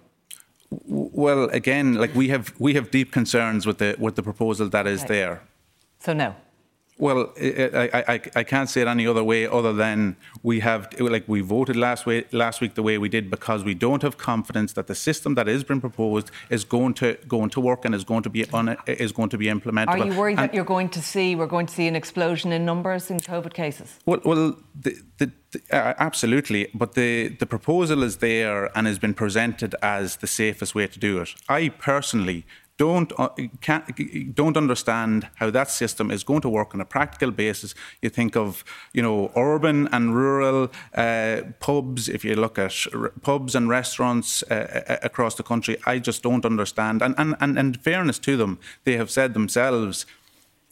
Well, 0.87 1.45
again, 1.51 1.95
like 1.95 2.15
we 2.15 2.29
have, 2.29 2.53
we 2.59 2.75
have 2.75 2.91
deep 2.91 3.13
concerns 3.13 3.67
with 3.67 3.79
the 3.79 3.97
with 3.99 4.17
the 4.17 4.23
proposal 4.23 4.69
that 4.71 4.87
is 4.87 5.05
okay. 5.05 5.15
there. 5.15 5.43
So, 6.05 6.13
no. 6.13 6.35
Well, 6.97 7.33
I, 7.41 8.05
I, 8.07 8.21
I 8.37 8.45
can't 8.45 8.71
say 8.71 8.83
it 8.83 8.87
any 8.87 9.05
other 9.05 9.25
way 9.25 9.49
other 9.49 9.73
than 9.73 10.17
we 10.45 10.61
have, 10.61 10.89
like 11.01 11.25
we 11.27 11.41
voted 11.41 11.75
last, 11.75 12.07
way, 12.07 12.25
last 12.31 12.61
week 12.61 12.75
the 12.75 12.85
way 12.85 12.99
we 12.99 13.09
did 13.09 13.31
because 13.31 13.65
we 13.65 13.75
don't 13.75 14.03
have 14.03 14.17
confidence 14.17 14.75
that 14.75 14.87
the 14.87 14.95
system 14.95 15.35
that 15.35 15.49
has 15.49 15.65
been 15.65 15.81
proposed 15.81 16.31
is 16.51 16.63
going 16.63 16.95
to 16.95 17.19
going 17.27 17.51
to 17.51 17.61
work 17.61 17.85
and 17.85 17.97
is 17.97 18.05
going 18.05 18.23
to 18.23 18.31
be 18.31 18.49
un, 18.53 18.77
is 18.87 19.11
going 19.11 19.29
to 19.31 19.39
be 19.39 19.49
implemented. 19.49 20.01
Are 20.01 20.07
you 20.07 20.17
worried 20.17 20.39
and, 20.39 20.51
that 20.51 20.55
you're 20.55 20.65
going 20.65 20.89
to 20.91 21.03
see 21.03 21.35
we're 21.35 21.49
going 21.49 21.67
to 21.67 21.75
see 21.75 21.89
an 21.89 21.97
explosion 21.97 22.53
in 22.53 22.65
numbers 22.65 23.11
in 23.11 23.19
COVID 23.19 23.55
cases? 23.55 23.99
Well, 24.07 24.21
well, 24.25 24.57
the, 24.81 24.97
the, 25.19 25.33
the, 25.51 25.63
uh, 25.73 25.95
absolutely. 25.99 26.69
But 26.75 26.95
the 26.95 27.31
the 27.41 27.47
proposal 27.47 28.05
is 28.05 28.19
there 28.19 28.71
and 28.77 28.87
has 28.87 29.01
been 29.01 29.15
presented 29.15 29.75
as 29.83 30.17
the 30.17 30.29
safest 30.29 30.77
way 30.77 30.87
to 30.87 30.99
do 31.01 31.21
it. 31.21 31.35
I 31.49 31.71
personally 31.71 32.47
don't 32.77 33.13
uh, 33.19 33.29
don't 34.35 34.57
understand 34.57 35.29
how 35.37 35.51
that 35.51 35.71
system 35.71 36.11
is 36.11 36.25
going 36.25 36.41
to 36.41 36.49
work 36.49 36.75
on 36.75 36.81
a 36.81 36.85
practical 36.85 37.31
basis. 37.31 37.75
You 38.03 38.11
think 38.11 38.37
of 38.37 38.65
you 38.93 39.03
know 39.03 39.31
urban 39.37 39.89
and 39.93 40.15
rural 40.15 40.71
uh, 40.95 41.43
pubs. 41.61 42.09
If 42.09 42.25
you 42.25 42.35
look 42.35 42.59
at 42.59 42.87
r- 42.93 43.13
pubs 43.23 43.55
and 43.55 43.69
restaurants 43.69 44.43
uh, 44.45 44.99
across 45.03 45.37
the 45.37 45.43
country, 45.43 45.77
I 45.87 45.99
just 45.99 46.23
don't 46.23 46.45
understand. 46.45 47.03
And, 47.03 47.15
and 47.17 47.37
and 47.41 47.59
in 47.59 47.75
fairness 47.75 48.19
to 48.21 48.37
them, 48.37 48.59
they 48.85 48.97
have 48.97 49.11
said 49.11 49.35
themselves 49.35 50.07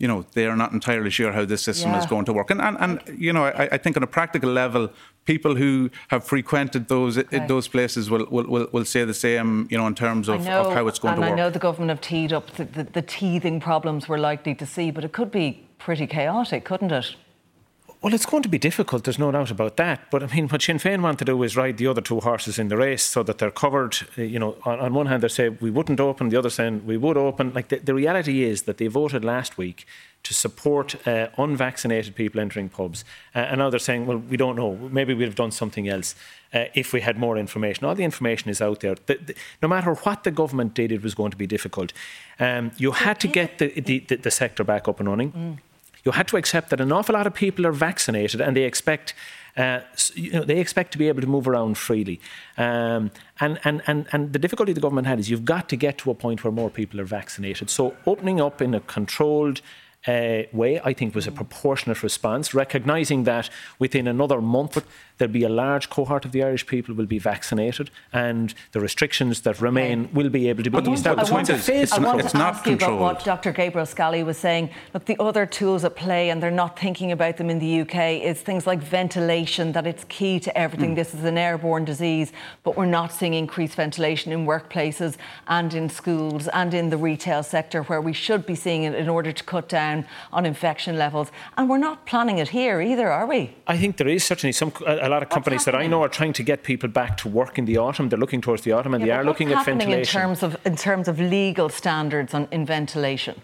you 0.03 0.09
know, 0.09 0.27
they 0.33 0.47
are 0.47 0.57
not 0.57 0.73
entirely 0.73 1.11
sure 1.11 1.31
how 1.31 1.45
this 1.45 1.63
system 1.63 1.93
yeah. 1.93 2.01
is 2.01 2.07
going 2.07 2.25
to 2.25 2.33
work. 2.33 2.51
And, 2.51 2.61
and, 2.61 2.77
and 2.81 3.01
you 3.17 3.33
know, 3.33 3.45
I, 3.45 3.69
I, 3.71 3.79
think 3.79 3.97
on 3.97 4.03
a 4.03 4.09
practical 4.09 4.51
level, 4.51 4.91
people 5.27 5.55
who 5.55 5.91
have 6.09 6.25
frequented 6.25 6.89
those 6.89 7.19
okay. 7.19 7.47
those 7.47 7.69
places 7.69 8.11
will, 8.11 8.27
will, 8.29 8.67
will, 8.73 8.85
say 8.85 9.05
the 9.05 9.15
same, 9.15 9.69
you 9.71 9.79
know, 9.79 9.87
in 9.87 9.95
terms 9.95 10.29
of, 10.29 10.45
know, 10.45 10.63
of 10.63 10.75
how 10.75 10.89
it's 10.89 10.99
going 10.99 11.15
to 11.15 11.21
work. 11.21 11.31
And 11.31 11.41
I 11.41 11.45
know 11.45 11.51
the 11.51 11.61
government 11.61 11.91
have 11.91 12.01
teed 12.01 12.33
up 12.33 12.51
the, 12.57 12.65
the, 12.65 12.83
the 12.83 13.03
teething 13.03 13.61
problems 13.61 14.09
we're 14.09 14.19
likely 14.19 14.57
to 14.57 14.67
see, 14.67 14.91
but 14.91 15.05
it 15.05 15.13
could 15.13 15.31
be 15.31 15.65
pretty 15.79 16.09
chaotic, 16.09 16.65
couldn't 16.65 16.91
it? 16.91 17.15
Well, 18.03 18.15
it's 18.15 18.27
going 18.27 18.43
to 18.43 18.49
be 18.49 18.59
difficult, 18.59 19.05
there's 19.05 19.21
no 19.21 19.31
doubt 19.31 19.53
about 19.53 19.77
that. 19.77 20.11
But 20.11 20.25
I 20.25 20.27
mean, 20.27 20.49
what 20.49 20.61
Sinn 20.61 20.79
Féin 20.79 21.03
want 21.03 21.21
to 21.21 21.25
do 21.25 21.41
is 21.45 21.57
ride 21.57 21.77
the 21.77 21.87
other 21.87 22.01
two 22.01 22.19
horses 22.19 22.59
in 22.59 22.67
the 22.67 22.77
race 22.77 23.05
so 23.05 23.23
that 23.23 23.39
they're 23.39 23.53
covered. 23.53 23.97
Uh, 24.19 24.23
you 24.23 24.41
know, 24.41 24.57
on, 24.65 24.81
on 24.81 24.93
one 24.93 25.07
hand, 25.07 25.23
they 25.23 25.29
say 25.29 25.51
we 25.51 25.71
wouldn't 25.71 26.01
open, 26.01 26.29
the 26.29 26.37
other 26.37 26.51
saying 26.51 26.85
we 26.85 26.97
would 26.97 27.17
open. 27.17 27.53
Like 27.53 27.69
the, 27.69 27.77
the 27.77 27.95
reality 27.95 28.43
is 28.43 28.63
that 28.63 28.79
they 28.79 28.89
voted 28.89 29.25
last 29.25 29.57
week 29.57 29.87
to 30.25 30.35
support 30.35 31.07
uh, 31.07 31.29
unvaccinated 31.39 32.17
people 32.17 32.41
entering 32.41 32.69
pubs. 32.69 33.05
Uh, 33.37 33.39
and 33.39 33.59
now 33.59 33.71
they're 33.71 33.79
saying, 33.79 34.07
well, 34.07 34.19
we 34.19 34.37
don't 34.37 34.57
know. 34.57 34.75
Maybe 34.91 35.15
we'd 35.15 35.27
have 35.27 35.37
done 35.37 35.53
something 35.53 35.89
else 35.89 36.17
uh, 36.53 36.65
if 36.75 36.93
we 36.93 37.03
had 37.03 37.19
more 37.19 37.39
information. 37.39 37.85
All 37.85 37.95
the 37.95 38.05
information 38.05 38.51
is 38.51 38.61
out 38.61 38.81
there. 38.81 38.97
The, 39.07 39.15
the, 39.15 39.35
no 39.63 39.69
matter 39.69 39.95
what 39.95 40.25
the 40.25 40.33
government 40.33 40.75
did, 40.75 40.91
it 40.91 41.05
was 41.05 41.15
going 41.15 41.31
to 41.31 41.37
be 41.37 41.47
difficult. 41.47 41.93
Um, 42.41 42.73
you 42.79 42.91
had 42.91 43.21
to 43.21 43.29
get 43.29 43.59
the, 43.59 43.81
the, 43.81 44.01
the, 44.01 44.31
sector 44.33 44.65
back 44.65 44.89
up 44.89 44.99
and 44.99 45.09
running. 45.09 45.31
Mm 45.31 45.59
you 46.05 46.13
had 46.13 46.29
to 46.29 46.37
accept 46.37 46.71
that 46.71 46.81
an 46.81 46.93
awful 46.93 47.15
lot 47.15 47.27
of 47.27 47.35
people 47.35 47.67
are 47.67 47.73
vaccinated 47.73 48.41
and 48.41 48.57
they 48.57 48.65
expect. 48.65 49.15
Uh, 49.55 49.81
you 50.15 50.33
know, 50.33 50.45
they 50.45 50.59
expect 50.59 50.93
to 50.93 50.99
be 50.99 51.09
able 51.09 51.21
to 51.21 51.27
move 51.27 51.47
around 51.47 51.77
freely. 51.77 52.19
Um, 52.57 53.11
and, 53.39 53.61
and, 53.65 53.83
and, 53.87 54.07
and 54.11 54.33
the 54.33 54.39
difficulty 54.39 54.73
the 54.73 54.81
government 54.81 55.07
had 55.07 55.19
is 55.19 55.29
you've 55.29 55.45
got 55.45 55.69
to 55.69 55.77
get 55.77 55.99
to 55.99 56.11
a 56.11 56.15
point 56.15 56.43
where 56.43 56.51
more 56.51 56.71
people 56.71 56.99
are 57.03 57.05
vaccinated. 57.05 57.69
So 57.69 57.95
opening 58.07 58.41
up 58.41 58.63
in 58.63 58.73
a 58.75 58.81
controlled 58.81 59.61
uh, 60.07 60.43
way, 60.53 60.81
I 60.83 60.93
think 60.95 61.15
was 61.15 61.27
a 61.27 61.33
proportionate 61.33 62.03
response, 62.03 62.55
recognising 62.55 63.25
that 63.25 63.51
within 63.79 64.09
another 64.09 64.41
month 64.41 64.83
there'll 65.19 65.33
be 65.33 65.45
a 65.45 65.49
large 65.49 65.91
cohort 65.91 66.25
of 66.25 66.33
the 66.33 66.43
Irish 66.43 66.67
people 66.67 66.95
will 66.95 67.07
be 67.07 67.19
vaccinated 67.19 67.91
and 68.13 68.55
the 68.73 68.81
restrictions 68.81 69.43
that 69.43 69.61
remain 69.61 70.09
will 70.13 70.29
be 70.29 70.49
able 70.49 70.63
to 70.63 70.71
be 70.71 70.79
established. 70.93 71.31
I 71.31 71.35
want 71.35 71.47
to, 71.47 71.55
it's, 71.55 71.69
it's, 71.69 71.99
not, 71.99 72.21
it's 72.21 72.35
not 72.35 72.55
ask 72.55 72.67
you 72.67 72.75
about 72.75 72.99
what 72.99 73.25
Dr 73.25 73.53
Gabriel 73.53 73.87
Scally 73.87 74.23
was 74.23 74.39
saying. 74.39 74.71
Look, 74.95 75.05
the 75.07 75.21
other 75.21 75.47
tools 75.47 75.85
at 75.85 75.97
play, 75.97 76.31
and 76.31 76.43
they're 76.43 76.51
not 76.51 76.79
thinking 76.79 77.13
about 77.13 77.37
them 77.37 77.51
in 77.51 77.59
the 77.59 77.81
UK, 77.83 78.23
is 78.23 78.41
things 78.41 78.67
like 78.67 78.81
ventilation, 78.81 79.73
that 79.73 79.87
it's 79.87 80.05
key 80.05 80.41
to 80.41 80.57
everything. 80.57 80.93
Mm. 80.93 80.97
This 80.97 81.15
is 81.15 81.25
an 81.25 81.39
airborne 81.39 81.85
disease, 81.85 82.33
but 82.63 82.77
we're 82.77 82.87
not 82.87 83.13
seeing 83.13 83.35
increased 83.35 83.75
ventilation 83.75 84.33
in 84.33 84.47
workplaces 84.47 85.17
and 85.49 85.73
in 85.75 85.89
schools 85.89 86.49
and 86.49 86.75
in 86.75 86.91
the 86.91 86.97
retail 86.97 87.43
sector 87.43 87.83
where 87.85 88.01
we 88.01 88.13
should 88.13 88.47
be 88.47 88.55
seeing 88.55 88.85
it 88.85 88.95
in 88.95 89.09
order 89.09 89.33
to 89.33 89.45
cut 89.45 89.69
down 89.69 90.07
on 90.33 90.47
infection 90.47 90.97
levels. 90.99 91.31
And 91.57 91.69
we're 91.69 91.79
not 91.79 92.07
planning 92.07 92.39
it 92.39 92.49
here 92.49 92.81
either, 92.81 93.11
are 93.11 93.27
we? 93.27 93.55
I 93.67 93.77
think 93.77 93.97
there 93.97 94.09
is 94.09 94.25
certainly 94.25 94.53
some 94.53 94.73
a, 95.03 95.09
lot 95.09 95.23
of 95.23 95.29
companies 95.29 95.65
that 95.65 95.75
I 95.75 95.87
know 95.87 96.03
are 96.03 96.09
trying 96.09 96.33
to 96.35 96.43
get 96.43 96.63
people 96.63 96.89
back 96.89 97.17
to 97.19 97.29
work 97.29 97.59
in 97.59 97.65
the 97.65 97.77
autumn. 97.77 98.09
They're 98.09 98.19
looking 98.19 98.41
towards 98.41 98.63
the 98.63 98.73
autumn 98.73 98.95
and 98.95 99.05
yeah, 99.05 99.17
they 99.17 99.21
are 99.21 99.25
looking 99.25 99.53
at 99.53 99.65
ventilation. 99.65 99.99
In 99.99 100.05
terms 100.05 100.43
of 100.43 100.57
in 100.65 100.77
terms 100.77 101.09
of 101.09 101.19
legal 101.19 101.69
standards 101.69 102.35
on 102.35 102.49
in 102.51 102.65
ventilation. 102.65 103.41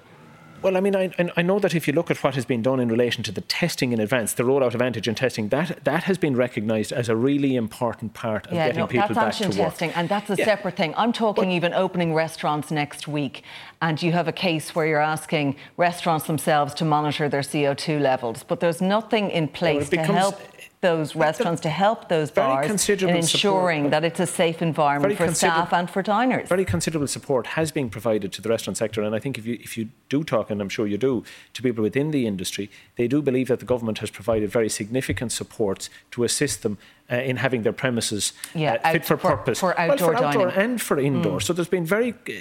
Well, 0.61 0.77
I 0.77 0.81
mean, 0.81 0.97
I, 0.97 1.13
I 1.37 1.43
know 1.43 1.61
that 1.61 1.75
if 1.75 1.87
you 1.87 1.93
look 1.93 2.11
at 2.11 2.23
what 2.25 2.35
has 2.35 2.45
been 2.45 2.63
done 2.63 2.81
in 2.81 2.89
relation 2.89 3.23
to 3.25 3.33
the 3.33 3.43
testing 3.43 3.93
in 3.93 4.01
advance, 4.01 4.33
the 4.33 4.43
rollout 4.43 4.75
of 4.75 4.81
antigen 4.81 5.15
testing, 5.15 5.51
that 5.51 5.85
that 5.85 6.05
has 6.05 6.19
been 6.19 6.35
recognised 6.35 6.93
as 6.93 7.09
a 7.09 7.15
really 7.15 7.55
important 7.55 8.13
part 8.15 8.47
of 8.49 8.55
yeah, 8.55 8.67
getting 8.67 8.81
no, 8.81 8.87
people 8.89 9.15
back 9.15 9.15
to 9.15 9.21
work. 9.21 9.25
That's 9.25 9.41
antigen 9.41 9.57
testing, 9.57 9.91
and 9.93 10.09
that's 10.09 10.31
a 10.31 10.37
yeah. 10.37 10.45
separate 10.45 10.77
thing. 10.77 10.95
I'm 10.97 11.13
talking 11.13 11.45
but, 11.45 11.53
even 11.53 11.75
opening 11.75 12.13
restaurants 12.13 12.73
next 12.73 13.07
week, 13.07 13.45
and 13.81 14.03
you 14.03 14.13
have 14.13 14.29
a 14.29 14.33
case 14.33 14.75
where 14.75 14.87
you're 14.87 15.01
asking 15.01 15.57
restaurants 15.77 16.27
themselves 16.27 16.75
to 16.75 16.85
monitor 16.85 17.29
their 17.29 17.43
CO2 17.43 18.01
levels, 18.01 18.43
but 18.43 18.61
there's 18.61 18.81
nothing 18.81 19.31
in 19.31 19.49
place 19.49 19.91
well, 19.91 20.05
to 20.07 20.13
help 20.13 20.41
those 20.81 21.17
restaurants 21.17 21.61
to 21.61 21.69
help 21.69 22.09
those 22.09 22.31
bars 22.31 22.89
in 22.89 23.09
ensuring 23.09 23.85
support, 23.85 23.91
that 23.91 24.05
it's 24.05 24.21
a 24.21 24.27
safe 24.27 24.63
environment 24.63 25.17
for 25.17 25.35
staff 25.35 25.73
and 25.73 25.91
for 25.91 26.03
diners. 26.03 26.49
Very 26.49 26.65
considerable 26.65 27.09
support 27.09 27.49
has 27.49 27.73
been 27.73 27.91
provided 27.91 28.33
to 28.33 28.43
the 28.43 28.49
restaurant 28.49 28.77
sector, 28.77 29.03
and 29.03 29.15
I 29.15 29.19
think 29.19 29.39
if 29.39 29.47
you 29.47 29.59
if 29.61 29.77
you 29.77 29.89
do 30.09 30.23
talk, 30.23 30.51
and 30.51 30.61
I'm 30.61 30.69
sure 30.69 30.87
you 30.87 30.99
do, 30.99 31.25
to 31.55 31.63
people 31.63 31.83
within 31.83 32.13
the 32.13 32.27
industry, 32.27 32.71
they 32.97 33.09
do 33.09 33.21
believe 33.21 33.49
that 33.49 33.59
the 33.59 33.67
government 33.67 33.99
has 33.99 34.11
provided 34.11 34.51
very 34.51 34.69
significant 34.69 35.33
supports 35.33 35.91
to 36.13 36.23
assist 36.23 36.63
them 36.63 36.79
uh, 37.11 37.17
in 37.17 37.37
having 37.37 37.63
their 37.63 37.73
premises 37.73 38.33
yeah, 38.55 38.79
uh, 38.85 38.93
fit 38.93 39.05
for, 39.05 39.17
for, 39.17 39.37
purpose, 39.37 39.61
for 39.61 39.79
outdoor, 39.81 40.13
well, 40.13 40.19
for 40.19 40.27
outdoor 40.27 40.49
and 40.49 40.81
for 40.81 40.99
indoor. 40.99 41.39
Mm. 41.39 41.43
So 41.43 41.53
there's 41.53 41.69
been 41.69 41.87
very 41.87 42.13
uh, 42.13 42.33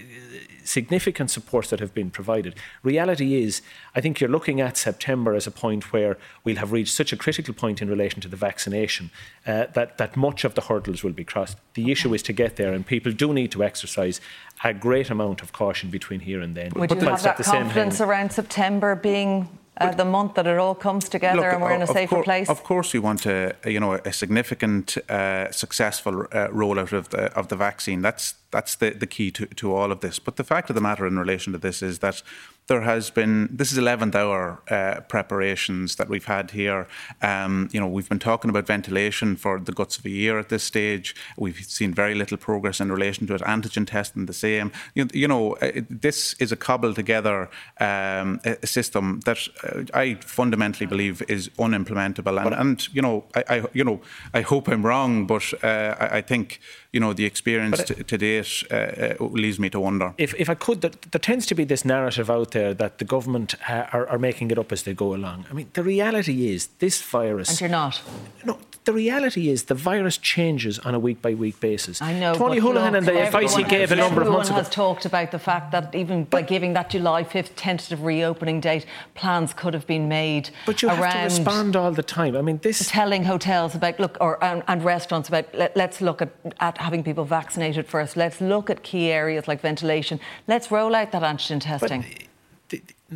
significant 0.67 1.31
supports 1.31 1.69
that 1.69 1.79
have 1.79 1.93
been 1.93 2.11
provided. 2.11 2.55
Reality 2.83 3.41
is, 3.41 3.61
I 3.95 4.01
think 4.01 4.19
you're 4.19 4.29
looking 4.29 4.59
at 4.61 4.77
September 4.77 5.33
as 5.33 5.47
a 5.47 5.51
point 5.51 5.93
where 5.93 6.17
we'll 6.43 6.57
have 6.57 6.71
reached 6.71 6.93
such 6.93 7.13
a 7.13 7.17
critical 7.17 7.53
point 7.53 7.81
in 7.81 7.89
relation 7.89 8.21
to 8.21 8.27
the 8.27 8.35
vaccination 8.35 9.09
uh, 9.45 9.67
that, 9.73 9.97
that 9.97 10.17
much 10.17 10.43
of 10.43 10.55
the 10.55 10.61
hurdles 10.61 11.03
will 11.03 11.13
be 11.13 11.23
crossed. 11.23 11.57
The 11.73 11.91
issue 11.91 12.13
is 12.13 12.21
to 12.23 12.33
get 12.33 12.57
there, 12.57 12.73
and 12.73 12.85
people 12.85 13.11
do 13.11 13.33
need 13.33 13.51
to 13.53 13.63
exercise 13.63 14.19
a 14.63 14.73
great 14.73 15.09
amount 15.09 15.41
of 15.41 15.53
caution 15.53 15.89
between 15.89 16.19
here 16.19 16.41
and 16.41 16.55
then. 16.55 16.71
Would 16.75 16.89
but 16.89 17.01
you 17.01 17.07
have 17.07 17.23
that 17.23 17.37
confidence 17.37 18.01
around 18.01 18.31
September 18.31 18.95
being 18.95 19.47
uh, 19.79 19.91
the 19.91 20.05
month 20.05 20.33
that 20.35 20.47
it 20.47 20.57
all 20.57 20.75
comes 20.75 21.09
together 21.09 21.41
look, 21.41 21.53
and 21.53 21.61
we're 21.61 21.73
in 21.73 21.81
a 21.81 21.87
safer 21.87 22.23
place? 22.23 22.49
Of 22.49 22.63
course, 22.63 22.93
we 22.93 22.99
want 22.99 23.25
a, 23.25 23.55
you 23.65 23.79
know 23.79 23.93
a 23.93 24.13
significant, 24.13 24.97
uh, 25.09 25.51
successful 25.51 26.21
uh, 26.31 26.47
rollout 26.49 26.93
of 26.93 27.09
the 27.09 27.31
of 27.33 27.47
the 27.47 27.55
vaccine. 27.55 28.01
That's 28.01 28.35
that's 28.51 28.75
the, 28.75 28.91
the 28.91 29.07
key 29.07 29.31
to, 29.31 29.45
to 29.45 29.75
all 29.75 29.91
of 29.91 29.99
this. 29.99 30.19
But 30.19 30.35
the 30.37 30.43
fact 30.43 30.69
of 30.69 30.75
the 30.75 30.81
matter 30.81 31.05
in 31.05 31.19
relation 31.19 31.53
to 31.53 31.59
this 31.59 31.81
is 31.81 31.99
that 31.99 32.23
there 32.67 32.81
has 32.81 33.09
been 33.09 33.49
this 33.51 33.71
is 33.71 33.77
11th 33.77 34.15
hour 34.15 34.61
uh, 34.69 35.01
preparations 35.01 35.95
that 35.95 36.09
we've 36.09 36.25
had 36.25 36.51
here. 36.51 36.87
Um, 37.21 37.69
you 37.71 37.79
know, 37.79 37.87
we've 37.87 38.09
been 38.09 38.19
talking 38.19 38.49
about 38.49 38.67
ventilation 38.67 39.35
for 39.35 39.59
the 39.59 39.71
guts 39.71 39.97
of 39.97 40.05
a 40.05 40.09
year 40.09 40.37
at 40.37 40.49
this 40.49 40.63
stage. 40.63 41.15
We've 41.37 41.57
seen 41.57 41.93
very 41.93 42.13
little 42.13 42.37
progress 42.37 42.79
in 42.79 42.91
relation 42.91 43.25
to 43.27 43.35
it. 43.35 43.41
Antigen 43.41 43.87
testing 43.87 44.25
the 44.25 44.33
same. 44.33 44.71
You, 44.95 45.07
you 45.13 45.27
know, 45.27 45.53
uh, 45.55 45.81
this 45.89 46.33
is 46.39 46.51
a 46.51 46.57
cobbled 46.57 46.95
together 46.95 47.49
um, 47.79 48.41
a 48.43 48.67
system 48.67 49.21
that 49.25 49.39
uh, 49.63 49.83
I 49.93 50.15
fundamentally 50.15 50.85
believe 50.85 51.23
is 51.29 51.49
unimplementable. 51.57 52.45
And, 52.45 52.53
and 52.53 52.93
you 52.93 53.01
know, 53.01 53.25
I, 53.35 53.43
I, 53.49 53.65
you 53.73 53.83
know, 53.83 54.01
I 54.33 54.41
hope 54.41 54.67
I'm 54.67 54.85
wrong, 54.85 55.25
but 55.25 55.53
uh, 55.63 55.95
I, 55.99 56.17
I, 56.17 56.21
think 56.21 56.59
you 56.91 56.99
know 56.99 57.13
the 57.13 57.25
experience 57.25 57.83
to, 57.83 58.03
to, 58.03 58.17
date 58.17 58.63
uh, 58.71 58.75
uh, 58.75 59.25
leads 59.25 59.59
me 59.59 59.69
to 59.69 59.79
wonder. 59.79 60.13
If, 60.17 60.33
if 60.35 60.49
I 60.49 60.55
could, 60.55 60.81
there, 60.81 60.91
there 61.11 61.19
tends 61.19 61.45
to 61.47 61.55
be 61.55 61.65
this 61.65 61.83
narrative 61.83 62.29
out 62.29 62.51
there 62.51 62.67
there 62.67 62.73
that 62.73 62.97
the 62.97 63.05
government 63.05 63.55
uh, 63.69 63.85
are, 63.93 64.07
are, 64.07 64.19
making 64.19 64.51
it 64.51 64.57
up 64.57 64.71
as 64.71 64.83
they 64.83 64.93
go 64.93 65.13
along. 65.13 65.45
I 65.49 65.53
mean, 65.53 65.67
the 65.73 65.83
reality 65.83 66.49
is 66.53 66.67
this 66.79 67.01
virus. 67.01 67.49
And 67.49 67.61
you're 67.61 67.69
not. 67.69 68.01
No, 68.45 68.57
the 68.87 68.93
reality 68.93 69.49
is 69.49 69.65
the 69.65 69.75
virus 69.75 70.17
changes 70.17 70.79
on 70.79 70.95
a 70.95 70.99
week 70.99 71.21
by 71.21 71.33
week 71.33 71.59
basis. 71.59 72.01
I 72.01 72.17
know. 72.17 72.33
Tony 72.33 72.61
Holohan 72.61 72.97
and 72.97 73.05
the 73.05 73.21
advice 73.21 73.53
he 73.53 73.65
gave 73.65 73.91
a 73.91 73.97
number 73.97 74.21
of 74.21 74.29
months 74.29 74.47
ago. 74.47 74.59
has 74.59 74.69
talked 74.69 75.03
about 75.03 75.31
the 75.31 75.39
fact 75.39 75.73
that 75.73 75.93
even 75.93 76.23
by 76.23 76.41
giving 76.41 76.71
that 76.71 76.89
July 76.89 77.25
5th 77.25 77.51
tentative 77.57 78.03
reopening 78.03 78.61
date, 78.61 78.85
plans 79.13 79.53
could 79.53 79.73
have 79.73 79.85
been 79.87 80.07
made. 80.07 80.51
But 80.65 80.81
you 80.81 80.87
have 80.87 81.13
to 81.13 81.23
respond 81.25 81.75
all 81.75 81.91
the 81.91 82.01
time. 82.01 82.37
I 82.37 82.41
mean, 82.41 82.59
this. 82.59 82.89
Telling 82.89 83.25
hotels 83.25 83.75
about, 83.75 83.99
look, 83.99 84.17
or 84.21 84.41
and, 84.41 84.63
and 84.69 84.81
restaurants 84.85 85.27
about, 85.27 85.53
let, 85.53 85.75
us 85.77 85.99
look 85.99 86.21
at, 86.21 86.29
at 86.61 86.77
having 86.77 87.03
people 87.03 87.25
vaccinated 87.25 87.87
first. 87.87 88.15
Let's 88.15 88.39
look 88.39 88.69
at 88.69 88.83
key 88.83 89.11
areas 89.11 89.49
like 89.49 89.59
ventilation. 89.59 90.17
Let's 90.47 90.71
roll 90.71 90.95
out 90.95 91.11
that 91.11 91.23
antigen 91.23 91.59
testing. 91.59 92.05
But, 92.07 92.26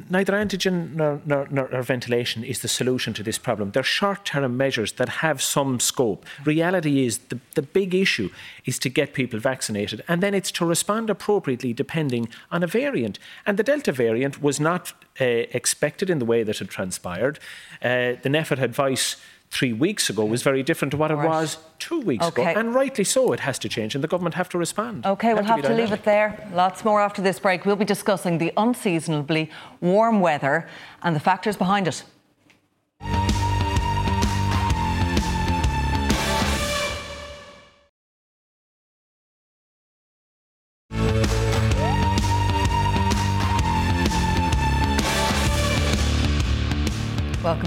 neither 0.10 0.34
antigen 0.34 0.94
nor, 0.94 1.22
nor, 1.26 1.48
nor, 1.50 1.82
ventilation 1.82 2.44
is 2.44 2.62
the 2.62 2.68
solution 2.68 3.14
to 3.14 3.24
this 3.24 3.38
problem. 3.38 3.72
They're 3.72 3.84
short 3.84 4.26
term 4.26 4.56
measures 4.56 4.94
that 4.94 5.10
have 5.10 5.42
some 5.42 5.80
scope. 5.80 6.26
Reality 6.46 7.06
is 7.06 7.18
the, 7.30 7.40
the 7.56 7.62
big 7.62 7.94
issue 7.94 8.30
is 8.66 8.80
to 8.80 8.90
get 8.90 9.14
people 9.14 9.40
vaccinated, 9.40 10.04
and 10.08 10.24
then 10.24 10.34
it's 10.34 10.52
to 10.54 10.66
respond 10.66 11.10
appropriately 11.10 11.74
depending 11.74 12.30
on 12.52 12.64
a 12.64 12.68
variant. 12.68 13.20
And 13.46 13.58
the 13.58 13.64
Delta 13.64 13.92
variant 13.92 14.42
was 14.42 14.60
not 14.60 14.94
uh, 15.20 15.26
expected 15.26 16.10
in 16.10 16.20
the 16.20 16.26
way 16.26 16.44
that 16.44 16.62
it 16.62 16.70
transpired. 16.70 17.40
Uh, 17.82 18.16
the 18.22 18.30
NPHET 18.30 18.62
advice 18.62 19.18
three 19.52 19.74
weeks 19.74 20.10
ago 20.10 20.24
was 20.24 20.42
very 20.44 20.64
different 20.64 20.92
to 20.92 20.98
what 20.98 21.12
it 21.12 21.18
was 21.18 21.58
two 21.78 22.00
weeks 22.00 22.26
okay. 22.26 22.52
ago. 22.52 22.60
And 22.60 22.74
rightly 22.74 23.04
so, 23.04 23.34
it 23.34 23.42
has 23.42 23.60
to 23.60 23.70
change, 23.70 23.96
and 23.96 24.04
the 24.04 24.08
government 24.08 24.36
have 24.36 24.50
to 24.50 24.58
respond. 24.58 25.06
Okay, 25.06 25.34
we'll 25.34 25.44
have, 25.44 25.62
to, 25.62 25.68
to 25.68 25.76
leave 25.76 25.92
it 25.92 26.04
there. 26.04 26.50
Lots 26.54 26.86
more 26.86 27.02
after 27.02 27.22
this 27.22 27.38
break. 27.38 27.66
We'll 27.66 27.76
be 27.76 27.86
discussing 27.86 28.38
the 28.38 28.54
unseasonably 28.56 29.52
warm 29.82 30.22
weather 30.22 30.68
and 31.04 31.16
the 31.16 31.20
factors 31.20 31.58
behind 31.58 31.88
it. 31.88 32.04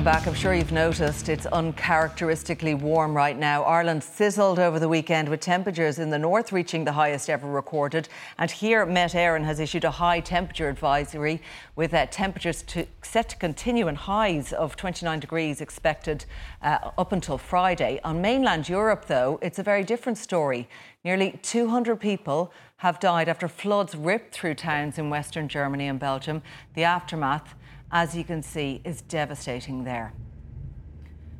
Welcome 0.04 0.20
back. 0.20 0.28
I'm 0.28 0.38
sure 0.38 0.52
you've 0.52 0.70
noticed 0.70 1.30
it's 1.30 1.46
uncharacteristically 1.46 2.74
warm 2.74 3.16
right 3.16 3.38
now. 3.38 3.62
Ireland 3.62 4.04
sizzled 4.04 4.58
over 4.58 4.78
the 4.78 4.86
weekend 4.86 5.30
with 5.30 5.40
temperatures 5.40 5.98
in 5.98 6.10
the 6.10 6.18
north 6.18 6.52
reaching 6.52 6.84
the 6.84 6.92
highest 6.92 7.30
ever 7.30 7.48
recorded. 7.48 8.10
And 8.36 8.50
here, 8.50 8.84
Met 8.84 9.12
Éireann 9.12 9.44
has 9.44 9.60
issued 9.60 9.82
a 9.84 9.90
high 9.90 10.20
temperature 10.20 10.68
advisory 10.68 11.40
with 11.74 11.94
uh, 11.94 12.04
temperatures 12.10 12.60
to, 12.64 12.86
set 13.00 13.30
to 13.30 13.36
continue 13.36 13.88
in 13.88 13.94
highs 13.94 14.52
of 14.52 14.76
29 14.76 15.20
degrees 15.20 15.62
expected 15.62 16.26
uh, 16.60 16.90
up 16.98 17.12
until 17.12 17.38
Friday. 17.38 17.98
On 18.04 18.20
mainland 18.20 18.68
Europe, 18.68 19.06
though, 19.06 19.38
it's 19.40 19.58
a 19.58 19.62
very 19.62 19.84
different 19.84 20.18
story. 20.18 20.68
Nearly 21.02 21.40
200 21.40 21.98
people 21.98 22.52
have 22.76 23.00
died 23.00 23.30
after 23.30 23.48
floods 23.48 23.94
ripped 23.94 24.34
through 24.34 24.56
towns 24.56 24.98
in 24.98 25.08
western 25.08 25.48
Germany 25.48 25.88
and 25.88 25.98
Belgium. 25.98 26.42
The 26.74 26.84
aftermath 26.84 27.54
as 27.94 28.14
you 28.16 28.24
can 28.24 28.42
see, 28.42 28.80
is 28.84 29.00
devastating 29.02 29.84
there. 29.84 30.12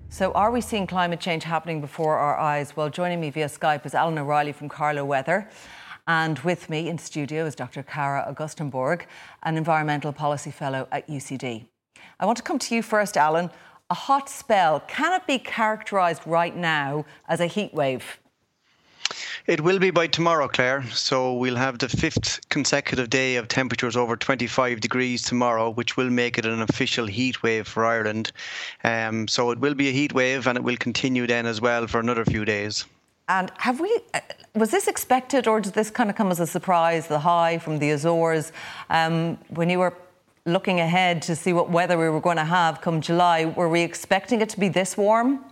So, 0.08 0.30
are 0.32 0.52
we 0.52 0.60
seeing 0.60 0.86
climate 0.86 1.18
change 1.18 1.42
happening 1.42 1.80
before 1.80 2.16
our 2.16 2.38
eyes? 2.38 2.76
Well, 2.76 2.88
joining 2.88 3.20
me 3.20 3.30
via 3.30 3.46
Skype 3.46 3.84
is 3.84 3.92
Alan 3.92 4.16
O'Reilly 4.16 4.52
from 4.52 4.68
Carlow 4.68 5.04
Weather. 5.04 5.50
And 6.06 6.38
with 6.40 6.70
me 6.70 6.88
in 6.88 6.98
studio 6.98 7.44
is 7.44 7.56
Dr. 7.56 7.82
Cara 7.82 8.32
Augustenborg, 8.32 9.02
an 9.42 9.56
environmental 9.56 10.12
policy 10.12 10.52
fellow 10.52 10.86
at 10.92 11.08
UCD. 11.08 11.66
I 12.20 12.26
want 12.26 12.36
to 12.36 12.44
come 12.44 12.60
to 12.60 12.74
you 12.74 12.82
first, 12.82 13.16
Alan. 13.16 13.50
A 13.90 13.94
hot 13.94 14.30
spell, 14.30 14.80
can 14.86 15.12
it 15.12 15.26
be 15.26 15.38
characterised 15.38 16.22
right 16.24 16.56
now 16.56 17.04
as 17.28 17.40
a 17.40 17.46
heat 17.46 17.74
wave? 17.74 18.20
It 19.46 19.60
will 19.60 19.78
be 19.78 19.90
by 19.90 20.06
tomorrow, 20.06 20.48
Claire. 20.48 20.84
So 20.90 21.34
we'll 21.34 21.56
have 21.56 21.78
the 21.78 21.88
fifth 21.90 22.48
consecutive 22.48 23.10
day 23.10 23.36
of 23.36 23.46
temperatures 23.46 23.94
over 23.94 24.16
25 24.16 24.80
degrees 24.80 25.20
tomorrow, 25.20 25.68
which 25.68 25.98
will 25.98 26.08
make 26.08 26.38
it 26.38 26.46
an 26.46 26.62
official 26.62 27.04
heat 27.04 27.42
wave 27.42 27.68
for 27.68 27.84
Ireland. 27.84 28.32
Um, 28.84 29.28
so 29.28 29.50
it 29.50 29.58
will 29.58 29.74
be 29.74 29.88
a 29.88 29.92
heat 29.92 30.14
wave 30.14 30.46
and 30.46 30.56
it 30.56 30.64
will 30.64 30.78
continue 30.78 31.26
then 31.26 31.44
as 31.44 31.60
well 31.60 31.86
for 31.86 32.00
another 32.00 32.24
few 32.24 32.46
days. 32.46 32.86
And 33.28 33.52
have 33.58 33.80
we, 33.80 34.00
uh, 34.14 34.20
was 34.54 34.70
this 34.70 34.88
expected 34.88 35.46
or 35.46 35.60
did 35.60 35.74
this 35.74 35.90
kind 35.90 36.08
of 36.08 36.16
come 36.16 36.30
as 36.30 36.40
a 36.40 36.46
surprise, 36.46 37.06
the 37.06 37.18
high 37.18 37.58
from 37.58 37.78
the 37.78 37.90
Azores? 37.90 38.50
Um, 38.88 39.36
when 39.48 39.68
you 39.68 39.78
were 39.78 39.92
looking 40.46 40.80
ahead 40.80 41.20
to 41.20 41.36
see 41.36 41.52
what 41.52 41.68
weather 41.68 41.98
we 41.98 42.08
were 42.08 42.20
going 42.20 42.38
to 42.38 42.44
have 42.44 42.80
come 42.80 43.02
July, 43.02 43.44
were 43.44 43.68
we 43.68 43.82
expecting 43.82 44.40
it 44.40 44.48
to 44.50 44.58
be 44.58 44.68
this 44.70 44.96
warm? 44.96 45.44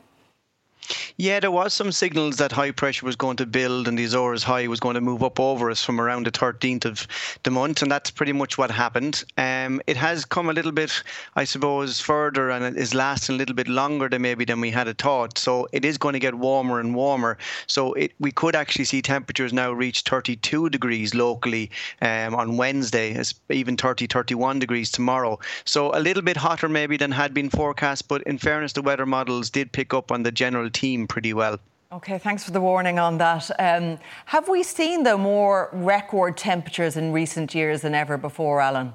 Yeah, 1.17 1.39
there 1.41 1.51
was 1.51 1.73
some 1.73 1.93
signals 1.93 2.39
that 2.39 2.53
high 2.53 2.73
pressure 2.73 3.07
was 3.07 3.17
going 3.17 3.37
to 3.37 3.47
build 3.47 3.87
and 3.87 3.97
the 3.97 4.05
Azores 4.05 4.43
high 4.43 4.67
was 4.67 4.81
going 4.81 4.95
to 4.95 5.01
move 5.01 5.23
up 5.23 5.39
over 5.39 5.71
us 5.71 5.85
from 5.85 6.01
around 6.01 6.27
the 6.27 6.33
13th 6.33 6.85
of 6.85 7.07
the 7.45 7.51
month, 7.51 7.83
and 7.83 7.91
that's 7.91 8.11
pretty 8.11 8.33
much 8.33 8.59
what 8.59 8.71
happened. 8.71 9.23
Um, 9.39 9.81
it 9.87 9.97
has 9.97 10.25
come 10.25 10.49
a 10.49 10.53
little 10.53 10.73
bit, 10.73 11.03
I 11.37 11.45
suppose, 11.45 12.01
further 12.01 12.51
and 12.51 12.65
it 12.65 12.77
is 12.77 12.95
lasting 12.95 13.37
a 13.37 13.39
little 13.39 13.55
bit 13.55 13.69
longer 13.69 14.09
than 14.09 14.23
maybe 14.23 14.45
than 14.45 14.61
we 14.61 14.71
had 14.71 14.99
thought. 14.99 15.39
So 15.39 15.69
it 15.73 15.85
is 15.85 15.99
going 15.99 16.15
to 16.15 16.19
get 16.19 16.35
warmer 16.35 16.81
and 16.81 16.95
warmer. 16.95 17.39
So 17.67 17.93
it, 17.93 18.13
we 18.19 18.33
could 18.33 18.57
actually 18.57 18.87
see 18.87 19.03
temperatures 19.03 19.53
now 19.53 19.73
reach 19.73 20.01
32 20.01 20.71
degrees 20.71 21.15
locally 21.15 21.71
um, 22.01 22.35
on 22.35 22.57
Wednesday, 22.57 23.23
even 23.51 23.77
30, 23.77 24.09
31 24.09 24.59
degrees 24.59 24.91
tomorrow. 24.91 25.39
So 25.65 25.95
a 25.95 26.01
little 26.01 26.23
bit 26.23 26.37
hotter 26.37 26.69
maybe 26.69 26.97
than 26.97 27.13
had 27.13 27.33
been 27.33 27.51
forecast, 27.51 28.09
but 28.09 28.23
in 28.23 28.39
fairness, 28.39 28.73
the 28.73 28.83
weather 28.83 29.07
models 29.07 29.49
did 29.49 29.71
pick 29.71 29.95
up 29.95 30.11
on 30.11 30.25
the 30.25 30.33
general 30.33 30.71
team 30.73 31.07
pretty 31.07 31.35
well. 31.35 31.59
Okay, 31.93 32.17
thanks 32.19 32.43
for 32.43 32.53
the 32.53 32.61
warning 32.61 32.99
on 32.99 33.19
that. 33.19 33.51
Um, 33.59 33.99
have 34.25 34.49
we 34.49 34.63
seen, 34.63 35.03
though, 35.03 35.19
more 35.19 35.69
record 35.73 36.39
temperatures 36.39 36.97
in 36.97 37.13
recent 37.13 37.55
years 37.55 37.83
than 37.83 37.95
ever 37.95 38.17
before, 38.17 38.63
Alan? 38.63 38.95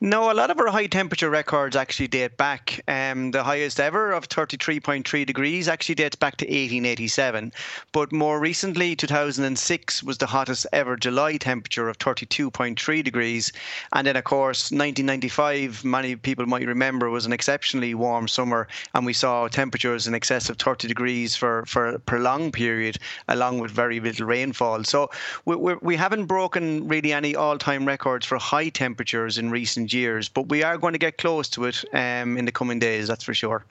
No, 0.00 0.30
a 0.30 0.34
lot 0.34 0.50
of 0.50 0.58
our 0.58 0.68
high 0.68 0.86
temperature 0.86 1.30
records 1.30 1.74
actually 1.74 2.08
date 2.08 2.36
back. 2.36 2.82
Um, 2.88 3.30
the 3.30 3.42
highest 3.42 3.80
ever 3.80 4.12
of 4.12 4.28
33.3 4.28 5.26
degrees 5.26 5.68
actually 5.68 5.94
dates 5.96 6.16
back 6.16 6.36
to 6.38 6.44
1887. 6.44 7.52
But 7.92 8.12
more 8.12 8.38
recently, 8.38 8.94
2006 8.94 10.02
was 10.02 10.18
the 10.18 10.26
hottest 10.26 10.66
ever 10.72 10.96
July 10.96 11.36
temperature 11.36 11.88
of 11.88 11.98
32.3 11.98 13.04
degrees. 13.04 13.52
And 13.92 14.06
then, 14.06 14.16
of 14.16 14.24
course, 14.24 14.70
1995, 14.70 15.84
many 15.84 16.16
people 16.16 16.46
might 16.46 16.66
remember, 16.66 17.10
was 17.10 17.26
an 17.26 17.32
exceptionally 17.32 17.94
warm 17.94 18.28
summer. 18.28 18.68
And 18.94 19.06
we 19.06 19.12
saw 19.12 19.48
temperatures 19.48 20.06
in 20.06 20.14
excess 20.14 20.50
of 20.50 20.58
30 20.58 20.88
degrees 20.88 21.34
for, 21.34 21.64
for 21.66 21.86
a 21.88 21.98
prolonged 21.98 22.52
period, 22.52 22.98
along 23.28 23.58
with 23.58 23.70
very 23.70 24.00
little 24.00 24.26
rainfall. 24.26 24.84
So 24.84 25.10
we, 25.44 25.56
we, 25.56 25.74
we 25.80 25.96
haven't 25.96 26.26
broken 26.26 26.88
really 26.88 27.12
any 27.12 27.34
all 27.34 27.58
time 27.58 27.86
records 27.86 28.26
for 28.26 28.38
high 28.38 28.68
temperatures 28.68 29.38
in 29.38 29.50
recent 29.50 29.77
years, 29.86 30.28
but 30.28 30.48
we 30.48 30.62
are 30.62 30.78
going 30.78 30.92
to 30.92 30.98
get 30.98 31.18
close 31.18 31.48
to 31.50 31.64
it 31.64 31.84
um, 31.92 32.36
in 32.36 32.44
the 32.44 32.52
coming 32.52 32.78
days, 32.78 33.08
that's 33.08 33.24
for 33.24 33.34
sure. 33.34 33.64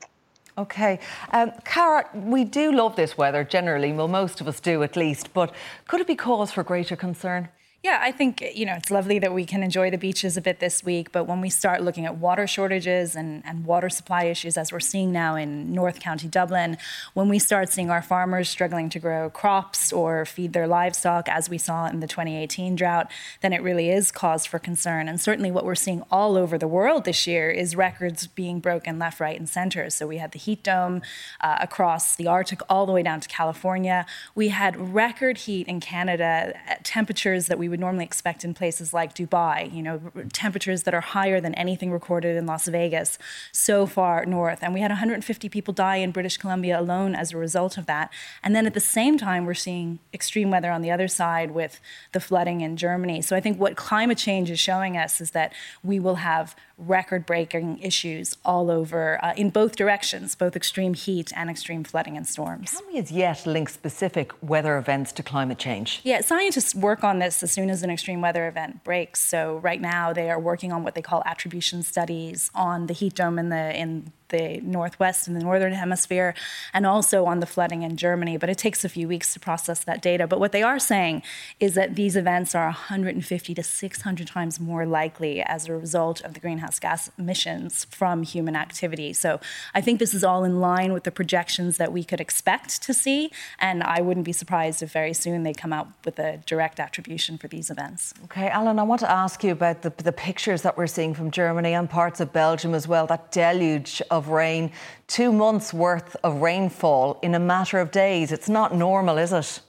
Okay. 0.58 1.00
Um, 1.32 1.52
Cara, 1.66 2.10
we 2.16 2.44
do 2.44 2.72
love 2.72 2.96
this 2.96 3.18
weather 3.18 3.44
generally. 3.44 3.94
Well, 3.94 4.08
most 4.08 4.42
of 4.42 4.48
us 4.48 4.60
do 4.60 4.82
at 4.82 4.96
least. 4.96 5.34
But 5.34 5.54
could 5.88 6.02
it 6.02 6.08
be 6.08 6.16
cause 6.16 6.52
for 6.52 6.64
greater 6.64 6.96
concern? 6.96 7.50
Yeah, 7.84 8.00
I 8.02 8.12
think, 8.12 8.44
you 8.56 8.66
know, 8.66 8.74
it's 8.74 8.90
lovely 8.90 9.20
that 9.20 9.36
we 9.36 9.46
can 9.46 9.62
enjoy 9.62 9.92
the 9.92 10.00
beaches 10.00 10.36
a 10.36 10.42
bit 10.42 10.60
this 10.60 10.84
week, 10.84 11.12
but 11.12 11.26
when 11.26 11.42
we 11.42 11.52
start 11.52 11.84
looking 11.84 12.08
at 12.08 12.18
water 12.18 12.48
shortages 12.48 13.16
and, 13.16 13.44
and 13.46 13.66
water 13.66 13.88
supply 13.88 14.24
issues, 14.24 14.58
as 14.58 14.72
we're 14.72 14.80
seeing 14.80 15.12
now 15.12 15.36
in 15.36 15.72
North 15.74 16.00
County 16.00 16.28
Dublin, 16.28 16.80
when 17.14 17.30
we 17.30 17.38
start 17.38 17.70
seeing 17.70 17.92
our 17.92 18.02
farmers 18.02 18.50
struggling 18.50 18.90
to 18.90 19.00
grow 19.00 19.30
crops 19.30 19.94
or 19.94 20.26
feed 20.26 20.54
their 20.54 20.68
livestock, 20.68 21.30
as 21.30 21.52
we 21.52 21.60
saw 21.60 21.86
in 21.86 22.00
the 22.00 22.08
2018 22.08 22.76
drought, 22.76 23.12
then 23.42 23.54
it 23.54 23.62
really 23.62 23.92
is 23.92 24.12
cause 24.12 24.44
for 24.44 24.58
concern. 24.58 25.08
And 25.08 25.22
certainly 25.22 25.52
what 25.52 25.64
we're 25.64 25.76
seeing 25.76 26.02
all 26.10 26.36
over 26.36 26.58
the 26.58 26.68
world 26.68 27.06
this 27.06 27.28
year 27.28 27.52
is 27.52 27.76
records 27.76 28.26
being 28.26 28.60
broken 28.60 28.98
left, 28.98 29.20
right, 29.20 29.38
and 29.38 29.48
center. 29.48 29.92
So 29.92 30.08
we 30.08 30.18
had 30.18 30.32
the 30.32 30.40
heat 30.40 30.64
dome 30.64 31.04
uh, 31.42 31.60
across 31.62 32.16
the 32.16 32.26
Arctic 32.26 32.62
all 32.70 32.88
the 32.88 32.92
way 32.92 33.04
down 33.04 33.20
to 33.20 33.30
California. 33.30 34.08
We 34.34 34.48
had 34.48 34.94
record 34.96 35.38
heat 35.38 35.68
in 35.68 35.80
Canada, 35.80 36.60
temperatures 36.82 37.46
that 37.46 37.60
we 37.60 37.67
we 37.68 37.70
would 37.70 37.82
normally 37.82 38.06
expect 38.06 38.46
in 38.46 38.54
places 38.54 38.94
like 38.94 39.14
Dubai, 39.14 39.74
you 39.76 39.84
know, 39.84 40.00
temperatures 40.32 40.84
that 40.84 40.94
are 40.94 41.02
higher 41.02 41.42
than 41.42 41.54
anything 41.56 41.92
recorded 41.92 42.38
in 42.38 42.46
Las 42.46 42.66
Vegas 42.70 43.18
so 43.52 43.86
far 43.86 44.26
north. 44.26 44.60
And 44.62 44.74
we 44.74 44.80
had 44.80 44.90
150 44.90 45.50
people 45.50 45.74
die 45.74 45.98
in 45.98 46.12
British 46.12 46.38
Columbia 46.38 46.80
alone 46.80 47.14
as 47.14 47.34
a 47.34 47.38
result 47.38 47.78
of 47.78 47.86
that. 47.88 48.10
And 48.42 48.56
then 48.56 48.66
at 48.66 48.74
the 48.74 48.80
same 48.80 49.18
time, 49.18 49.46
we're 49.46 49.54
seeing 49.54 50.00
extreme 50.14 50.50
weather 50.50 50.72
on 50.72 50.82
the 50.82 50.90
other 50.90 51.10
side 51.10 51.52
with 51.52 51.82
the 52.14 52.22
flooding 52.22 52.62
in 52.62 52.78
Germany. 52.78 53.22
So 53.22 53.36
I 53.36 53.42
think 53.42 53.60
what 53.60 53.76
climate 53.76 54.18
change 54.18 54.50
is 54.50 54.60
showing 54.60 54.96
us 54.96 55.20
is 55.20 55.32
that 55.32 55.52
we 55.84 56.00
will 56.00 56.16
have 56.16 56.56
record 56.78 57.26
breaking 57.26 57.80
issues 57.80 58.38
all 58.46 58.70
over 58.70 59.24
uh, 59.24 59.34
in 59.36 59.50
both 59.50 59.76
directions, 59.76 60.36
both 60.36 60.56
extreme 60.56 60.94
heat 60.94 61.32
and 61.36 61.50
extreme 61.50 61.84
flooding 61.84 62.16
and 62.16 62.28
storms. 62.28 62.72
Can 62.72 62.88
we 62.92 63.00
as 63.00 63.12
yet 63.12 63.46
link 63.46 63.70
specific 63.70 64.32
weather 64.42 64.78
events 64.78 65.12
to 65.14 65.24
climate 65.24 65.58
change? 65.58 66.02
Yeah, 66.04 66.22
scientists 66.22 66.76
work 66.76 67.04
on 67.04 67.20
this 67.20 67.42
as 67.42 67.52
soon 67.52 67.70
as 67.70 67.82
an 67.84 67.90
extreme 67.90 68.22
weather 68.22 68.48
event 68.48 68.84
breaks. 68.84 69.22
So 69.22 69.58
right 69.58 69.82
now 69.82 70.14
they 70.14 70.30
are 70.30 70.40
working 70.40 70.72
on 70.72 70.84
what 70.84 70.94
they 70.94 71.02
call 71.02 71.24
attribution 71.26 71.82
studies 71.82 72.52
on 72.54 72.88
the 72.88 72.94
heat 72.94 73.16
dome 73.16 73.40
in 73.40 73.50
the 73.50 73.76
in 73.76 74.12
the 74.30 74.60
northwest 74.62 75.28
and 75.28 75.36
the 75.36 75.42
northern 75.42 75.74
hemisphere, 75.74 76.34
and 76.74 76.86
also 76.86 77.26
on 77.26 77.40
the 77.40 77.46
flooding 77.46 77.84
in 77.84 77.98
Germany. 77.98 78.38
But 78.38 78.50
it 78.50 78.58
takes 78.58 78.84
a 78.84 78.90
few 78.90 79.08
weeks 79.08 79.34
to 79.34 79.40
process 79.40 79.84
that 79.84 80.02
data. 80.02 80.28
But 80.28 80.40
what 80.40 80.52
they 80.52 80.64
are 80.64 80.80
saying 80.80 81.24
is 81.60 81.74
that 81.76 81.96
these 81.96 82.16
events 82.16 82.56
are 82.56 82.66
150 82.66 83.54
to 83.54 83.64
600 83.64 84.28
times 84.28 84.60
more 84.60 84.86
likely 84.86 85.42
as 85.42 85.68
a 85.68 85.74
result 85.74 86.22
of 86.22 86.34
the 86.34 86.40
greenhouse 86.40 86.80
gas 86.80 87.10
emissions 87.18 87.86
from 87.86 88.24
human 88.24 88.56
activity. 88.56 89.14
So 89.14 89.40
I 89.74 89.82
think 89.82 90.00
this 90.00 90.14
is 90.14 90.24
all 90.24 90.44
in 90.44 90.60
line 90.60 90.94
with 90.94 91.04
the 91.04 91.12
projections 91.12 91.78
that 91.78 91.92
we 91.92 92.04
could 92.04 92.22
expect 92.22 92.82
to 92.84 92.94
see. 92.94 93.32
And 93.60 93.84
I 93.84 94.02
wouldn't 94.02 94.26
be 94.26 94.34
surprised 94.34 94.84
if 94.84 94.92
very 94.92 95.14
soon 95.14 95.44
they 95.44 95.54
come 95.54 95.74
out 95.74 95.88
with 96.06 96.20
a 96.20 96.38
direct 96.46 96.80
attribution 96.80 97.38
for 97.38 97.48
these 97.48 97.70
events. 97.70 98.14
Okay, 98.26 98.50
Alan, 98.50 98.80
I 98.80 98.84
want 98.84 99.00
to 99.02 99.12
ask 99.12 99.44
you 99.44 99.52
about 99.52 99.82
the, 99.82 99.92
the 99.98 100.12
pictures 100.12 100.62
that 100.62 100.78
we're 100.78 100.88
seeing 100.88 101.14
from 101.14 101.32
Germany 101.32 101.74
and 101.74 101.90
parts 101.90 102.20
of 102.20 102.34
Belgium 102.34 102.74
as 102.74 102.88
well, 102.88 103.08
that 103.08 103.32
deluge 103.32 104.02
of 104.18 104.30
rain, 104.30 104.72
two 105.08 105.32
months' 105.32 105.74
worth 105.74 106.18
of 106.24 106.42
rainfall 106.42 107.20
in 107.22 107.34
a 107.36 107.40
matter 107.40 107.80
of 107.80 107.92
days. 107.92 108.32
It's 108.32 108.50
not 108.50 108.76
normal, 108.76 109.18
is 109.18 109.32
it? 109.32 109.62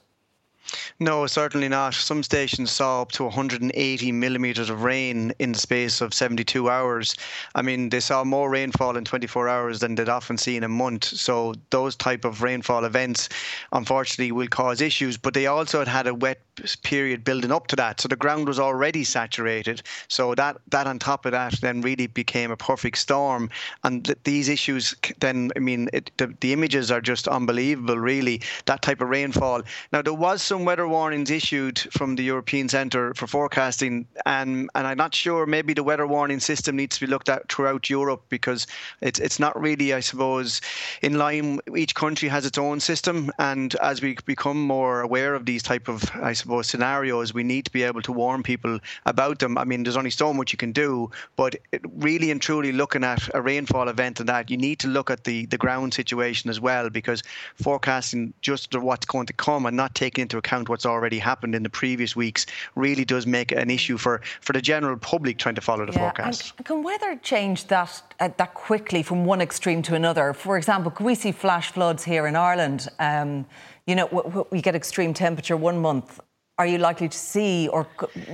No, 1.01 1.27
certainly 1.27 1.69
not. 1.69 1.95
Some 1.95 2.23
stations 2.23 2.71
saw 2.71 3.03
up 3.03 3.13
to 3.13 3.25
180 3.25 4.13
millimetres 4.13 4.69
of 4.69 4.83
rain 4.83 5.33
in 5.39 5.53
the 5.53 5.59
space 5.59 6.01
of 6.01 6.13
72 6.13 6.69
hours. 6.69 7.15
I 7.55 7.63
mean, 7.63 7.89
they 7.89 8.01
saw 8.01 8.25
more 8.25 8.51
rainfall 8.51 8.97
in 8.97 9.05
24 9.05 9.49
hours 9.49 9.81
than 9.81 9.95
they'd 9.95 10.09
often 10.09 10.37
see 10.37 10.57
in 10.57 10.65
a 10.65 10.69
month. 10.69 11.05
So 11.05 11.55
those 11.71 11.97
type 11.97 12.25
of 12.25 12.43
rainfall 12.43 12.85
events, 12.85 13.29
unfortunately, 13.73 14.33
will 14.33 14.49
cause 14.49 14.81
issues. 14.81 15.17
But 15.17 15.35
they 15.35 15.47
also 15.47 15.79
had 15.79 15.89
had 15.89 16.07
a 16.07 16.15
wet 16.15 16.41
period 16.83 17.25
building 17.25 17.53
up 17.53 17.67
to 17.69 17.77
that, 17.77 18.01
so 18.01 18.09
the 18.09 18.17
ground 18.17 18.49
was 18.49 18.59
already 18.59 19.05
saturated. 19.05 19.83
So 20.09 20.35
that 20.35 20.57
that 20.69 20.87
on 20.87 20.99
top 20.99 21.25
of 21.27 21.33
that 21.33 21.55
then 21.61 21.81
really 21.81 22.07
became 22.07 22.51
a 22.51 22.57
perfect 22.57 22.99
storm. 22.99 23.51
And 23.85 24.05
th- 24.05 24.19
these 24.25 24.49
issues 24.49 24.95
then, 25.21 25.51
I 25.57 25.61
mean, 25.61 25.89
it, 25.93 26.11
the, 26.17 26.35
the 26.41 26.53
images 26.53 26.91
are 26.91 27.01
just 27.01 27.29
unbelievable. 27.29 27.99
Really, 27.99 28.43
that 28.67 28.83
type 28.83 29.01
of 29.01 29.09
rainfall. 29.09 29.63
Now 29.93 30.03
there 30.03 30.15
was 30.15 30.43
some 30.43 30.58
weather 30.65 30.89
warnings 30.89 31.31
issued 31.31 31.79
from 31.93 32.17
the 32.17 32.23
European 32.23 32.69
Centre 32.69 33.15
for 33.15 33.27
Forecasting, 33.27 34.07
and 34.27 34.69
and 34.75 34.87
I'm 34.87 34.97
not 34.97 35.15
sure 35.15 35.47
maybe 35.47 35.75
the 35.75 35.83
weather 35.83 36.07
warning 36.07 36.41
system 36.41 36.77
needs 36.77 36.99
to 36.99 37.07
be 37.07 37.11
looked 37.11 37.29
at 37.29 37.51
throughout 37.51 37.89
Europe 37.89 38.23
because 38.29 38.67
it's 39.01 39.21
it's 39.21 39.39
not 39.39 39.59
really, 39.61 39.95
I 39.95 40.01
suppose, 40.01 40.61
in 41.03 41.19
line. 41.19 41.61
Each 41.77 41.95
country 41.95 42.29
has 42.29 42.45
its 42.45 42.59
own 42.59 42.81
system, 42.81 43.31
and 43.39 43.75
as 43.77 44.03
we 44.03 44.17
become 44.27 44.61
more 44.61 45.01
aware 45.01 45.35
of 45.35 45.47
these 45.47 45.63
type 45.63 45.89
of, 45.89 46.05
I 46.15 46.33
suppose, 46.33 46.67
scenarios, 46.67 47.33
we 47.33 47.45
need 47.45 47.65
to 47.67 47.73
be 47.73 47.85
able 47.85 48.03
to 48.03 48.13
warn 48.13 48.43
people 48.43 48.81
about 49.07 49.39
them. 49.39 49.57
I 49.57 49.65
mean, 49.65 49.85
there's 49.85 49.97
only 49.97 50.11
so 50.11 50.35
much 50.35 50.53
you 50.53 50.59
can 50.59 50.73
do, 50.73 51.11
but 51.37 51.57
really 51.97 52.31
and 52.31 52.43
truly 52.43 52.73
looking 52.73 53.05
at 53.05 53.29
a 53.35 53.41
rainfall 53.41 53.89
event 53.89 54.21
and 54.21 54.29
that, 54.29 54.51
you 54.51 54.57
need 54.57 54.79
to 54.81 54.89
look 54.89 55.11
at 55.11 55.25
the 55.25 55.47
the 55.47 55.59
ground 55.59 55.95
situation 55.95 56.51
as 56.51 56.61
well 56.61 56.91
because 56.91 57.23
forecasting 57.55 58.35
just 58.41 58.75
what's 58.75 59.07
going 59.07 59.27
to 59.27 59.33
come 59.33 59.65
and 59.65 59.77
not 59.77 59.95
taking 59.95 60.23
into 60.23 60.37
account 60.37 60.48
what's 60.69 60.87
already 60.87 61.19
happened 61.19 61.55
in 61.55 61.63
the 61.63 61.71
previous 61.71 62.17
weeks 62.17 62.47
really 62.75 63.05
does 63.05 63.27
make 63.27 63.53
an 63.53 63.71
issue 63.71 63.97
for, 63.99 64.21
for 64.41 64.53
the 64.53 64.63
general 64.63 64.97
public 64.97 65.39
trying 65.39 65.55
to 65.55 65.61
follow 65.61 65.85
the 65.87 65.93
yeah, 65.93 65.99
forecast. 65.99 66.57
can 66.65 66.83
weather 66.83 67.17
change 67.23 67.67
that 67.67 68.03
uh, 68.21 68.29
that 68.37 68.55
quickly 68.55 69.03
from 69.03 69.25
one 69.25 69.41
extreme 69.41 69.83
to 69.83 69.95
another? 69.95 70.33
For 70.33 70.57
example, 70.57 70.91
could 70.91 71.07
we 71.07 71.15
see 71.15 71.33
flash 71.33 71.71
floods 71.73 72.03
here 72.05 72.27
in 72.27 72.35
Ireland? 72.37 72.89
Um, 72.99 73.47
you 73.87 73.95
know, 73.95 74.07
w- 74.09 74.25
w- 74.25 74.47
we 74.51 74.61
get 74.61 74.75
extreme 74.75 75.13
temperature 75.15 75.57
one 75.57 75.79
month. 75.81 76.21
Are 76.59 76.67
you 76.67 76.79
likely 76.79 77.09
to 77.09 77.19
see, 77.19 77.69
or 77.69 77.87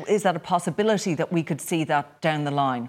is 0.08 0.22
that 0.22 0.34
a 0.34 0.38
possibility 0.38 1.14
that 1.14 1.30
we 1.30 1.42
could 1.42 1.60
see 1.60 1.84
that 1.84 2.20
down 2.22 2.44
the 2.44 2.50
line? 2.50 2.88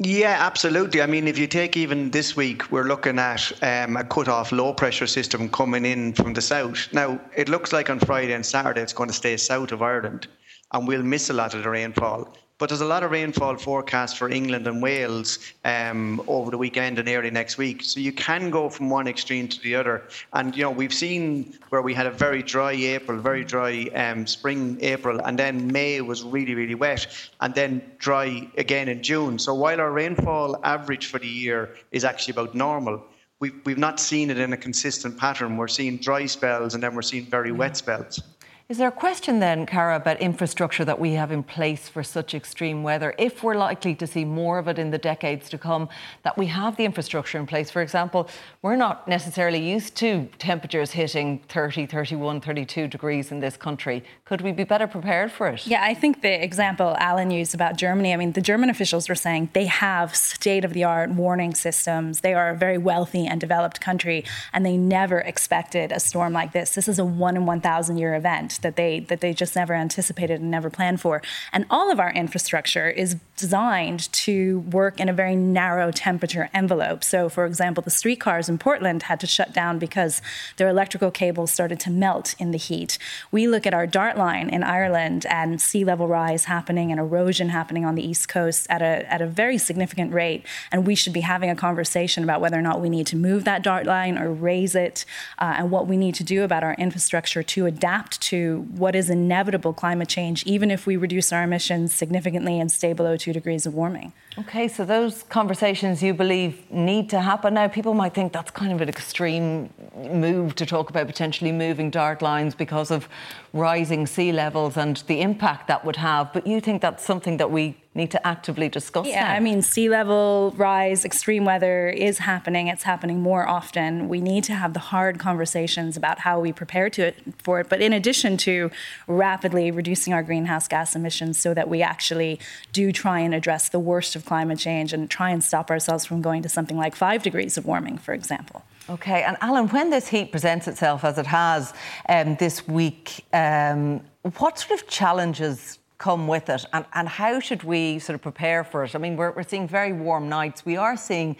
Yeah, 0.00 0.36
absolutely. 0.40 1.02
I 1.02 1.06
mean, 1.06 1.28
if 1.28 1.38
you 1.38 1.46
take 1.46 1.76
even 1.76 2.10
this 2.10 2.36
week, 2.36 2.70
we're 2.72 2.84
looking 2.84 3.18
at 3.20 3.52
um, 3.62 3.96
a 3.96 4.02
cut-off 4.02 4.50
low 4.50 4.72
pressure 4.72 5.06
system 5.06 5.48
coming 5.48 5.84
in 5.84 6.12
from 6.14 6.32
the 6.32 6.42
south. 6.42 6.92
Now, 6.92 7.20
it 7.36 7.48
looks 7.48 7.72
like 7.72 7.90
on 7.90 8.00
Friday 8.00 8.32
and 8.32 8.44
Saturday 8.44 8.82
it's 8.82 8.92
going 8.92 9.08
to 9.08 9.14
stay 9.14 9.36
south 9.36 9.70
of 9.70 9.82
Ireland 9.82 10.26
and 10.72 10.88
we'll 10.88 11.04
miss 11.04 11.30
a 11.30 11.32
lot 11.32 11.54
of 11.54 11.62
the 11.62 11.70
rainfall. 11.70 12.36
But 12.58 12.68
there's 12.68 12.80
a 12.80 12.86
lot 12.86 13.02
of 13.02 13.10
rainfall 13.10 13.56
forecast 13.56 14.16
for 14.16 14.30
England 14.30 14.66
and 14.68 14.80
Wales 14.80 15.38
um, 15.64 16.22
over 16.28 16.52
the 16.52 16.58
weekend 16.58 16.98
and 17.00 17.08
early 17.08 17.30
next 17.30 17.58
week. 17.58 17.82
So 17.82 17.98
you 17.98 18.12
can 18.12 18.50
go 18.50 18.68
from 18.68 18.90
one 18.90 19.08
extreme 19.08 19.48
to 19.48 19.60
the 19.60 19.74
other. 19.74 20.04
And, 20.32 20.56
you 20.56 20.62
know, 20.62 20.70
we've 20.70 20.94
seen 20.94 21.58
where 21.70 21.82
we 21.82 21.92
had 21.94 22.06
a 22.06 22.12
very 22.12 22.42
dry 22.42 22.72
April, 22.72 23.18
very 23.18 23.44
dry 23.44 23.86
um, 23.94 24.26
spring 24.26 24.78
April, 24.82 25.20
and 25.24 25.36
then 25.36 25.66
May 25.72 26.00
was 26.00 26.22
really, 26.22 26.54
really 26.54 26.76
wet, 26.76 27.08
and 27.40 27.52
then 27.54 27.82
dry 27.98 28.48
again 28.56 28.88
in 28.88 29.02
June. 29.02 29.38
So 29.38 29.52
while 29.54 29.80
our 29.80 29.90
rainfall 29.90 30.60
average 30.64 31.06
for 31.06 31.18
the 31.18 31.26
year 31.26 31.74
is 31.90 32.04
actually 32.04 32.32
about 32.32 32.54
normal, 32.54 33.02
we've, 33.40 33.60
we've 33.64 33.78
not 33.78 33.98
seen 33.98 34.30
it 34.30 34.38
in 34.38 34.52
a 34.52 34.56
consistent 34.56 35.18
pattern. 35.18 35.56
We're 35.56 35.66
seeing 35.66 35.96
dry 35.96 36.26
spells 36.26 36.74
and 36.74 36.82
then 36.82 36.94
we're 36.94 37.02
seeing 37.02 37.26
very 37.26 37.50
wet 37.50 37.76
spells. 37.76 38.22
Is 38.66 38.78
there 38.78 38.88
a 38.88 38.92
question 38.92 39.40
then, 39.40 39.66
Cara, 39.66 39.94
about 39.96 40.22
infrastructure 40.22 40.86
that 40.86 40.98
we 40.98 41.12
have 41.12 41.30
in 41.30 41.42
place 41.42 41.86
for 41.86 42.02
such 42.02 42.32
extreme 42.32 42.82
weather? 42.82 43.14
If 43.18 43.42
we're 43.42 43.56
likely 43.56 43.94
to 43.96 44.06
see 44.06 44.24
more 44.24 44.58
of 44.58 44.68
it 44.68 44.78
in 44.78 44.90
the 44.90 44.96
decades 44.96 45.50
to 45.50 45.58
come, 45.58 45.90
that 46.22 46.38
we 46.38 46.46
have 46.46 46.78
the 46.78 46.86
infrastructure 46.86 47.36
in 47.36 47.46
place. 47.46 47.70
For 47.70 47.82
example, 47.82 48.26
we're 48.62 48.76
not 48.76 49.06
necessarily 49.06 49.58
used 49.58 49.96
to 49.96 50.30
temperatures 50.38 50.92
hitting 50.92 51.40
30, 51.50 51.84
31, 51.84 52.40
32 52.40 52.88
degrees 52.88 53.30
in 53.30 53.40
this 53.40 53.58
country. 53.58 54.02
Could 54.24 54.40
we 54.40 54.50
be 54.50 54.64
better 54.64 54.86
prepared 54.86 55.30
for 55.30 55.48
it? 55.48 55.66
Yeah, 55.66 55.84
I 55.84 55.92
think 55.92 56.22
the 56.22 56.42
example 56.42 56.96
Alan 56.98 57.30
used 57.30 57.54
about 57.54 57.76
Germany, 57.76 58.14
I 58.14 58.16
mean, 58.16 58.32
the 58.32 58.40
German 58.40 58.70
officials 58.70 59.10
were 59.10 59.14
saying 59.14 59.50
they 59.52 59.66
have 59.66 60.16
state 60.16 60.64
of 60.64 60.72
the 60.72 60.84
art 60.84 61.10
warning 61.10 61.54
systems. 61.54 62.22
They 62.22 62.32
are 62.32 62.48
a 62.48 62.56
very 62.56 62.78
wealthy 62.78 63.26
and 63.26 63.42
developed 63.42 63.82
country, 63.82 64.24
and 64.54 64.64
they 64.64 64.78
never 64.78 65.18
expected 65.18 65.92
a 65.92 66.00
storm 66.00 66.32
like 66.32 66.52
this. 66.52 66.74
This 66.74 66.88
is 66.88 66.98
a 66.98 67.04
one 67.04 67.36
in 67.36 67.44
1,000 67.44 67.98
year 67.98 68.14
event 68.14 68.53
that 68.62 68.76
they 68.76 69.00
that 69.00 69.20
they 69.20 69.32
just 69.32 69.56
never 69.56 69.74
anticipated 69.74 70.40
and 70.40 70.50
never 70.50 70.70
planned 70.70 71.00
for. 71.00 71.22
And 71.52 71.66
all 71.70 71.90
of 71.90 72.00
our 72.00 72.12
infrastructure 72.12 72.88
is 72.88 73.16
designed 73.36 74.12
to 74.12 74.60
work 74.70 75.00
in 75.00 75.08
a 75.08 75.12
very 75.12 75.36
narrow 75.36 75.90
temperature 75.90 76.48
envelope. 76.54 77.02
So, 77.02 77.28
for 77.28 77.46
example, 77.46 77.82
the 77.82 77.90
streetcars 77.90 78.48
in 78.48 78.58
Portland 78.58 79.04
had 79.04 79.20
to 79.20 79.26
shut 79.26 79.52
down 79.52 79.78
because 79.78 80.22
their 80.56 80.68
electrical 80.68 81.10
cables 81.10 81.50
started 81.50 81.80
to 81.80 81.90
melt 81.90 82.34
in 82.38 82.52
the 82.52 82.58
heat. 82.58 82.98
We 83.30 83.46
look 83.46 83.66
at 83.66 83.74
our 83.74 83.86
Dart 83.86 84.16
line 84.16 84.48
in 84.48 84.62
Ireland 84.62 85.26
and 85.28 85.60
sea 85.60 85.84
level 85.84 86.08
rise 86.08 86.44
happening 86.44 86.90
and 86.90 87.00
erosion 87.00 87.48
happening 87.48 87.84
on 87.84 87.94
the 87.94 88.06
east 88.06 88.28
coast 88.28 88.66
at 88.70 88.82
a 88.82 88.94
at 89.12 89.20
a 89.20 89.26
very 89.26 89.58
significant 89.58 90.12
rate, 90.12 90.46
and 90.70 90.86
we 90.86 90.94
should 90.94 91.12
be 91.12 91.20
having 91.20 91.50
a 91.50 91.56
conversation 91.56 92.22
about 92.24 92.40
whether 92.40 92.58
or 92.58 92.62
not 92.62 92.80
we 92.80 92.88
need 92.88 93.06
to 93.08 93.16
move 93.16 93.44
that 93.44 93.62
Dart 93.62 93.86
line 93.86 94.16
or 94.18 94.32
raise 94.32 94.74
it, 94.74 95.04
uh, 95.38 95.54
and 95.58 95.70
what 95.70 95.86
we 95.86 95.96
need 95.96 96.14
to 96.16 96.24
do 96.24 96.44
about 96.44 96.62
our 96.62 96.74
infrastructure 96.74 97.42
to 97.42 97.66
adapt 97.66 98.20
to 98.20 98.43
what 98.52 98.94
is 98.94 99.10
inevitable 99.10 99.72
climate 99.72 100.08
change, 100.08 100.44
even 100.44 100.70
if 100.70 100.86
we 100.86 100.96
reduce 100.96 101.32
our 101.32 101.42
emissions 101.42 101.94
significantly 101.94 102.60
and 102.60 102.70
stay 102.70 102.92
below 102.92 103.16
two 103.16 103.32
degrees 103.32 103.66
of 103.66 103.74
warming. 103.74 104.12
Okay, 104.36 104.66
so 104.66 104.84
those 104.84 105.22
conversations 105.24 106.02
you 106.02 106.12
believe 106.12 106.68
need 106.70 107.08
to 107.10 107.20
happen 107.20 107.54
now. 107.54 107.68
People 107.68 107.94
might 107.94 108.14
think 108.14 108.32
that's 108.32 108.50
kind 108.50 108.72
of 108.72 108.80
an 108.80 108.88
extreme 108.88 109.70
move 109.96 110.56
to 110.56 110.66
talk 110.66 110.90
about 110.90 111.06
potentially 111.06 111.52
moving 111.52 111.88
Dart 111.88 112.20
lines 112.20 112.52
because 112.54 112.90
of 112.90 113.08
rising 113.52 114.08
sea 114.08 114.32
levels 114.32 114.76
and 114.76 114.96
the 115.06 115.20
impact 115.20 115.68
that 115.68 115.84
would 115.84 115.96
have. 115.96 116.32
But 116.32 116.48
you 116.48 116.60
think 116.60 116.82
that's 116.82 117.04
something 117.04 117.36
that 117.36 117.52
we 117.52 117.76
need 117.94 118.10
to 118.10 118.26
actively 118.26 118.68
discuss 118.68 119.06
yeah, 119.06 119.24
now? 119.24 119.34
I 119.34 119.40
mean, 119.40 119.62
sea 119.62 119.88
level 119.88 120.52
rise, 120.56 121.04
extreme 121.04 121.44
weather 121.44 121.88
is 121.88 122.18
happening. 122.18 122.66
It's 122.68 122.82
happening 122.82 123.20
more 123.20 123.48
often. 123.48 124.08
We 124.08 124.20
need 124.20 124.44
to 124.44 124.54
have 124.54 124.74
the 124.74 124.80
hard 124.80 125.18
conversations 125.18 125.96
about 125.96 126.20
how 126.20 126.40
we 126.40 126.52
prepare 126.52 126.90
to 126.90 127.06
it, 127.06 127.16
for 127.38 127.60
it. 127.60 127.68
But 127.68 127.80
in 127.80 127.92
addition 127.92 128.36
to 128.38 128.70
rapidly 129.06 129.70
reducing 129.70 130.12
our 130.12 130.22
greenhouse 130.22 130.66
gas 130.66 130.96
emissions 130.96 131.38
so 131.38 131.54
that 131.54 131.68
we 131.68 131.82
actually 131.82 132.40
do 132.72 132.90
try 132.90 133.20
and 133.20 133.34
address 133.34 133.68
the 133.68 133.78
worst 133.78 134.16
of 134.16 134.23
climate 134.24 134.58
change 134.58 134.92
and 134.92 135.10
try 135.10 135.30
and 135.30 135.42
stop 135.42 135.70
ourselves 135.70 136.04
from 136.04 136.22
going 136.22 136.42
to 136.42 136.48
something 136.48 136.76
like 136.76 136.94
five 136.94 137.22
degrees 137.22 137.56
of 137.56 137.66
warming, 137.66 137.98
for 137.98 138.14
example. 138.14 138.64
Okay, 138.88 139.22
and 139.22 139.36
Alan, 139.40 139.68
when 139.68 139.90
this 139.90 140.08
heat 140.08 140.30
presents 140.30 140.68
itself 140.68 141.04
as 141.04 141.16
it 141.16 141.26
has 141.26 141.72
um, 142.08 142.36
this 142.36 142.68
week, 142.68 143.24
um, 143.32 144.02
what 144.38 144.58
sort 144.58 144.78
of 144.78 144.86
challenges 144.88 145.78
come 145.98 146.26
with 146.26 146.50
it 146.50 146.66
and, 146.72 146.84
and 146.92 147.08
how 147.08 147.40
should 147.40 147.62
we 147.62 147.98
sort 147.98 148.14
of 148.14 148.20
prepare 148.20 148.62
for 148.64 148.84
it? 148.84 148.94
I 148.94 148.98
mean, 148.98 149.16
we're, 149.16 149.30
we're 149.30 149.42
seeing 149.42 149.66
very 149.66 149.92
warm 149.92 150.28
nights. 150.28 150.66
We 150.66 150.76
are 150.76 150.96
seeing 150.96 151.36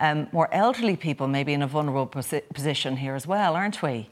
um, 0.00 0.28
more 0.32 0.48
elderly 0.52 0.96
people 0.96 1.26
maybe 1.28 1.52
in 1.52 1.62
a 1.62 1.66
vulnerable 1.66 2.06
posi- 2.06 2.48
position 2.54 2.96
here 2.96 3.14
as 3.14 3.26
well, 3.26 3.54
aren't 3.54 3.82
we? 3.82 4.08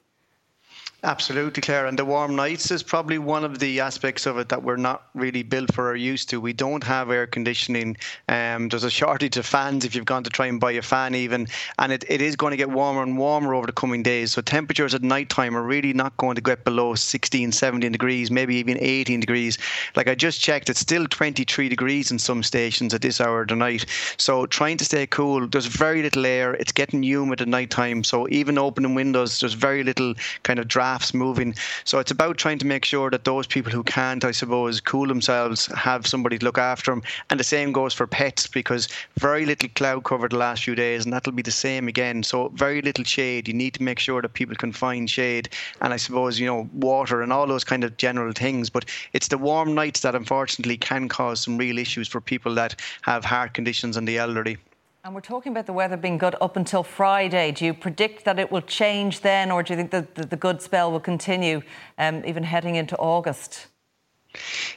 Absolutely, 1.05 1.61
Claire. 1.61 1.85
And 1.85 1.99
the 1.99 2.05
warm 2.07 2.35
nights 2.35 2.71
is 2.71 2.83
probably 2.83 3.19
one 3.19 3.45
of 3.45 3.59
the 3.59 3.79
aspects 3.79 4.25
of 4.25 4.39
it 4.39 4.49
that 4.49 4.63
we're 4.63 4.77
not 4.77 5.09
really 5.13 5.43
built 5.43 5.75
for 5.75 5.91
or 5.91 5.97
used 5.97 6.31
to. 6.31 6.41
We 6.41 6.55
don't 6.55 6.83
have 6.83 7.11
air 7.11 7.27
conditioning. 7.27 7.99
Um, 8.31 8.71
there's 8.71 8.85
a 8.85 8.91
shortage 8.91 9.37
of 9.37 9.45
fans 9.45 9.85
if 9.85 9.95
you've 9.95 10.07
gone 10.07 10.25
to 10.25 10.31
try 10.31 10.47
and 10.47 10.59
buy 10.59 10.73
a 10.73 10.81
fan, 10.81 11.15
even. 11.15 11.47
And 11.79 11.93
it, 11.93 12.05
it 12.09 12.23
is 12.23 12.37
going 12.37 12.53
to 12.53 12.57
get 12.57 12.71
warmer 12.71 13.03
and 13.03 13.19
warmer 13.19 13.53
over 13.55 13.67
the 13.67 13.73
coming 13.73 14.03
days. 14.03 14.33
So 14.33 14.41
temperatures 14.41 14.95
at 14.95 15.03
night 15.03 15.29
time 15.29 15.55
are 15.55 15.63
really 15.63 15.93
not 15.93 16.17
going 16.17 16.37
to 16.37 16.41
get 16.41 16.65
below 16.65 16.95
16, 16.95 17.53
17 17.53 17.93
degrees, 17.93 18.31
maybe 18.31 18.57
even 18.57 18.79
18 18.81 19.21
degrees. 19.21 19.59
Like 19.97 20.09
I 20.09 20.15
just 20.15 20.41
checked, 20.41 20.71
it's 20.71 20.81
still 20.81 21.07
23 21.07 21.69
degrees 21.69 22.13
in 22.13 22.19
some 22.19 22.43
stations 22.43 22.95
at 22.95 23.03
this 23.03 23.21
hour 23.21 23.43
of 23.43 23.49
the 23.49 23.57
night. 23.57 23.85
So 24.17 24.47
trying 24.47 24.79
to 24.79 24.87
stay 24.87 25.07
cool, 25.07 25.47
there's 25.49 25.67
very 25.67 26.01
little 26.01 26.25
air. 26.25 26.55
It's 26.55 26.73
getting 26.73 27.03
humid 27.03 27.43
at 27.43 27.49
night 27.49 27.69
time. 27.69 28.05
So 28.05 28.27
even 28.31 28.57
opening 28.57 28.95
windows, 28.95 29.39
there's 29.41 29.53
very 29.53 29.85
little 29.85 30.15
kind 30.45 30.59
of 30.59 30.67
draft 30.67 30.94
drafts 30.95 31.13
moving. 31.13 31.53
So 31.83 31.99
it's 31.99 32.13
about 32.13 32.39
trying 32.39 32.61
to 32.61 32.67
make 32.67 32.85
sure 32.85 33.11
that 33.11 33.25
those 33.25 33.49
people 33.49 33.73
who 33.73 33.83
can't, 33.83 34.25
I 34.25 34.31
suppose, 34.31 34.81
cool 34.81 35.09
themselves 35.09 35.67
have 35.75 36.07
somebody 36.07 36.39
to 36.39 36.45
look 36.45 36.57
after 36.57 36.93
them. 36.93 37.03
And 37.31 37.41
the 37.41 37.45
same 37.45 37.73
goes 37.73 37.93
for 37.93 38.07
pets 38.07 38.47
because 38.47 38.87
very 39.19 39.45
little 39.45 39.69
cloud 39.75 40.05
cover 40.05 40.29
the 40.29 40.37
last 40.37 40.63
few 40.63 40.77
days, 40.77 41.05
and 41.05 41.13
that'll 41.13 41.33
be 41.33 41.43
the 41.43 41.51
same 41.51 41.89
again. 41.89 42.23
So 42.23 42.51
very 42.51 42.81
little 42.81 43.03
shade. 43.03 43.49
You 43.49 43.55
need 43.55 43.75
to 43.75 43.83
make 43.83 43.99
sure 43.99 44.23
that 44.23 44.35
people 44.35 44.55
can 44.55 44.73
find 44.73 45.11
shade, 45.11 45.49
and 45.81 45.93
I 45.93 45.97
suppose 45.97 46.39
you 46.39 46.47
know 46.47 46.69
water 46.73 47.23
and 47.23 47.33
all 47.33 47.49
those 47.49 47.65
kind 47.65 47.83
of 47.83 47.97
general 47.97 48.33
things. 48.33 48.71
But 48.71 48.85
it's 49.15 49.29
the 49.29 49.39
warm 49.39 49.75
nights 49.75 50.01
that 50.03 50.15
unfortunately 50.15 50.77
can 50.77 51.09
cause 51.09 51.41
some 51.41 51.59
real 51.59 51.79
issues 51.79 52.07
for 52.07 52.21
people 52.21 52.55
that 52.55 52.81
have 53.03 53.25
heart 53.25 53.53
conditions 53.55 53.97
and 53.97 54.07
the 54.07 54.19
elderly. 54.19 54.59
And 55.05 55.15
we're 55.15 55.21
talking 55.21 55.53
about 55.53 55.67
the 55.67 55.73
weather 55.75 55.99
being 55.99 56.17
good 56.17 56.35
up 56.41 56.57
until 56.57 56.83
Friday. 56.83 57.53
Do 57.53 57.67
you 57.67 57.75
predict 57.75 58.25
that 58.25 58.39
it 58.39 58.51
will 58.51 58.63
change 58.63 59.21
then, 59.21 59.51
or 59.51 59.63
do 59.63 59.75
you 59.75 59.77
think 59.77 59.91
that 59.91 60.15
the, 60.15 60.25
the 60.25 60.37
good 60.37 60.63
spell 60.63 60.91
will 60.91 60.99
continue 60.99 61.61
um, 61.99 62.25
even 62.25 62.43
heading 62.43 62.77
into 62.77 62.97
August? 62.97 63.67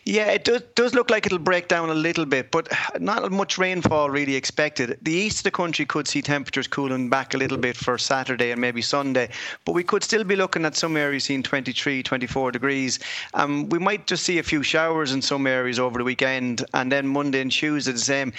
Yeah, 0.03 0.27
it 0.27 0.43
does, 0.43 0.61
does 0.75 0.93
look 0.93 1.09
like 1.09 1.25
it'll 1.25 1.39
break 1.39 1.67
down 1.67 1.89
a 1.89 1.93
little 1.93 2.25
bit, 2.25 2.51
but 2.51 2.71
not 2.99 3.31
much 3.31 3.57
rainfall 3.57 4.09
really 4.09 4.35
expected. 4.35 4.97
The 5.01 5.11
east 5.11 5.39
of 5.39 5.43
the 5.43 5.51
country 5.51 5.85
could 5.85 6.07
see 6.07 6.21
temperatures 6.21 6.67
cooling 6.67 7.09
back 7.09 7.33
a 7.33 7.37
little 7.37 7.57
bit 7.57 7.75
for 7.75 7.97
Saturday 7.97 8.51
and 8.51 8.61
maybe 8.61 8.81
Sunday, 8.81 9.29
but 9.65 9.73
we 9.73 9.83
could 9.83 10.03
still 10.03 10.23
be 10.23 10.35
looking 10.35 10.65
at 10.65 10.75
some 10.75 10.95
areas 10.95 11.23
seeing 11.23 11.41
23, 11.41 12.03
24 12.03 12.51
degrees. 12.51 12.99
Um, 13.33 13.67
we 13.69 13.79
might 13.79 14.07
just 14.07 14.23
see 14.23 14.39
a 14.39 14.43
few 14.43 14.61
showers 14.61 15.11
in 15.11 15.21
some 15.21 15.47
areas 15.47 15.79
over 15.79 15.97
the 15.97 16.05
weekend, 16.05 16.65
and 16.73 16.91
then 16.91 17.07
Monday 17.07 17.41
and 17.41 17.51
Tuesday 17.51 17.93
the 17.93 17.97
same 17.97 18.33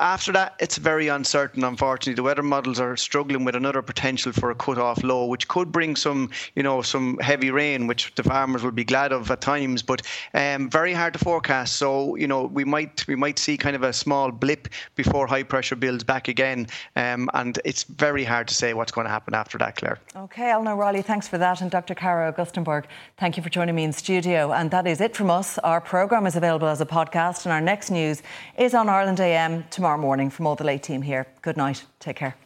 after 0.00 0.32
that, 0.32 0.54
it's 0.58 0.78
very 0.78 1.08
uncertain. 1.08 1.64
Unfortunately, 1.64 2.14
the 2.14 2.22
weather 2.22 2.42
models 2.42 2.80
are 2.80 2.96
struggling 2.96 3.44
with 3.44 3.54
another 3.54 3.82
potential 3.82 4.32
for 4.32 4.50
a 4.50 4.54
cut-off 4.54 5.02
low, 5.02 5.26
which 5.26 5.48
could 5.48 5.70
bring 5.70 5.96
some, 5.96 6.30
you 6.54 6.62
know, 6.62 6.82
some 6.82 7.18
heavy 7.18 7.50
rain, 7.50 7.86
which 7.86 8.14
the 8.14 8.22
farmers 8.22 8.62
will 8.62 8.72
be 8.72 8.84
glad 8.84 9.12
of 9.12 9.30
at 9.30 9.40
times. 9.40 9.82
But 9.82 10.02
um, 10.34 10.70
very 10.70 10.92
hard 10.92 11.12
to 11.12 11.18
forecast. 11.18 11.76
So, 11.76 12.16
you 12.16 12.26
know, 12.26 12.44
we 12.44 12.64
might 12.64 13.06
we 13.06 13.16
might 13.16 13.38
see 13.38 13.56
kind 13.56 13.76
of 13.76 13.82
a 13.82 13.92
small 13.92 14.30
blip 14.30 14.68
before 14.94 15.26
high 15.26 15.42
pressure 15.42 15.76
builds 15.76 16.04
back 16.04 16.28
again, 16.28 16.66
um, 16.96 17.28
and 17.34 17.58
it's 17.64 17.84
very 17.84 18.24
hard 18.24 18.48
to 18.48 18.54
say 18.54 18.74
what's 18.74 18.92
going 18.92 19.06
to 19.06 19.10
happen 19.10 19.34
after 19.34 19.58
that, 19.58 19.76
Claire. 19.76 19.98
Okay, 20.16 20.50
Alan 20.50 20.68
O'Reilly, 20.68 21.02
thanks 21.02 21.28
for 21.28 21.38
that, 21.38 21.60
and 21.60 21.70
Dr. 21.70 21.94
Cara 21.94 22.32
Augustenborg, 22.32 22.84
thank 23.18 23.36
you 23.36 23.42
for 23.42 23.50
joining 23.50 23.74
me 23.74 23.84
in 23.84 23.92
studio. 23.92 24.52
And 24.52 24.70
that 24.70 24.86
is 24.86 25.00
it 25.00 25.14
from 25.14 25.30
us. 25.30 25.58
Our 25.58 25.80
program 25.80 26.26
is 26.26 26.36
available 26.36 26.68
as 26.68 26.80
a 26.80 26.86
podcast, 26.86 27.44
and 27.44 27.52
our 27.52 27.60
next 27.60 27.90
news 27.90 28.22
is 28.56 28.74
on 28.74 28.88
Ireland 28.88 29.20
AM 29.20 29.64
tomorrow 29.70 29.81
tomorrow 29.82 29.98
morning 29.98 30.30
from 30.30 30.46
all 30.46 30.54
the 30.54 30.62
late 30.62 30.80
team 30.80 31.02
here. 31.02 31.26
Good 31.42 31.56
night. 31.56 31.82
Take 31.98 32.14
care. 32.14 32.36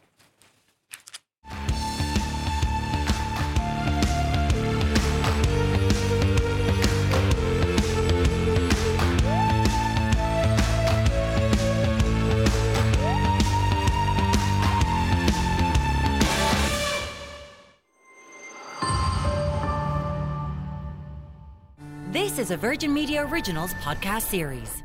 This 22.11 22.39
is 22.39 22.51
a 22.51 22.57
Virgin 22.57 22.95
Media 22.95 23.26
Originals 23.26 23.74
podcast 23.74 24.22
series. 24.22 24.82